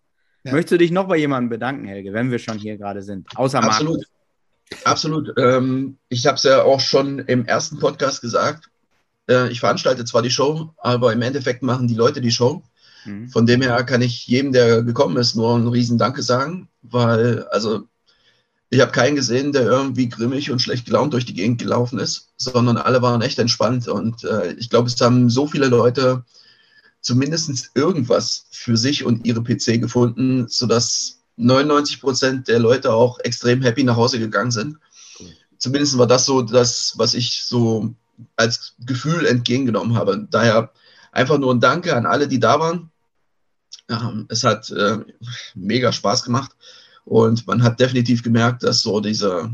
Ja. 0.44 0.54
Möchtest 0.54 0.74
du 0.74 0.78
dich 0.78 0.92
noch 0.92 1.08
bei 1.08 1.18
jemandem 1.18 1.50
bedanken, 1.50 1.86
Helge, 1.86 2.14
wenn 2.14 2.32
wir 2.32 2.40
schon 2.40 2.58
hier 2.58 2.78
gerade 2.78 3.04
sind? 3.04 3.28
Außer 3.36 3.64
Absolut. 3.64 3.98
Markus. 3.98 4.86
Absolut. 4.86 5.34
Ähm, 5.38 5.98
ich 6.10 6.26
habe 6.26 6.36
es 6.36 6.44
ja 6.44 6.64
auch 6.64 6.80
schon 6.80 7.20
im 7.20 7.46
ersten 7.46 7.80
Podcast 7.80 8.22
gesagt. 8.22 8.70
Äh, 9.30 9.50
ich 9.50 9.60
veranstalte 9.60 10.06
zwar 10.06 10.22
die 10.22 10.32
Show, 10.32 10.74
aber 10.78 11.14
im 11.14 11.22
Endeffekt 11.22 11.62
machen 11.62 11.88
die 11.88 11.96
Leute 11.96 12.22
die 12.22 12.32
Show. 12.32 12.64
Mhm. 13.06 13.30
Von 13.30 13.46
dem 13.46 13.62
her 13.62 13.84
kann 13.84 14.02
ich 14.02 14.28
jedem, 14.28 14.52
der 14.52 14.84
gekommen 14.84 15.18
ist, 15.18 15.36
nur 15.36 15.56
einen 15.56 15.68
riesen 15.68 15.98
Danke 15.98 16.24
sagen, 16.24 16.70
weil, 16.82 17.44
also, 17.52 17.88
ich 18.70 18.80
habe 18.80 18.92
keinen 18.92 19.18
gesehen, 19.18 19.52
der 19.52 19.64
irgendwie 19.64 20.08
grimmig 20.08 20.50
und 20.50 20.62
schlecht 20.62 20.86
gelaunt 20.86 21.14
durch 21.14 21.26
die 21.26 21.34
Gegend 21.34 21.60
gelaufen 21.60 22.00
ist, 22.00 22.30
sondern 22.38 22.78
alle 22.78 23.02
waren 23.02 23.22
echt 23.22 23.38
entspannt. 23.38 23.90
Und 23.90 24.24
äh, 24.24 24.54
ich 24.54 24.70
glaube, 24.70 24.88
es 24.88 25.00
haben 25.02 25.30
so 25.30 25.46
viele 25.46 25.68
Leute 25.68 26.24
zumindest 27.02 27.72
irgendwas 27.76 28.46
für 28.52 28.78
sich 28.78 29.04
und 29.04 29.26
ihre 29.26 29.44
PC 29.44 29.82
gefunden, 29.82 30.48
sodass 30.48 31.20
99 31.36 32.00
Prozent 32.00 32.48
der 32.48 32.60
Leute 32.60 32.94
auch 32.94 33.20
extrem 33.20 33.62
happy 33.62 33.84
nach 33.84 33.98
Hause 33.98 34.20
gegangen 34.20 34.52
sind. 34.52 34.78
Zumindest 35.58 35.98
war 35.98 36.08
das 36.08 36.26
so 36.26 36.42
das, 36.42 36.94
was 36.98 37.14
ich 37.14 37.44
so 37.44 37.94
als 38.36 38.76
Gefühl 38.86 39.26
entgegengenommen 39.26 39.96
habe. 39.96 40.28
Daher 40.30 40.72
einfach 41.12 41.38
nur 41.38 41.54
ein 41.54 41.60
Danke 41.60 41.96
an 41.96 42.06
alle, 42.06 42.28
die 42.28 42.40
da 42.40 42.60
waren. 42.60 42.91
Ähm, 43.92 44.26
es 44.30 44.44
hat 44.44 44.70
äh, 44.72 45.00
mega 45.56 45.92
Spaß 45.92 46.24
gemacht 46.24 46.56
und 47.06 47.46
man 47.48 47.62
hat 47.62 47.80
definitiv 47.80 48.24
gemerkt, 48.24 48.64
dass 48.64 48.82
so 48.82 49.00
diese 49.00 49.52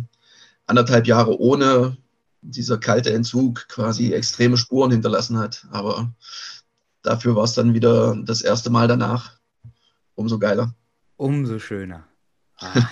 anderthalb 0.68 1.08
Jahre 1.08 1.40
ohne 1.40 1.98
dieser 2.42 2.78
kalte 2.78 3.14
Entzug 3.14 3.68
quasi 3.68 4.14
extreme 4.14 4.58
Spuren 4.58 4.92
hinterlassen 4.92 5.38
hat. 5.38 5.66
Aber 5.72 6.12
dafür 7.02 7.36
war 7.36 7.46
es 7.46 7.54
dann 7.54 7.74
wieder 7.74 8.16
das 8.26 8.42
erste 8.42 8.70
Mal 8.70 8.88
danach 8.88 9.38
umso 10.16 10.40
geiler. 10.40 10.74
Umso 11.18 11.60
schöner. 11.60 12.06
Ah, 12.58 12.88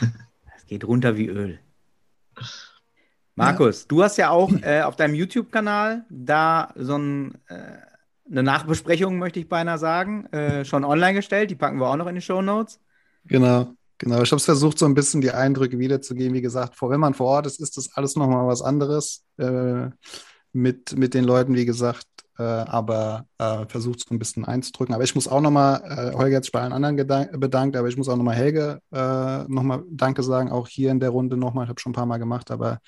es 0.57 0.65
geht 0.65 0.83
runter 0.83 1.15
wie 1.15 1.27
Öl. 1.27 1.59
Markus, 3.35 3.81
ja. 3.81 3.85
du 3.89 4.03
hast 4.03 4.17
ja 4.17 4.29
auch 4.29 4.51
äh, 4.61 4.81
auf 4.81 4.95
deinem 4.95 5.15
YouTube-Kanal 5.15 6.05
da 6.09 6.73
so 6.75 6.97
ein, 6.97 7.35
äh, 7.47 7.77
eine 8.29 8.43
Nachbesprechung, 8.43 9.17
möchte 9.17 9.39
ich 9.39 9.47
beinahe 9.47 9.77
sagen, 9.77 10.25
äh, 10.27 10.65
schon 10.65 10.83
online 10.83 11.13
gestellt. 11.13 11.51
Die 11.51 11.55
packen 11.55 11.79
wir 11.79 11.87
auch 11.87 11.95
noch 11.95 12.07
in 12.07 12.15
die 12.15 12.21
Show 12.21 12.41
Notes. 12.41 12.79
Genau, 13.25 13.73
genau. 13.97 14.21
Ich 14.21 14.31
habe 14.31 14.37
es 14.37 14.45
versucht, 14.45 14.79
so 14.79 14.85
ein 14.85 14.95
bisschen 14.95 15.21
die 15.21 15.31
Eindrücke 15.31 15.77
wiederzugeben. 15.79 16.33
Wie 16.33 16.41
gesagt, 16.41 16.75
vor, 16.75 16.89
wenn 16.89 16.99
man 16.99 17.13
vor 17.13 17.27
Ort 17.27 17.47
ist, 17.47 17.59
ist 17.59 17.77
das 17.77 17.95
alles 17.95 18.15
nochmal 18.15 18.47
was 18.47 18.61
anderes. 18.61 19.23
Äh, 19.37 19.89
mit, 20.53 20.97
mit 20.97 21.13
den 21.13 21.25
Leuten, 21.25 21.53
wie 21.53 21.65
gesagt, 21.65 22.07
äh, 22.37 22.43
aber 22.43 23.25
äh, 23.37 23.65
versucht 23.67 23.99
so 23.99 24.13
ein 24.13 24.19
bisschen 24.19 24.45
einzudrücken. 24.45 24.95
Aber 24.95 25.03
ich 25.03 25.15
muss 25.15 25.27
auch 25.27 25.41
nochmal, 25.41 25.81
äh, 25.83 26.15
Holger 26.15 26.37
hat 26.37 26.43
sich 26.43 26.51
bei 26.51 26.61
allen 26.61 26.73
anderen 26.73 26.95
bedankt, 26.95 27.75
aber 27.75 27.87
ich 27.87 27.97
muss 27.97 28.09
auch 28.09 28.15
nochmal 28.15 28.35
Helge 28.35 28.79
äh, 28.91 29.43
nochmal 29.47 29.83
Danke 29.89 30.23
sagen, 30.23 30.51
auch 30.51 30.67
hier 30.67 30.91
in 30.91 30.99
der 30.99 31.09
Runde 31.09 31.37
nochmal. 31.37 31.65
Ich 31.65 31.69
habe 31.69 31.79
schon 31.79 31.91
ein 31.91 31.95
paar 31.95 32.05
Mal 32.05 32.17
gemacht, 32.17 32.51
aber 32.51 32.79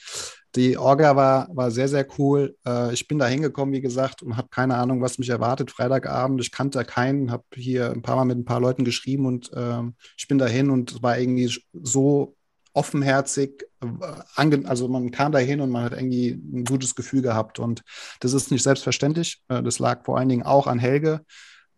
die 0.58 0.78
Orga 0.78 1.16
war, 1.16 1.48
war 1.54 1.72
sehr, 1.72 1.88
sehr 1.88 2.06
cool. 2.18 2.58
Äh, 2.66 2.94
ich 2.94 3.08
bin 3.08 3.20
da 3.20 3.28
hingekommen, 3.28 3.74
wie 3.74 3.82
gesagt, 3.82 4.24
und 4.24 4.36
habe 4.36 4.50
keine 4.50 4.76
Ahnung, 4.76 5.02
was 5.02 5.20
mich 5.20 5.30
erwartet. 5.30 5.72
Freitagabend, 5.72 6.42
ich 6.42 6.52
kannte 6.52 6.84
keinen, 6.84 7.32
habe 7.32 7.44
hier 7.54 7.92
ein 7.92 8.02
paar 8.02 8.16
Mal 8.16 8.26
mit 8.26 8.38
ein 8.38 8.46
paar 8.46 8.60
Leuten 8.60 8.84
geschrieben 8.84 9.26
und 9.26 9.54
äh, 9.54 9.84
ich 10.18 10.28
bin 10.28 10.38
dahin 10.38 10.70
und 10.70 11.02
war 11.04 11.18
irgendwie 11.18 11.56
so 11.74 12.36
offenherzig, 12.74 13.66
äh, 13.82 14.64
also 14.66 14.88
man 14.88 15.12
kam 15.12 15.32
dahin 15.32 15.62
und 15.62 15.70
man 15.70 15.84
hat 15.84 15.94
irgendwie 15.94 16.30
ein 16.30 16.66
gutes 16.66 16.96
Gefühl 16.96 17.22
gehabt. 17.22 17.60
Und 17.60 17.84
das 18.20 18.34
ist 18.34 18.52
nicht 18.52 18.64
selbstverständlich. 18.64 19.42
Äh, 19.50 19.62
das 19.64 19.80
lag 19.80 20.06
vor 20.06 20.18
allen 20.18 20.30
Dingen 20.30 20.44
auch 20.44 20.68
an 20.68 20.80
Helge. 20.80 21.22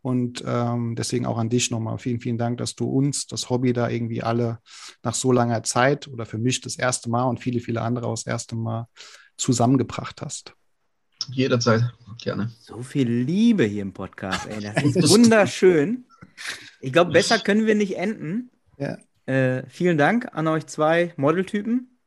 Und 0.02 0.44
ähm, 0.46 0.96
deswegen 0.96 1.26
auch 1.26 1.38
an 1.38 1.50
dich 1.50 1.72
nochmal. 1.72 1.98
Vielen, 1.98 2.22
vielen 2.22 2.38
Dank, 2.38 2.58
dass 2.58 2.76
du 2.76 2.90
uns, 2.90 3.28
das 3.28 3.50
Hobby 3.50 3.74
da 3.74 3.90
irgendwie 3.90 4.24
alle 4.24 4.60
nach 5.04 5.14
so 5.14 5.32
langer 5.32 5.64
Zeit 5.64 6.08
oder 6.08 6.26
für 6.26 6.38
mich 6.38 6.62
das 6.62 6.78
erste 6.78 7.10
Mal 7.10 7.24
und 7.24 7.40
viele, 7.40 7.60
viele 7.60 7.82
andere 7.82 8.08
auch 8.08 8.14
das 8.14 8.26
erste 8.26 8.56
Mal 8.56 8.88
zusammengebracht 9.36 10.22
hast. 10.22 10.54
Jederzeit, 11.32 11.84
gerne. 12.22 12.52
So 12.62 12.82
viel 12.82 13.10
Liebe 13.10 13.66
hier 13.66 13.82
im 13.82 13.94
Podcast, 13.94 14.48
ey. 14.48 14.62
Das 14.62 14.84
ist 14.96 15.10
wunderschön. 15.10 16.06
Ich 16.80 16.94
glaube, 16.94 17.12
besser 17.12 17.40
können 17.40 17.66
wir 17.66 17.76
nicht 17.76 17.98
enden. 17.98 18.52
Ja. 18.78 18.98
Äh, 19.26 19.68
vielen 19.68 19.98
Dank 19.98 20.30
an 20.34 20.48
euch 20.48 20.66
zwei 20.68 21.14
Modeltypen. 21.18 22.00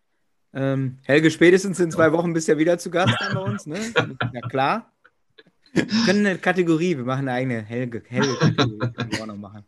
Ähm, 0.54 0.98
Helge, 1.04 1.30
spätestens 1.30 1.80
in 1.80 1.90
zwei 1.90 2.12
Wochen 2.12 2.32
bist 2.32 2.48
du 2.48 2.52
ja 2.52 2.58
wieder 2.58 2.78
zu 2.78 2.90
Gast 2.90 3.14
bei 3.32 3.40
uns, 3.40 3.66
ne? 3.66 3.78
Ja, 4.32 4.40
klar. 4.48 4.91
Wir 5.72 5.86
können 6.04 6.26
eine 6.26 6.38
Kategorie, 6.38 6.96
wir 6.96 7.04
machen 7.04 7.28
eine 7.28 7.32
eigene 7.32 7.62
Helge, 7.62 8.02
Helge-Kategorie, 8.06 8.78
können 8.78 9.12
wir 9.12 9.22
auch 9.22 9.26
noch 9.26 9.36
machen. 9.36 9.64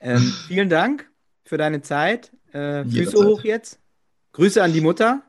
Ähm, 0.00 0.32
vielen 0.46 0.68
Dank 0.68 1.10
für 1.44 1.58
deine 1.58 1.82
Zeit. 1.82 2.32
Äh, 2.52 2.84
Füße 2.84 3.16
hoch 3.16 3.42
jetzt. 3.42 3.80
Grüße 4.32 4.62
an 4.62 4.72
die 4.72 4.80
Mutter. 4.80 5.22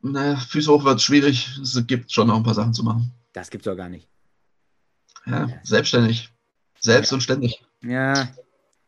Naja, 0.00 0.36
Füße 0.36 0.70
hoch 0.70 0.84
wird 0.84 1.02
schwierig. 1.02 1.58
Es 1.60 1.80
gibt 1.86 2.10
schon 2.12 2.28
noch 2.28 2.36
ein 2.36 2.42
paar 2.42 2.54
Sachen 2.54 2.72
zu 2.72 2.82
machen. 2.82 3.12
Das 3.32 3.50
gibt's 3.50 3.66
doch 3.66 3.76
gar 3.76 3.88
nicht. 3.88 4.08
Ja, 5.26 5.48
selbstständig. 5.62 6.30
Selbst 6.80 7.10
ja. 7.10 7.16
und 7.16 7.20
ständig. 7.20 7.62
Ja, 7.82 8.28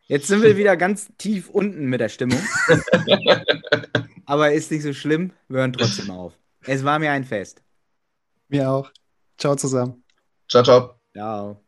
Jetzt 0.09 0.27
sind 0.27 0.43
wir 0.43 0.57
wieder 0.57 0.79
ganz 0.79 1.11
tief 1.19 1.51
unten 1.51 1.85
mit 1.85 2.01
der 2.01 2.09
Stimmung. 2.09 2.41
Aber 4.25 4.53
ist 4.53 4.71
nicht 4.71 4.83
so 4.83 4.95
schlimm. 4.95 5.33
Wir 5.49 5.61
hören 5.61 5.75
trotzdem 5.75 6.11
auf. 6.11 6.33
Es 6.63 6.83
war 6.83 6.99
mir 6.99 7.13
ein 7.13 7.25
Fest. 7.25 7.63
Mir 8.49 8.71
auch. 8.71 8.91
Ciao 9.37 9.55
zusammen. 9.55 10.03
Ciao, 10.49 10.63
ciao. 10.63 10.99
Ciao. 11.15 11.65